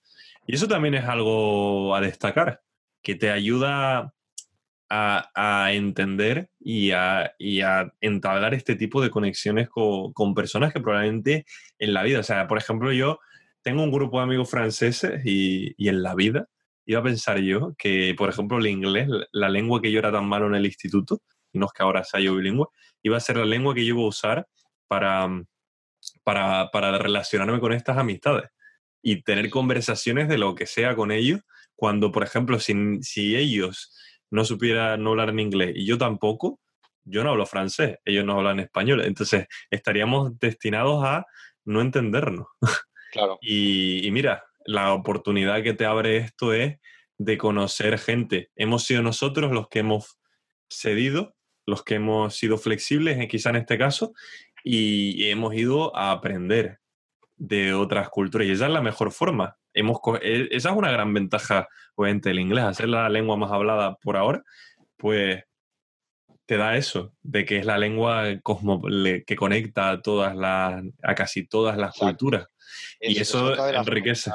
Y 0.46 0.54
eso 0.54 0.68
también 0.68 0.94
es 0.94 1.04
algo 1.06 1.94
a 1.94 2.00
destacar, 2.00 2.62
que 3.02 3.16
te 3.16 3.30
ayuda 3.30 4.14
a, 4.90 5.70
entender 5.72 6.50
y 6.58 6.90
a, 6.92 7.34
entablar 8.00 8.54
este 8.54 8.76
tipo 8.76 9.02
de 9.02 9.10
conexiones 9.10 9.68
con, 9.68 10.34
personas 10.34 10.72
que 10.72 10.80
probablemente 10.80 11.46
en 11.78 11.94
la 11.94 12.02
vida, 12.02 12.20
o 12.20 12.22
sea, 12.22 12.46
por 12.46 12.58
ejemplo, 12.58 12.92
yo 12.92 13.18
tengo 13.62 13.82
un 13.82 13.92
grupo 13.92 14.18
de 14.18 14.24
amigos 14.24 14.50
franceses 14.50 15.24
y, 15.24 15.74
en 15.88 16.02
la 16.02 16.14
vida 16.14 16.48
iba 16.86 17.00
a 17.00 17.02
pensar 17.04 17.38
yo 17.40 17.74
que, 17.76 18.14
por 18.16 18.30
ejemplo, 18.30 18.58
el 18.58 18.66
inglés, 18.66 19.08
la 19.32 19.50
lengua 19.50 19.82
que 19.82 19.92
yo 19.92 19.98
era 19.98 20.10
tan 20.10 20.26
malo 20.26 20.46
en 20.46 20.54
el 20.54 20.64
instituto, 20.64 21.20
no 21.52 21.66
es 21.66 21.72
que 21.72 21.82
ahora 21.82 22.02
sea 22.02 22.20
yo 22.20 22.34
bilingüe, 22.34 22.66
iba 23.02 23.16
a 23.16 23.20
ser 23.20 23.36
la 23.36 23.44
lengua 23.44 23.74
que 23.74 23.84
yo 23.84 23.94
iba 23.94 24.04
a 24.04 24.08
usar 24.08 24.46
para, 24.86 25.28
para 26.24 26.98
relacionarme 26.98 27.60
con 27.60 27.74
estas 27.74 27.98
amistades 27.98 28.48
y 29.02 29.22
tener 29.22 29.50
conversaciones 29.50 30.28
de 30.28 30.38
lo 30.38 30.54
que 30.54 30.64
sea 30.64 30.96
con 30.96 31.12
ellos, 31.12 31.40
cuando, 31.76 32.10
por 32.10 32.22
ejemplo, 32.24 32.58
si 32.58 33.36
ellos 33.36 33.92
no 34.30 34.44
supiera 34.44 34.96
no 34.96 35.10
hablar 35.10 35.30
en 35.30 35.40
inglés 35.40 35.72
y 35.74 35.86
yo 35.86 35.98
tampoco, 35.98 36.60
yo 37.04 37.24
no 37.24 37.30
hablo 37.30 37.46
francés, 37.46 37.98
ellos 38.04 38.24
no 38.24 38.34
hablan 38.34 38.60
español, 38.60 39.02
entonces 39.02 39.46
estaríamos 39.70 40.38
destinados 40.38 41.04
a 41.04 41.26
no 41.64 41.80
entendernos. 41.80 42.46
Claro. 43.10 43.38
y, 43.40 44.06
mira, 44.12 44.44
la 44.66 44.92
oportunidad 44.92 45.62
que 45.62 45.72
te 45.72 45.86
abre 45.86 46.18
esto 46.18 46.52
es 46.52 46.76
de 47.16 47.38
conocer 47.38 47.98
gente. 47.98 48.50
Hemos 48.54 48.84
sido 48.84 49.02
nosotros 49.02 49.50
los 49.50 49.68
que 49.68 49.78
hemos 49.78 50.18
cedido, 50.68 51.34
los 51.64 51.82
que 51.82 51.94
hemos 51.94 52.36
sido 52.36 52.58
flexibles, 52.58 53.26
quizá 53.28 53.48
en 53.48 53.56
este 53.56 53.78
caso, 53.78 54.12
y 54.62 55.30
hemos 55.30 55.54
ido 55.54 55.96
a 55.96 56.10
aprender 56.10 56.80
de 57.38 57.72
otras 57.72 58.08
culturas. 58.10 58.46
Y 58.46 58.50
esa 58.50 58.66
es 58.66 58.72
la 58.72 58.82
mejor 58.82 59.12
forma. 59.12 59.57
Hemos, 59.74 59.98
e, 60.22 60.48
esa 60.50 60.70
es 60.70 60.76
una 60.76 60.90
gran 60.90 61.12
ventaja, 61.12 61.68
obviamente, 61.94 62.30
del 62.30 62.40
inglés, 62.40 62.64
hacer 62.64 62.88
la 62.88 63.08
lengua 63.08 63.36
más 63.36 63.52
hablada 63.52 63.96
por 63.96 64.16
ahora, 64.16 64.42
pues 64.96 65.42
te 66.46 66.56
da 66.56 66.76
eso, 66.76 67.12
de 67.22 67.44
que 67.44 67.58
es 67.58 67.66
la 67.66 67.76
lengua 67.76 68.24
que 69.26 69.36
conecta 69.36 69.90
a, 69.90 70.00
todas 70.00 70.34
las, 70.34 70.82
a 71.02 71.14
casi 71.14 71.46
todas 71.46 71.76
las 71.76 71.94
culturas. 71.94 72.46
y 73.00 73.20
eso 73.20 73.54
enriquece. 73.74 74.30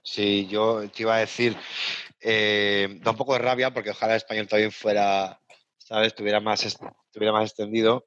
Sí, 0.00 0.46
yo 0.48 0.88
te 0.90 1.02
iba 1.02 1.16
a 1.16 1.20
decir, 1.20 1.56
eh, 2.20 3.00
da 3.02 3.10
un 3.10 3.16
poco 3.16 3.32
de 3.32 3.40
rabia 3.40 3.72
porque 3.72 3.90
ojalá 3.90 4.12
el 4.12 4.18
español 4.18 4.46
también 4.46 4.70
fuera, 4.70 5.40
¿sabes? 5.78 6.08
Estuviera 6.08 6.40
más, 6.40 6.64
estuviera 6.64 7.32
más 7.32 7.48
extendido, 7.48 8.06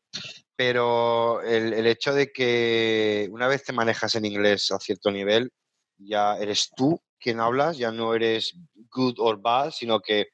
pero 0.55 1.41
el, 1.41 1.85
hecho 1.85 2.13
de 2.13 2.31
que 2.31 3.27
una 3.31 3.47
vez 3.47 3.63
te 3.63 3.73
manejas 3.73 4.15
en 4.15 4.25
inglés 4.25 4.71
a 4.71 4.79
cierto 4.79 5.11
nivel, 5.11 5.51
ya 5.97 6.37
eres 6.37 6.69
tú 6.75 7.01
quien 7.19 7.39
hablas, 7.39 7.77
ya 7.77 7.91
no 7.91 8.13
eres 8.13 8.55
good 8.91 9.15
or 9.17 9.41
bad, 9.41 9.71
sino 9.71 9.99
que 9.99 10.27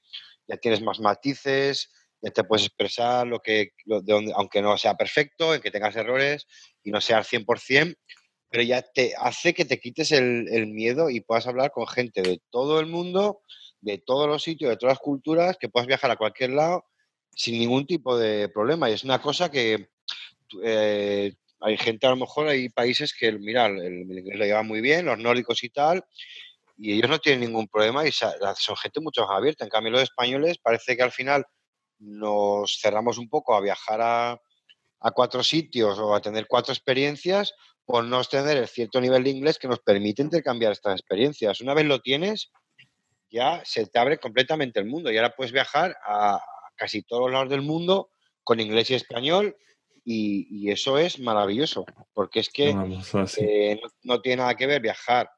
ya 0.48 0.58
tienes 0.58 0.82
más 0.82 1.00
matices, 1.00 1.90
ya 2.22 2.32
te 2.32 2.44
puedes 2.44 2.66
expresar 2.66 3.28
lo 3.28 3.40
que, 3.40 3.72
aunque 4.36 4.62
no 4.62 4.78
sea 4.78 4.96
perfecto, 4.96 5.54
en 5.54 5.62
que 5.62 5.72
tengas 5.72 5.96
errores 5.96 6.48
y 6.84 6.92
no 6.92 7.02
sea 7.02 7.18
al 7.18 7.26
100%, 7.26 7.96
pero 8.50 8.64
ya 8.64 8.82
te 8.82 9.14
hace 9.18 9.54
que 9.54 9.66
te 9.66 9.80
quites 9.80 10.12
el, 10.12 10.48
el 10.50 10.68
miedo 10.68 11.10
y 11.10 11.22
puedas 11.22 11.48
hablar 11.48 11.72
con 11.72 11.88
gente 11.88 12.22
de 12.22 12.42
todo 12.50 12.80
el 12.80 12.86
mundo, 12.86 13.42
de 13.82 13.98
todos 13.98 14.28
los 14.28 14.44
sitios, 14.44 14.70
de 14.70 14.78
todas 14.78 14.94
las 14.94 15.00
culturas, 15.00 15.58
que 15.60 15.70
puedas 15.70 15.88
viajar 15.88 16.12
a 16.12 16.18
cualquier 16.18 16.52
lado 16.52 16.86
sin 17.36 17.60
ningún 17.60 17.86
tipo 17.86 18.18
de 18.18 18.50
problema. 18.50 18.90
Y 18.90 18.94
es 18.94 19.04
una 19.04 19.22
cosa 19.22 19.50
que, 19.50 19.90
eh, 20.64 21.34
hay 21.64 21.78
gente, 21.78 22.06
a 22.06 22.10
lo 22.10 22.18
mejor 22.18 22.48
hay 22.48 22.70
países 22.70 23.14
que, 23.18 23.32
mira, 23.32 23.68
el, 23.68 24.02
inglés 24.02 24.38
lo 24.38 24.46
llevan 24.46 24.68
muy 24.68 24.82
bien, 24.82 25.06
los 25.06 25.18
nórdicos 25.18 25.64
y 25.64 25.70
tal, 25.70 26.04
y 26.78 26.94
ellos 26.94 27.10
no 27.10 27.20
tienen 27.20 27.42
ningún 27.42 27.68
problema 27.68 28.06
y 28.06 28.12
son 28.12 28.76
gente 28.76 29.00
mucho 29.00 29.26
más 29.26 29.38
abierta. 29.38 29.64
En 29.64 29.70
cambio, 29.70 29.92
los 29.92 30.02
españoles 30.02 30.58
parece 30.58 30.98
que 30.98 31.04
al 31.04 31.12
final 31.12 31.46
nos 32.00 32.80
cerramos 32.82 33.18
un 33.18 33.30
poco 33.30 33.56
a 33.56 33.62
viajar 33.62 34.02
a, 34.02 34.32
a 35.00 35.12
cuatro 35.12 35.42
sitios 35.44 35.98
o 36.00 36.14
a 36.14 36.22
tener 36.22 36.48
cuatro 36.48 36.74
experiencias 36.74 37.54
por 37.86 38.04
no 38.04 38.22
tener 38.24 38.58
el 38.58 38.68
cierto 38.68 39.00
nivel 39.00 39.24
de 39.24 39.30
inglés 39.30 39.58
que 39.58 39.68
nos 39.68 39.80
permite 39.80 40.22
intercambiar 40.22 40.74
estas 40.74 41.00
experiencias. 41.00 41.62
Una 41.62 41.74
vez 41.74 41.86
lo 41.86 42.00
tienes, 42.00 42.52
ya 43.30 43.62
se 43.64 43.86
te 43.86 44.00
abre 44.00 44.18
completamente 44.18 44.80
el 44.80 44.86
mundo 44.86 45.12
y 45.12 45.18
ahora 45.18 45.36
puedes 45.36 45.54
viajar 45.54 45.96
a 46.06 46.42
casi 46.76 47.04
todos 47.04 47.24
los 47.24 47.32
lados 47.32 47.50
del 47.50 47.62
mundo 47.62 48.10
con 48.44 48.60
inglés 48.60 48.90
y 48.90 48.96
español 48.96 49.56
y, 50.06 50.70
eso 50.70 50.98
es 50.98 51.20
maravilloso, 51.20 51.86
porque 52.14 52.42
es 52.42 52.50
que 52.50 52.70
eh, 53.38 53.82
no, 54.04 54.22
tiene 54.22 54.42
nada 54.42 54.56
que 54.56 54.68
ver 54.68 54.82
viajar 54.82 55.30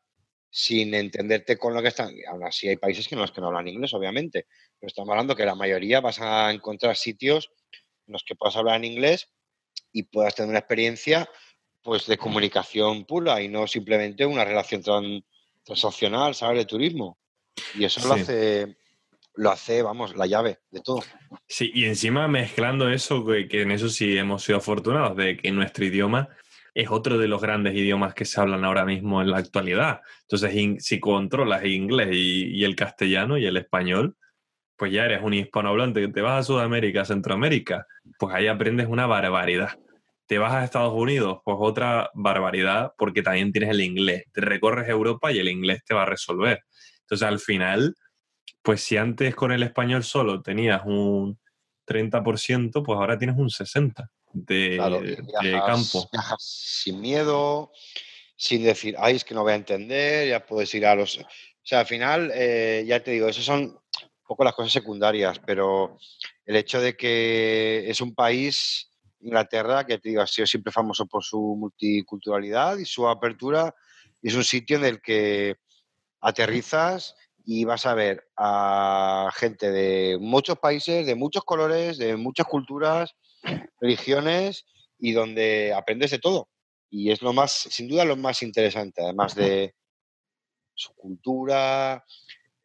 sin 0.49 0.93
entenderte 0.93 1.57
con 1.57 1.73
lo 1.73 1.81
que 1.81 1.89
están. 1.89 2.13
Aún 2.29 2.43
así, 2.43 2.67
hay 2.67 2.77
países 2.77 3.07
que 3.07 3.15
no, 3.15 3.21
los 3.21 3.31
que 3.31 3.41
no 3.41 3.47
hablan 3.47 3.67
inglés, 3.67 3.93
obviamente, 3.93 4.47
pero 4.79 4.87
estamos 4.87 5.09
hablando 5.09 5.35
que 5.35 5.45
la 5.45 5.55
mayoría 5.55 6.01
vas 6.01 6.19
a 6.19 6.51
encontrar 6.51 6.95
sitios 6.95 7.51
en 8.07 8.13
los 8.13 8.23
que 8.23 8.35
puedas 8.35 8.55
hablar 8.55 8.77
en 8.77 8.85
inglés 8.85 9.29
y 9.91 10.03
puedas 10.03 10.35
tener 10.35 10.49
una 10.49 10.59
experiencia 10.59 11.29
pues 11.81 12.07
de 12.07 12.17
comunicación 12.17 13.05
pura 13.05 13.41
y 13.41 13.47
no 13.47 13.67
simplemente 13.67 14.25
una 14.25 14.43
relación 14.43 14.81
transaccional, 15.63 16.33
¿sabes? 16.33 16.57
De 16.57 16.65
turismo. 16.65 17.19
Y 17.75 17.85
eso 17.85 18.05
lo 18.07 18.15
hace 18.15 18.77
lo 19.37 19.51
hace, 19.51 19.81
vamos, 19.81 20.15
la 20.15 20.25
llave 20.25 20.59
de 20.71 20.81
todo. 20.81 21.01
Sí, 21.47 21.71
y 21.73 21.85
encima 21.85 22.27
mezclando 22.27 22.89
eso, 22.89 23.25
que, 23.25 23.47
en 23.61 23.71
eso 23.71 23.89
sí 23.89 24.17
hemos 24.17 24.43
sido 24.43 24.59
afortunados, 24.59 25.15
de 25.17 25.37
que 25.37 25.51
nuestro 25.51 25.85
idioma 25.85 26.29
es 26.73 26.89
otro 26.89 27.17
de 27.17 27.27
los 27.27 27.41
grandes 27.41 27.73
idiomas 27.73 28.13
que 28.13 28.25
se 28.25 28.39
hablan 28.39 28.65
ahora 28.65 28.85
mismo 28.85 29.21
en 29.21 29.31
la 29.31 29.37
actualidad. 29.37 30.01
Entonces, 30.21 30.83
si 30.83 30.99
controlas 30.99 31.63
inglés 31.65 32.09
y, 32.11 32.63
el 32.63 32.75
castellano 32.75 33.37
y 33.37 33.45
el 33.45 33.57
español, 33.57 34.17
pues 34.75 34.91
ya 34.91 35.05
eres 35.05 35.23
un 35.23 35.33
hispanohablante, 35.33 36.09
te 36.09 36.21
vas 36.21 36.39
a 36.39 36.43
Sudamérica, 36.43 37.05
Centroamérica, 37.05 37.87
pues 38.19 38.35
ahí 38.35 38.47
aprendes 38.47 38.87
una 38.87 39.05
barbaridad. 39.05 39.79
Te 40.27 40.37
vas 40.37 40.53
a 40.53 40.63
Estados 40.65 40.93
Unidos, 40.93 41.39
pues 41.45 41.55
otra 41.59 42.09
barbaridad, 42.13 42.93
porque 42.97 43.21
también 43.21 43.51
tienes 43.51 43.69
el 43.69 43.81
inglés. 43.81 44.25
Te 44.33 44.41
recorres 44.41 44.89
Europa 44.89 45.31
y 45.31 45.39
el 45.39 45.47
inglés 45.47 45.83
te 45.85 45.93
va 45.93 46.01
a 46.01 46.07
resolver. 46.07 46.63
Entonces, 47.01 47.27
al 47.27 47.39
final, 47.39 47.95
pues 48.61 48.81
si 48.81 48.97
antes 48.97 49.35
con 49.35 49.51
el 49.51 49.63
español 49.63 50.03
solo 50.03 50.41
tenías 50.41 50.81
un 50.85 51.39
30%, 51.87 52.83
pues 52.83 52.97
ahora 52.97 53.17
tienes 53.17 53.37
un 53.37 53.49
60% 53.49 54.09
de, 54.33 54.77
campo. 55.65 56.09
sin 56.39 56.99
miedo, 56.99 57.71
sin 58.35 58.63
decir, 58.63 58.95
ay, 58.99 59.15
es 59.15 59.23
que 59.23 59.33
no 59.33 59.43
voy 59.43 59.53
a 59.53 59.55
entender, 59.55 60.27
ya 60.27 60.45
puedes 60.45 60.73
ir 60.73 60.85
a 60.85 60.95
los... 60.95 61.17
O 61.17 61.67
sea, 61.67 61.81
al 61.81 61.85
final, 61.85 62.31
eh, 62.33 62.83
ya 62.85 63.01
te 63.01 63.11
digo, 63.11 63.27
esas 63.27 63.45
son 63.45 63.61
un 63.61 64.27
poco 64.27 64.43
las 64.43 64.53
cosas 64.53 64.71
secundarias, 64.71 65.39
pero 65.45 65.97
el 66.45 66.55
hecho 66.55 66.81
de 66.81 66.95
que 66.95 67.89
es 67.89 68.01
un 68.01 68.13
país, 68.13 68.91
Inglaterra, 69.21 69.85
que 69.85 69.97
te 69.97 70.09
digo, 70.09 70.21
ha 70.21 70.27
sido 70.27 70.45
siempre 70.45 70.71
famoso 70.71 71.05
por 71.07 71.23
su 71.23 71.55
multiculturalidad 71.57 72.77
y 72.77 72.85
su 72.85 73.07
apertura, 73.07 73.73
y 74.21 74.29
es 74.29 74.35
un 74.35 74.43
sitio 74.43 74.77
en 74.77 74.85
el 74.85 75.01
que 75.01 75.57
aterrizas 76.21 77.15
y 77.45 77.63
vas 77.63 77.85
a 77.85 77.93
ver 77.93 78.27
a 78.35 79.29
gente 79.35 79.71
de 79.71 80.17
muchos 80.19 80.57
países, 80.57 81.05
de 81.05 81.15
muchos 81.15 81.43
colores, 81.43 81.97
de 81.97 82.15
muchas 82.17 82.47
culturas, 82.47 83.15
religiones 83.79 84.65
y 84.97 85.11
donde 85.11 85.73
aprendes 85.73 86.11
de 86.11 86.19
todo. 86.19 86.49
Y 86.89 87.11
es 87.11 87.21
lo 87.21 87.33
más, 87.33 87.51
sin 87.51 87.87
duda, 87.87 88.03
lo 88.03 88.15
más 88.15 88.41
interesante, 88.41 89.03
además 89.03 89.35
de 89.35 89.75
su 90.73 90.93
cultura, 90.95 92.03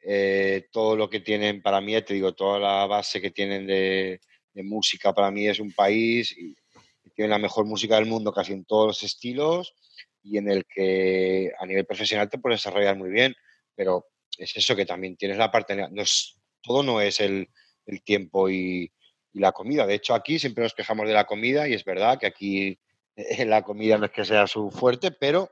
eh, 0.03 0.69
todo 0.73 0.97
lo 0.97 1.11
que 1.11 1.21
tienen 1.21 1.61
para 1.63 1.81
mí, 1.81 2.01
te 2.03 2.15
digo, 2.15 2.33
toda 2.35 2.59
la 2.59 2.87
base 2.87 3.21
que 3.21 3.31
tienen 3.31 3.67
de, 3.67 4.21
música 4.63 5.15
para 5.15 5.31
mí 5.31 5.49
es 5.49 5.59
un 5.59 5.73
país 5.73 6.37
y, 6.37 6.55
tiene 7.15 7.31
la 7.31 7.39
mejor 7.39 7.67
música 7.67 7.97
del 7.97 8.07
mundo 8.07 8.33
casi 8.33 8.53
en 8.53 8.65
todos 8.65 8.87
los 8.87 9.03
estilos 9.03 9.75
y 10.23 10.39
en 10.39 10.49
el 10.49 10.65
que 10.65 11.53
a 11.59 11.67
nivel 11.67 11.85
profesional 11.85 12.31
te 12.31 12.39
puedes 12.39 12.61
desarrollar 12.61 12.97
muy 12.97 13.11
bien, 13.11 13.35
pero 13.75 14.07
es 14.41 14.57
eso 14.57 14.75
que 14.75 14.87
también 14.87 15.17
tienes 15.17 15.37
la 15.37 15.51
parte, 15.51 15.77
no 15.77 16.03
es, 16.03 16.37
todo 16.63 16.83
no 16.83 17.01
es 17.01 17.21
el, 17.21 17.49
tiempo 18.05 18.49
y, 18.49 18.93
la 19.33 19.53
comida. 19.53 19.87
De 19.87 19.95
hecho, 19.95 20.15
aquí 20.15 20.41
siempre 20.41 20.65
nos 20.65 20.75
quejamos 20.75 21.07
de 21.07 21.15
la 21.15 21.25
comida 21.25 21.69
y 21.69 21.75
es 21.75 21.85
verdad 21.85 22.19
que 22.19 22.27
aquí 22.27 22.81
eh, 23.15 23.45
la 23.45 23.63
comida 23.63 23.97
no 23.97 24.07
es 24.07 24.11
que 24.11 24.25
sea 24.25 24.49
su 24.49 24.73
fuerte, 24.73 25.13
pero 25.13 25.51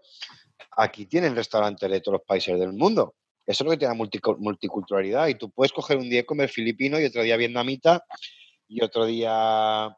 aquí 0.76 1.06
tienen 1.06 1.36
restaurantes 1.36 1.88
de 1.88 2.00
todos 2.00 2.18
los 2.18 2.26
países 2.26 2.58
del 2.58 2.72
mundo. 2.72 3.14
Eso 3.46 3.62
es 3.62 3.66
lo 3.66 3.70
que 3.70 3.76
tiene 3.78 3.94
la 3.94 4.34
multiculturalidad 4.38 5.28
y 5.28 5.36
tú 5.36 5.50
puedes 5.50 5.72
coger 5.72 5.96
un 5.96 6.10
día 6.10 6.20
y 6.20 6.24
comer 6.24 6.48
filipino 6.48 6.98
y 6.98 7.04
otro 7.04 7.22
día 7.22 7.36
vietnamita 7.36 8.04
y 8.66 8.82
otro 8.82 9.06
día, 9.06 9.96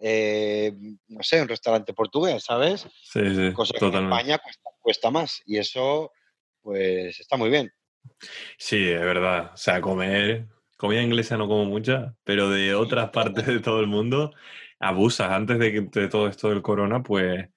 eh, 0.00 0.72
no 1.08 1.22
sé, 1.22 1.40
un 1.40 1.48
restaurante 1.48 1.94
portugués, 1.94 2.44
¿sabes? 2.44 2.86
Sí, 3.02 3.20
sí, 3.34 3.52
Cosa 3.54 3.74
que 3.78 3.86
en 3.86 3.94
España 3.94 4.38
cuesta, 4.38 4.70
cuesta 4.80 5.10
más 5.10 5.42
y 5.46 5.56
eso, 5.56 6.12
pues, 6.60 7.18
está 7.18 7.36
muy 7.36 7.48
bien. 7.48 7.72
Sí, 8.56 8.88
es 8.88 9.00
verdad. 9.00 9.52
O 9.54 9.56
sea, 9.56 9.80
comer, 9.80 10.46
comida 10.76 11.02
inglesa 11.02 11.36
no 11.36 11.48
como 11.48 11.64
mucha, 11.64 12.14
pero 12.24 12.50
de 12.50 12.74
otras 12.74 13.10
partes 13.12 13.46
de 13.46 13.60
todo 13.60 13.80
el 13.80 13.86
mundo 13.86 14.32
abusas. 14.80 15.30
Antes 15.30 15.58
de, 15.58 15.88
de 15.92 16.08
todo 16.08 16.28
esto 16.28 16.50
del 16.50 16.62
corona, 16.62 17.02
pues, 17.02 17.48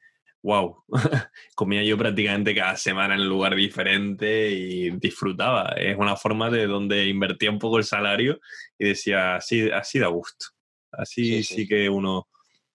wow, 0.44 0.84
comía 1.56 1.84
yo 1.84 1.98
prácticamente 1.98 2.56
cada 2.56 2.76
semana 2.78 3.16
en 3.16 3.22
un 3.22 3.30
lugar 3.30 3.56
diferente 3.56 4.52
y 4.52 4.90
disfrutaba. 4.92 5.74
Es 5.78 5.98
una 5.98 6.16
forma 6.16 6.50
de 6.50 6.68
donde 6.68 7.06
invertía 7.08 7.52
un 7.52 7.60
poco 7.60 7.78
el 7.78 7.84
salario 7.84 8.40
y 8.78 8.90
decía, 8.90 9.36
así, 9.36 9.70
así 9.70 10.00
da 10.00 10.08
gusto. 10.08 10.48
Así 10.92 11.44
sí, 11.44 11.68
que 11.68 11.90
uno 11.90 12.28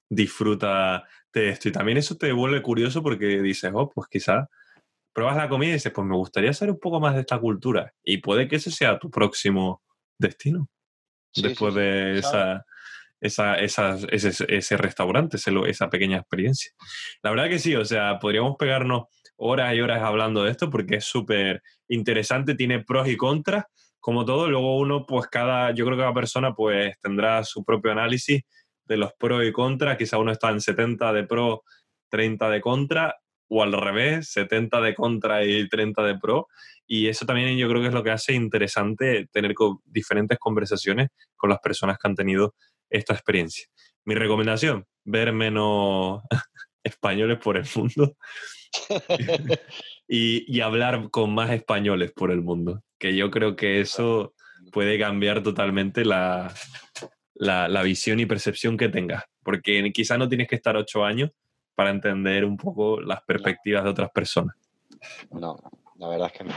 disfruta 0.09 1.05
de 1.33 1.51
esto. 1.51 1.69
Y 1.69 1.73
también 1.73 1.99
eso 1.99 2.17
te 2.17 2.33
vuelve 2.33 2.63
curioso 2.63 3.03
porque 3.03 3.43
dices, 3.43 3.71
oh, 3.75 3.91
pues 3.91 4.09
quizás 4.09 4.49
pruebas 5.17 5.39
la 5.39 5.49
comida 5.49 5.71
y 5.71 5.73
dices, 5.73 5.93
pues 5.95 6.07
me 6.07 6.15
gustaría 6.15 6.53
saber 6.53 6.73
un 6.73 6.79
poco 6.79 7.01
más 7.01 7.15
de 7.15 7.23
esta 7.23 7.39
cultura. 7.39 7.91
Y 8.05 8.19
puede 8.19 8.47
que 8.49 8.57
ese 8.57 8.71
sea 8.71 8.99
tu 8.99 9.11
próximo 9.11 9.83
destino. 10.19 10.69
después 11.35 11.75
de 11.75 12.19
esa, 12.19 12.67
esa, 13.19 13.57
ese, 14.11 14.77
restaurante, 14.77 15.39
esa 15.39 15.89
pequeña 15.89 16.19
experiencia. 16.19 16.71
La 17.23 17.31
verdad 17.31 17.49
que 17.49 17.59
sí, 17.59 17.75
o 17.75 17.85
sea, 17.87 18.19
podríamos 18.19 18.57
pegarnos 18.59 19.05
horas 19.39 19.75
y 19.75 19.81
horas 19.81 20.03
hablando 20.03 20.45
de 20.45 20.51
esto 20.51 20.69
porque 20.69 20.97
es 20.97 21.07
súper 21.07 21.63
interesante, 21.89 22.55
tiene 22.55 22.85
pros 22.85 23.09
y 23.09 23.17
contras, 23.17 23.65
como 23.99 24.27
todo. 24.27 24.51
Luego 24.51 24.77
uno, 24.77 25.07
pues 25.07 25.29
cada, 25.29 25.71
yo 25.71 25.87
creo 25.87 25.97
que 25.97 26.03
cada 26.03 26.15
persona 26.15 26.55
pues 26.55 26.95
tendrá 27.01 27.43
su 27.43 27.65
propio 27.65 27.91
análisis 27.91 28.43
de 28.85 28.97
los 28.99 29.15
pros 29.15 29.45
y 29.47 29.53
contras. 29.53 29.97
Quizá 29.97 30.19
uno 30.19 30.33
está 30.33 30.51
en 30.51 30.61
70 30.61 31.11
de 31.15 31.25
pro, 31.25 31.63
30 32.11 32.51
de 32.51 32.61
contra 32.61 33.17
o 33.49 33.63
al 33.63 33.73
revés, 33.73 34.31
70 34.31 34.81
de 34.81 34.95
contra 34.95 35.45
y 35.45 35.69
30 35.69 36.03
de 36.03 36.19
pro. 36.19 36.49
Y 36.87 37.09
eso 37.09 37.27
también 37.27 37.57
yo 37.57 37.69
creo 37.69 37.81
que 37.81 37.89
es 37.89 37.95
lo 37.95 38.03
que 38.03 38.11
hace 38.11 38.33
interesante 38.33 39.29
tener 39.33 39.55
diferentes 39.85 40.39
conversaciones 40.39 41.09
con 41.37 41.51
las 41.51 41.59
personas 41.61 41.99
que 41.99 42.09
han 42.09 42.15
tenido 42.15 42.55
esta 42.91 43.15
experiencia. 43.15 43.67
Mi 44.05 44.15
recomendación, 44.15 44.87
ver 45.05 45.33
menos 45.33 46.23
españoles 46.85 47.39
por 47.39 47.57
el 47.57 47.67
mundo 47.75 48.17
y, 50.09 50.61
hablar 50.61 51.11
con 51.11 51.35
más 51.35 51.51
españoles 51.51 52.13
por 52.13 52.31
el 52.31 52.41
mundo, 52.41 52.83
que 52.99 53.17
yo 53.17 53.31
creo 53.31 53.57
que 53.57 53.81
eso 53.81 54.35
puede 54.73 54.99
cambiar 54.99 55.43
totalmente 55.43 56.05
la, 56.05 56.53
la, 57.35 57.69
la 57.69 57.83
visión 57.83 58.21
y 58.21 58.27
percepción 58.27 58.77
que 58.77 58.89
tengas, 58.89 59.25
porque 59.43 59.91
quizá 59.93 60.19
no 60.19 60.29
tienes 60.29 60.49
que 60.49 60.57
estar 60.57 60.77
ocho 60.77 61.05
años 61.05 61.31
para 61.77 61.91
entender 61.91 62.45
un 62.45 62.57
poco 62.57 63.01
las 63.01 63.23
perspectivas 63.23 63.85
de 63.85 63.91
otras 63.91 64.11
personas. 64.11 64.57
No, 65.31 65.57
la 65.97 66.09
verdad 66.09 66.33
es 66.33 66.39
que 66.39 66.45
no. 66.45 66.55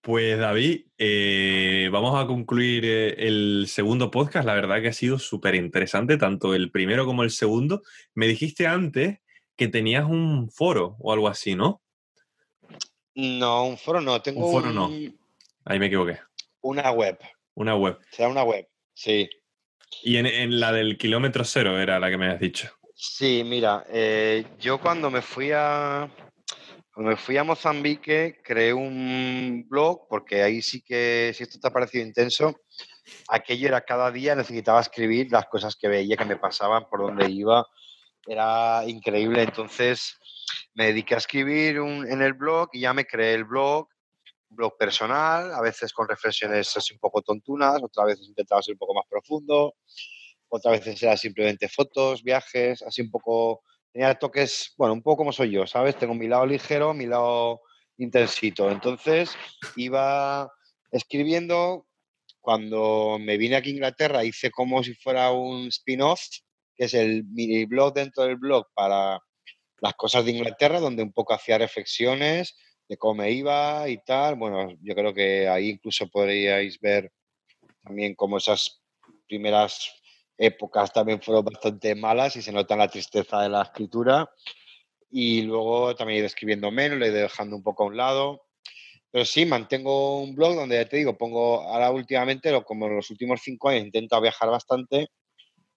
Pues 0.00 0.38
David, 0.38 0.86
eh, 0.98 1.88
vamos 1.92 2.20
a 2.22 2.26
concluir 2.26 2.84
eh, 2.84 3.14
el 3.26 3.66
segundo 3.68 4.10
podcast. 4.10 4.44
La 4.44 4.54
verdad 4.54 4.82
que 4.82 4.88
ha 4.88 4.92
sido 4.92 5.18
súper 5.18 5.54
interesante, 5.54 6.18
tanto 6.18 6.54
el 6.54 6.70
primero 6.70 7.06
como 7.06 7.22
el 7.22 7.30
segundo. 7.30 7.82
Me 8.14 8.26
dijiste 8.26 8.66
antes 8.66 9.20
que 9.56 9.68
tenías 9.68 10.04
un 10.04 10.50
foro 10.50 10.96
o 10.98 11.12
algo 11.12 11.28
así, 11.28 11.54
¿no? 11.54 11.80
No, 13.14 13.64
un 13.64 13.78
foro 13.78 14.00
no. 14.00 14.20
Tengo 14.20 14.44
un 14.44 14.52
foro 14.52 14.72
no. 14.72 14.90
Ahí 15.64 15.78
me 15.78 15.86
equivoqué. 15.86 16.18
Una 16.60 16.90
web. 16.90 17.18
Una 17.54 17.76
web. 17.76 17.98
Será 18.10 18.28
una 18.28 18.42
web, 18.42 18.68
sí. 18.92 19.30
Y 20.02 20.16
en, 20.16 20.60
la 20.60 20.72
del 20.72 20.98
kilómetro 20.98 21.44
cero 21.44 21.78
era 21.80 21.98
la 21.98 22.10
que 22.10 22.18
me 22.18 22.26
has 22.26 22.40
dicho. 22.40 22.70
Sí, 22.96 23.42
mira, 23.44 23.84
eh, 23.88 24.46
yo 24.60 24.80
cuando 24.80 25.10
me 25.10 25.20
fui 25.20 25.50
a 25.52 26.08
cuando 26.92 27.10
me 27.10 27.16
fui 27.16 27.36
a 27.36 27.42
Mozambique 27.42 28.40
creé 28.44 28.72
un 28.72 29.66
blog 29.68 30.06
porque 30.08 30.44
ahí 30.44 30.62
sí 30.62 30.80
que 30.80 31.32
si 31.34 31.42
esto 31.42 31.58
te 31.58 31.66
ha 31.66 31.72
parecido 31.72 32.06
intenso, 32.06 32.54
aquello 33.28 33.66
era 33.66 33.80
cada 33.80 34.12
día 34.12 34.36
necesitaba 34.36 34.80
escribir 34.80 35.32
las 35.32 35.46
cosas 35.46 35.74
que 35.74 35.88
veía 35.88 36.16
que 36.16 36.24
me 36.24 36.36
pasaban, 36.36 36.88
por 36.88 37.00
donde 37.00 37.28
iba, 37.28 37.66
era 38.28 38.84
increíble. 38.86 39.42
Entonces 39.42 40.16
me 40.74 40.86
dediqué 40.86 41.14
a 41.16 41.18
escribir 41.18 41.78
en 41.78 42.22
el 42.22 42.34
blog 42.34 42.68
y 42.72 42.80
ya 42.80 42.94
me 42.94 43.06
creé 43.06 43.34
el 43.34 43.44
blog, 43.44 43.88
blog 44.50 44.76
personal, 44.78 45.52
a 45.52 45.60
veces 45.60 45.92
con 45.92 46.08
reflexiones 46.08 46.76
así 46.76 46.94
un 46.94 47.00
poco 47.00 47.22
tontunas, 47.22 47.82
otras 47.82 48.06
veces 48.06 48.28
intentaba 48.28 48.62
ser 48.62 48.74
un 48.74 48.78
poco 48.78 48.94
más 48.94 49.04
profundo 49.10 49.74
otras 50.48 50.80
veces 50.80 51.02
era 51.02 51.16
simplemente 51.16 51.68
fotos, 51.68 52.22
viajes, 52.22 52.82
así 52.82 53.02
un 53.02 53.10
poco, 53.10 53.62
tenía 53.92 54.14
toques, 54.14 54.74
bueno, 54.76 54.94
un 54.94 55.02
poco 55.02 55.18
como 55.18 55.32
soy 55.32 55.50
yo, 55.50 55.66
¿sabes? 55.66 55.96
Tengo 55.96 56.14
mi 56.14 56.28
lado 56.28 56.46
ligero, 56.46 56.94
mi 56.94 57.06
lado 57.06 57.60
intensito. 57.98 58.70
Entonces 58.70 59.36
iba 59.76 60.50
escribiendo, 60.90 61.86
cuando 62.40 63.18
me 63.18 63.36
vine 63.36 63.56
aquí 63.56 63.70
a 63.70 63.72
Inglaterra 63.72 64.24
hice 64.24 64.50
como 64.50 64.82
si 64.82 64.94
fuera 64.94 65.32
un 65.32 65.68
spin-off, 65.68 66.20
que 66.76 66.84
es 66.84 66.94
el 66.94 67.24
mini 67.24 67.64
blog 67.64 67.94
dentro 67.94 68.24
del 68.24 68.36
blog 68.36 68.66
para 68.74 69.20
las 69.80 69.94
cosas 69.94 70.24
de 70.24 70.32
Inglaterra, 70.32 70.80
donde 70.80 71.02
un 71.02 71.12
poco 71.12 71.34
hacía 71.34 71.58
reflexiones 71.58 72.56
de 72.88 72.96
cómo 72.96 73.22
me 73.22 73.30
iba 73.30 73.88
y 73.88 73.98
tal. 74.04 74.36
Bueno, 74.36 74.72
yo 74.82 74.94
creo 74.94 75.14
que 75.14 75.48
ahí 75.48 75.70
incluso 75.70 76.08
podríais 76.08 76.78
ver 76.80 77.10
también 77.82 78.14
cómo 78.14 78.38
esas 78.38 78.82
primeras 79.26 79.90
épocas 80.38 80.92
también 80.92 81.20
fueron 81.22 81.44
bastante 81.44 81.94
malas 81.94 82.36
y 82.36 82.42
se 82.42 82.52
nota 82.52 82.76
la 82.76 82.88
tristeza 82.88 83.40
de 83.42 83.48
la 83.48 83.62
escritura. 83.62 84.28
Y 85.10 85.42
luego 85.42 85.94
también 85.94 86.16
he 86.16 86.18
ido 86.20 86.26
escribiendo 86.26 86.70
menos, 86.70 86.98
lo 86.98 87.04
he 87.04 87.08
ido 87.08 87.18
dejando 87.18 87.56
un 87.56 87.62
poco 87.62 87.84
a 87.84 87.86
un 87.86 87.96
lado. 87.96 88.42
Pero 89.10 89.24
sí, 89.24 89.46
mantengo 89.46 90.20
un 90.20 90.34
blog 90.34 90.56
donde 90.56 90.74
ya 90.74 90.88
te 90.88 90.96
digo, 90.96 91.16
pongo 91.16 91.62
ahora 91.62 91.92
últimamente, 91.92 92.50
como 92.64 92.86
en 92.86 92.96
los 92.96 93.10
últimos 93.10 93.40
cinco 93.44 93.68
años, 93.68 93.84
intento 93.84 94.20
viajar 94.20 94.50
bastante. 94.50 95.08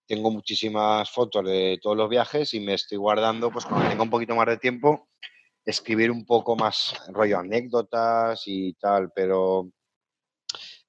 Tengo 0.07 0.31
muchísimas 0.31 1.11
fotos 1.11 1.45
de 1.45 1.77
todos 1.79 1.95
los 1.95 2.09
viajes 2.09 2.53
y 2.55 2.59
me 2.59 2.73
estoy 2.73 2.97
guardando, 2.97 3.51
pues 3.51 3.65
cuando 3.65 3.89
tenga 3.89 4.01
un 4.03 4.09
poquito 4.09 4.35
más 4.35 4.47
de 4.47 4.57
tiempo, 4.57 5.09
escribir 5.63 6.09
un 6.09 6.25
poco 6.25 6.55
más 6.55 6.95
rollo 7.09 7.37
anécdotas 7.37 8.41
y 8.47 8.73
tal. 8.73 9.11
Pero 9.13 9.69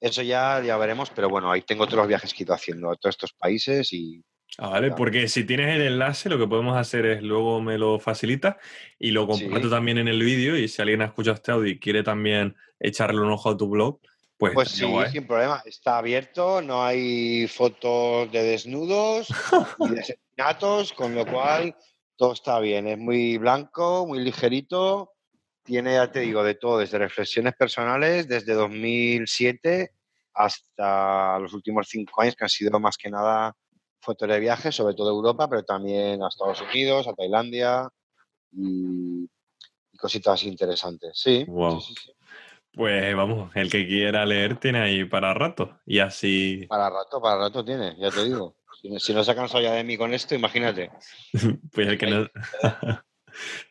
eso 0.01 0.23
ya, 0.23 0.63
ya 0.65 0.77
veremos, 0.77 1.11
pero 1.11 1.29
bueno, 1.29 1.51
ahí 1.51 1.63
tengo 1.63 1.87
todos 1.87 1.99
los 1.99 2.09
viajes 2.09 2.33
que 2.33 2.43
he 2.43 2.47
ido 2.47 2.55
haciendo 2.55 2.91
a 2.91 2.97
todos 2.97 3.15
estos 3.15 3.33
países 3.33 3.93
y... 3.93 4.23
Ah, 4.57 4.71
vale, 4.71 4.93
porque 4.93 5.29
si 5.29 5.45
tienes 5.45 5.77
el 5.77 5.83
enlace, 5.83 6.29
lo 6.29 6.39
que 6.39 6.47
podemos 6.47 6.77
hacer 6.77 7.05
es 7.07 7.23
luego 7.23 7.61
me 7.61 7.79
lo 7.79 8.01
facilita 8.01 8.59
y 8.99 9.11
lo 9.11 9.27
comparto 9.27 9.69
también 9.69 9.99
en 9.99 10.09
el 10.09 10.23
vídeo 10.23 10.57
y 10.57 10.69
si 10.69 10.81
alguien 10.81 11.03
ha 11.03 11.07
escuchado 11.07 11.35
este 11.35 11.53
audio 11.53 11.71
y 11.71 11.79
quiere 11.79 12.03
también 12.03 12.57
echarle 12.81 13.21
un 13.21 13.31
ojo 13.31 13.51
a 13.51 13.57
tu 13.57 13.69
blog, 13.69 14.01
pues, 14.39 14.55
pues 14.55 14.71
sí, 14.71 14.87
sin 15.11 15.27
problema. 15.27 15.63
Está 15.65 15.99
abierto, 15.99 16.63
no 16.63 16.85
hay 16.85 17.49
fotos 17.49 18.31
de 18.31 18.43
desnudos 18.45 19.29
ni 19.81 19.91
de 19.91 20.01
asesinatos, 20.01 20.93
con 20.93 21.15
lo 21.15 21.27
cual 21.27 21.75
todo 22.17 22.33
está 22.33 22.61
bien. 22.61 22.87
Es 22.87 22.99
muy 22.99 23.37
blanco, 23.37 24.07
muy 24.07 24.21
ligerito. 24.21 25.13
Tiene, 25.69 25.93
ya 25.93 26.11
te 26.11 26.21
digo, 26.21 26.43
de 26.43 26.55
todo, 26.55 26.79
desde 26.79 26.97
reflexiones 26.97 27.53
personales, 27.55 28.27
desde 28.27 28.55
2007 28.55 29.93
hasta 30.33 31.39
los 31.41 31.53
últimos 31.53 31.87
cinco 31.91 32.23
años, 32.23 32.35
que 32.35 32.45
han 32.45 32.49
sido 32.49 32.81
más 32.81 32.97
que 32.97 33.11
nada 33.11 33.55
fotos 34.01 34.31
de 34.31 34.41
viajes, 34.41 34.75
sobre 34.75 34.95
todo 34.95 35.11
Europa, 35.11 35.47
pero 35.47 35.63
también 35.65 36.23
a 36.23 36.29
Estados 36.29 36.63
Unidos, 36.63 37.07
a 37.07 37.13
Tailandia 37.13 37.87
y, 38.51 39.29
cositas 39.99 40.43
interesantes. 40.45 41.21
Sí, 41.21 41.45
Pues 42.73 43.15
vamos, 43.15 43.55
el 43.55 43.71
que 43.71 43.87
quiera 43.87 44.25
leer 44.25 44.59
tiene 44.59 44.81
ahí 44.81 45.05
para 45.05 45.35
rato 45.35 45.79
y 45.85 45.99
así. 45.99 46.65
Para 46.67 46.89
rato, 46.89 47.21
para 47.21 47.41
rato 47.41 47.63
tiene, 47.63 47.95
ya 47.99 48.11
te 48.11 48.25
digo. 48.25 48.57
Si, 48.99 49.13
no 49.13 49.23
se 49.23 49.31
ha 49.33 49.35
cansado 49.35 49.63
ya 49.63 49.73
de 49.73 49.85
mí 49.85 49.99
con 49.99 50.15
esto, 50.15 50.35
imagínate. 50.35 50.91
pues 51.75 51.89
el 51.89 51.99
que 51.99 52.07
no. 52.07 52.27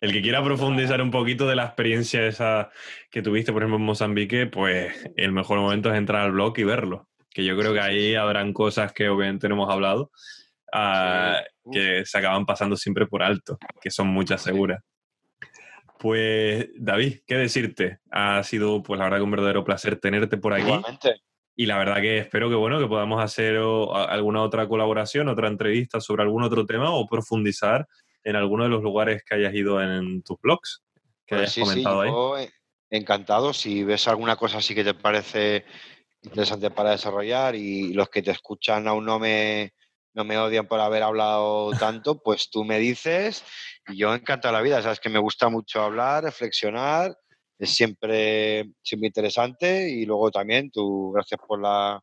el 0.01 0.11
que 0.11 0.21
quiera 0.21 0.43
profundizar 0.43 1.01
un 1.01 1.11
poquito 1.11 1.47
de 1.47 1.55
la 1.55 1.65
experiencia 1.65 2.25
esa 2.25 2.69
que 3.09 3.21
tuviste, 3.21 3.51
por 3.51 3.61
ejemplo, 3.61 3.77
en 3.77 3.85
Mozambique, 3.85 4.47
pues 4.47 4.93
el 5.15 5.31
mejor 5.31 5.59
momento 5.59 5.91
es 5.91 5.97
entrar 5.97 6.23
al 6.23 6.31
blog 6.31 6.57
y 6.57 6.63
verlo. 6.63 7.07
Que 7.29 7.45
yo 7.45 7.57
creo 7.57 7.73
que 7.73 7.81
ahí 7.81 8.15
habrán 8.15 8.53
cosas 8.53 8.93
que 8.93 9.09
obviamente 9.09 9.47
no 9.47 9.55
hemos 9.55 9.71
hablado, 9.71 10.11
ah, 10.73 11.41
que 11.71 12.03
se 12.05 12.17
acaban 12.17 12.45
pasando 12.45 12.75
siempre 12.75 13.05
por 13.05 13.23
alto, 13.23 13.57
que 13.81 13.91
son 13.91 14.07
muchas 14.07 14.41
seguras. 14.41 14.81
Pues, 15.99 16.69
David, 16.75 17.19
¿qué 17.25 17.35
decirte? 17.35 17.99
Ha 18.11 18.43
sido, 18.43 18.83
pues 18.83 18.97
la 18.99 19.05
verdad 19.05 19.17
que 19.17 19.23
un 19.23 19.31
verdadero 19.31 19.63
placer 19.63 19.99
tenerte 19.99 20.37
por 20.37 20.53
aquí. 20.53 20.63
Igualmente. 20.63 21.21
Y 21.59 21.65
la 21.65 21.79
verdad 21.79 21.95
que 22.01 22.19
espero 22.19 22.49
que, 22.49 22.55
bueno, 22.55 22.79
que 22.79 22.85
podamos 22.85 23.23
hacer 23.23 23.57
alguna 23.57 24.43
otra 24.43 24.67
colaboración, 24.67 25.27
otra 25.27 25.47
entrevista 25.47 25.99
sobre 25.99 26.21
algún 26.21 26.43
otro 26.43 26.67
tema 26.67 26.91
o 26.91 27.07
profundizar 27.07 27.87
en 28.27 28.35
alguno 28.35 28.65
de 28.65 28.69
los 28.69 28.83
lugares 28.83 29.23
que 29.23 29.35
hayas 29.35 29.53
ido 29.53 29.81
en 29.81 30.21
tus 30.21 30.37
blogs 30.41 30.83
que 31.25 31.37
pues 31.37 31.57
hayas 31.57 31.69
comentado 31.69 32.35
ahí. 32.35 32.49
Encantado. 32.89 33.53
Si 33.53 33.85
ves 33.85 34.05
alguna 34.07 34.35
cosa 34.35 34.57
así 34.57 34.75
que 34.75 34.83
te 34.83 34.93
parece 34.93 35.63
interesante 36.21 36.69
para 36.69 36.91
desarrollar 36.91 37.55
y 37.55 37.93
los 37.93 38.09
que 38.09 38.21
te 38.21 38.31
escuchan 38.31 38.85
aún 38.87 39.05
no 39.05 39.17
me, 39.17 39.73
no 40.13 40.25
me 40.25 40.37
odian 40.37 40.67
por 40.67 40.81
haber 40.81 41.03
hablado 41.03 41.71
tanto, 41.79 42.21
pues 42.21 42.49
tú 42.49 42.65
me 42.65 42.79
dices 42.79 43.45
y 43.87 43.97
yo 43.97 44.13
encantado 44.13 44.53
la 44.53 44.61
vida. 44.61 44.81
Sabes 44.81 44.99
que 44.99 45.09
me 45.09 45.19
gusta 45.19 45.47
mucho 45.47 45.81
hablar, 45.81 46.25
reflexionar 46.25 47.17
es 47.57 47.73
siempre, 47.73 48.71
siempre 48.83 49.07
interesante 49.07 49.89
y 49.89 50.05
luego 50.05 50.31
también 50.31 50.69
tú, 50.69 51.11
gracias 51.13 51.39
por 51.47 51.61
la, 51.61 52.01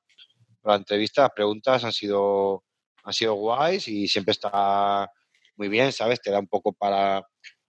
entrevista, 0.65 1.23
las 1.23 1.33
preguntas 1.33 1.85
han 1.85 1.93
sido, 1.93 2.65
han 3.05 3.13
sido 3.13 3.35
guays 3.35 3.87
y 3.89 4.09
siempre 4.09 4.33
está 4.33 5.11
muy 5.57 5.69
bien, 5.69 5.93
¿sabes? 5.93 6.21
Te 6.21 6.31
da 6.31 6.39
un 6.39 6.49
poco 6.49 6.73
para, 6.73 7.23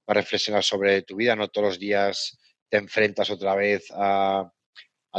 reflexionar 0.08 0.64
sobre 0.64 1.02
tu 1.02 1.16
vida, 1.16 1.36
no 1.36 1.48
todos 1.48 1.70
los 1.70 1.80
días 1.80 2.38
te 2.70 2.78
enfrentas 2.78 3.32
otra 3.32 3.56
vez 3.56 3.88
a, 3.92 4.52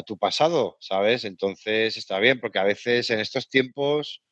tu 0.04 0.18
pasado, 0.18 0.76
¿sabes? 0.78 1.24
Entonces 1.24 1.96
está 1.96 2.18
bien, 2.18 2.38
porque 2.38 2.58
a 2.58 2.64
veces 2.64 3.08
en 3.08 3.18
estos 3.18 3.48
tiempos 3.48 4.22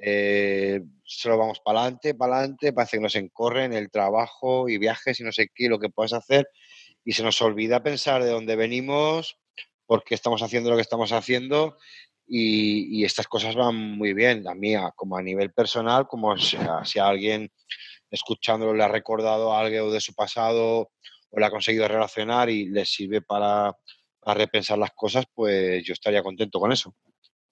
eh, 0.00 0.80
solo 1.04 1.36
vamos 1.36 1.60
para 1.60 1.80
adelante, 1.80 2.14
para 2.14 2.38
adelante, 2.38 2.72
parece 2.72 2.96
que 2.96 3.02
nos 3.02 3.14
encorren 3.14 3.74
el 3.74 3.90
trabajo 3.90 4.70
y 4.70 4.78
viajes 4.78 5.20
y 5.20 5.22
no 5.22 5.32
sé 5.32 5.48
qué, 5.54 5.68
lo 5.68 5.78
que 5.78 5.90
puedes 5.90 6.14
hacer, 6.14 6.48
y 7.04 7.12
se 7.12 7.22
nos 7.22 7.42
olvida 7.42 7.82
pensar 7.82 8.24
de 8.24 8.30
dónde 8.30 8.56
venimos, 8.56 9.38
por 9.84 10.02
qué 10.02 10.14
estamos 10.14 10.42
haciendo 10.42 10.70
lo 10.70 10.76
que 10.76 10.82
estamos 10.82 11.12
haciendo 11.12 11.76
y, 12.28 13.04
estas 13.04 13.26
cosas 13.28 13.54
van 13.54 13.76
muy 13.76 14.12
bien, 14.12 14.46
a 14.48 14.54
mí 14.54 14.74
como 14.94 15.16
a 15.16 15.22
nivel 15.22 15.52
personal, 15.52 16.06
como 16.06 16.36
si, 16.36 16.56
si 16.84 16.98
a 16.98 17.06
alguien 17.06 17.50
escuchándolo 18.10 18.74
le 18.74 18.84
ha 18.84 18.88
recordado 18.88 19.54
algo 19.54 19.92
de 19.92 20.00
su 20.00 20.14
pasado 20.14 20.90
o 21.30 21.38
le 21.38 21.46
ha 21.46 21.50
conseguido 21.50 21.88
relacionar 21.88 22.50
y 22.50 22.66
le 22.66 22.84
sirve 22.84 23.22
para, 23.22 23.76
repensar 24.28 24.76
las 24.76 24.90
cosas, 24.90 25.24
pues 25.32 25.84
yo 25.84 25.92
estaría 25.92 26.20
contento 26.20 26.58
con 26.58 26.72
eso. 26.72 26.92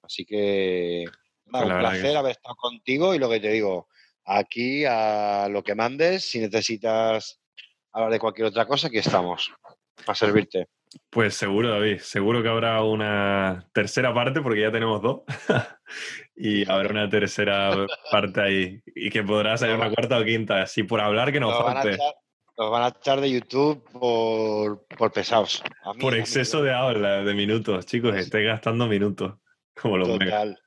Así 0.03 0.25
que 0.25 1.05
nada, 1.47 1.67
un 1.67 1.79
placer 1.79 2.17
haber 2.17 2.33
estado 2.33 2.57
contigo 2.57 3.15
y 3.15 3.21
lo 3.21 3.31
que 3.31 3.39
te 3.39 3.51
digo, 3.51 3.87
aquí 4.25 4.85
a 4.85 5.47
lo 5.49 5.63
que 5.63 5.77
mandes, 5.77 6.29
si 6.29 6.41
necesitas 6.41 7.41
hablar 7.93 8.11
de 8.11 8.19
cualquier 8.19 8.49
otra 8.49 8.67
cosa, 8.67 8.89
aquí 8.89 8.99
estamos, 8.99 9.53
para 10.05 10.17
servirte. 10.17 10.67
Pues 11.11 11.35
seguro, 11.35 11.71
David, 11.71 11.99
seguro 11.99 12.43
que 12.43 12.49
habrá 12.49 12.83
una 12.83 13.69
tercera 13.73 14.13
parte, 14.13 14.41
porque 14.41 14.63
ya 14.63 14.73
tenemos 14.73 15.01
dos, 15.03 15.23
y 16.37 16.69
habrá 16.71 16.91
una 16.91 17.09
tercera 17.09 17.87
parte 18.11 18.41
ahí, 18.41 18.83
y 18.95 19.11
que 19.11 19.23
podrá 19.23 19.57
salir 19.57 19.77
una 19.77 19.91
cuarta 19.91 20.19
o 20.19 20.25
quinta, 20.25 20.67
si 20.67 20.83
por 20.83 21.01
hablar 21.01 21.33
que 21.33 21.41
nos, 21.41 21.53
nos 21.53 21.63
falte. 21.63 21.99
nos 22.57 22.71
van 22.71 22.83
a 22.83 22.89
echar 22.89 23.21
de 23.21 23.31
YouTube 23.31 23.83
por, 23.93 24.87
por 24.87 25.13
pesados. 25.13 25.63
por 26.01 26.15
exceso 26.15 26.63
de 26.63 26.73
habla, 26.73 27.23
de 27.23 27.35
minutos, 27.35 27.87
chicos, 27.87 28.15
estoy 28.17 28.45
gastando 28.45 28.87
minutos, 28.87 29.35
como 29.81 29.99
los 29.99 30.09
Total. 30.09 30.59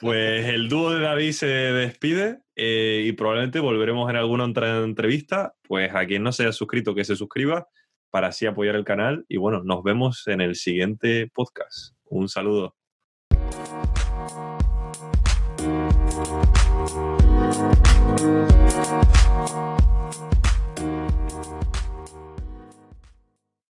Pues 0.00 0.46
el 0.46 0.68
dúo 0.68 0.92
de 0.92 1.00
David 1.00 1.32
se 1.32 1.46
despide 1.46 2.40
eh, 2.54 3.02
y 3.06 3.12
probablemente 3.12 3.60
volveremos 3.60 4.10
en 4.10 4.16
alguna 4.16 4.44
otra 4.44 4.78
entrevista. 4.84 5.54
Pues 5.62 5.94
a 5.94 6.04
quien 6.06 6.22
no 6.22 6.32
se 6.32 6.42
haya 6.42 6.52
suscrito, 6.52 6.94
que 6.94 7.04
se 7.04 7.16
suscriba 7.16 7.66
para 8.12 8.28
así 8.28 8.46
apoyar 8.46 8.76
el 8.76 8.84
canal. 8.84 9.24
Y 9.28 9.38
bueno, 9.38 9.64
nos 9.64 9.82
vemos 9.82 10.28
en 10.28 10.40
el 10.40 10.54
siguiente 10.54 11.28
podcast. 11.34 11.96
Un 12.04 12.28
saludo. 12.28 12.76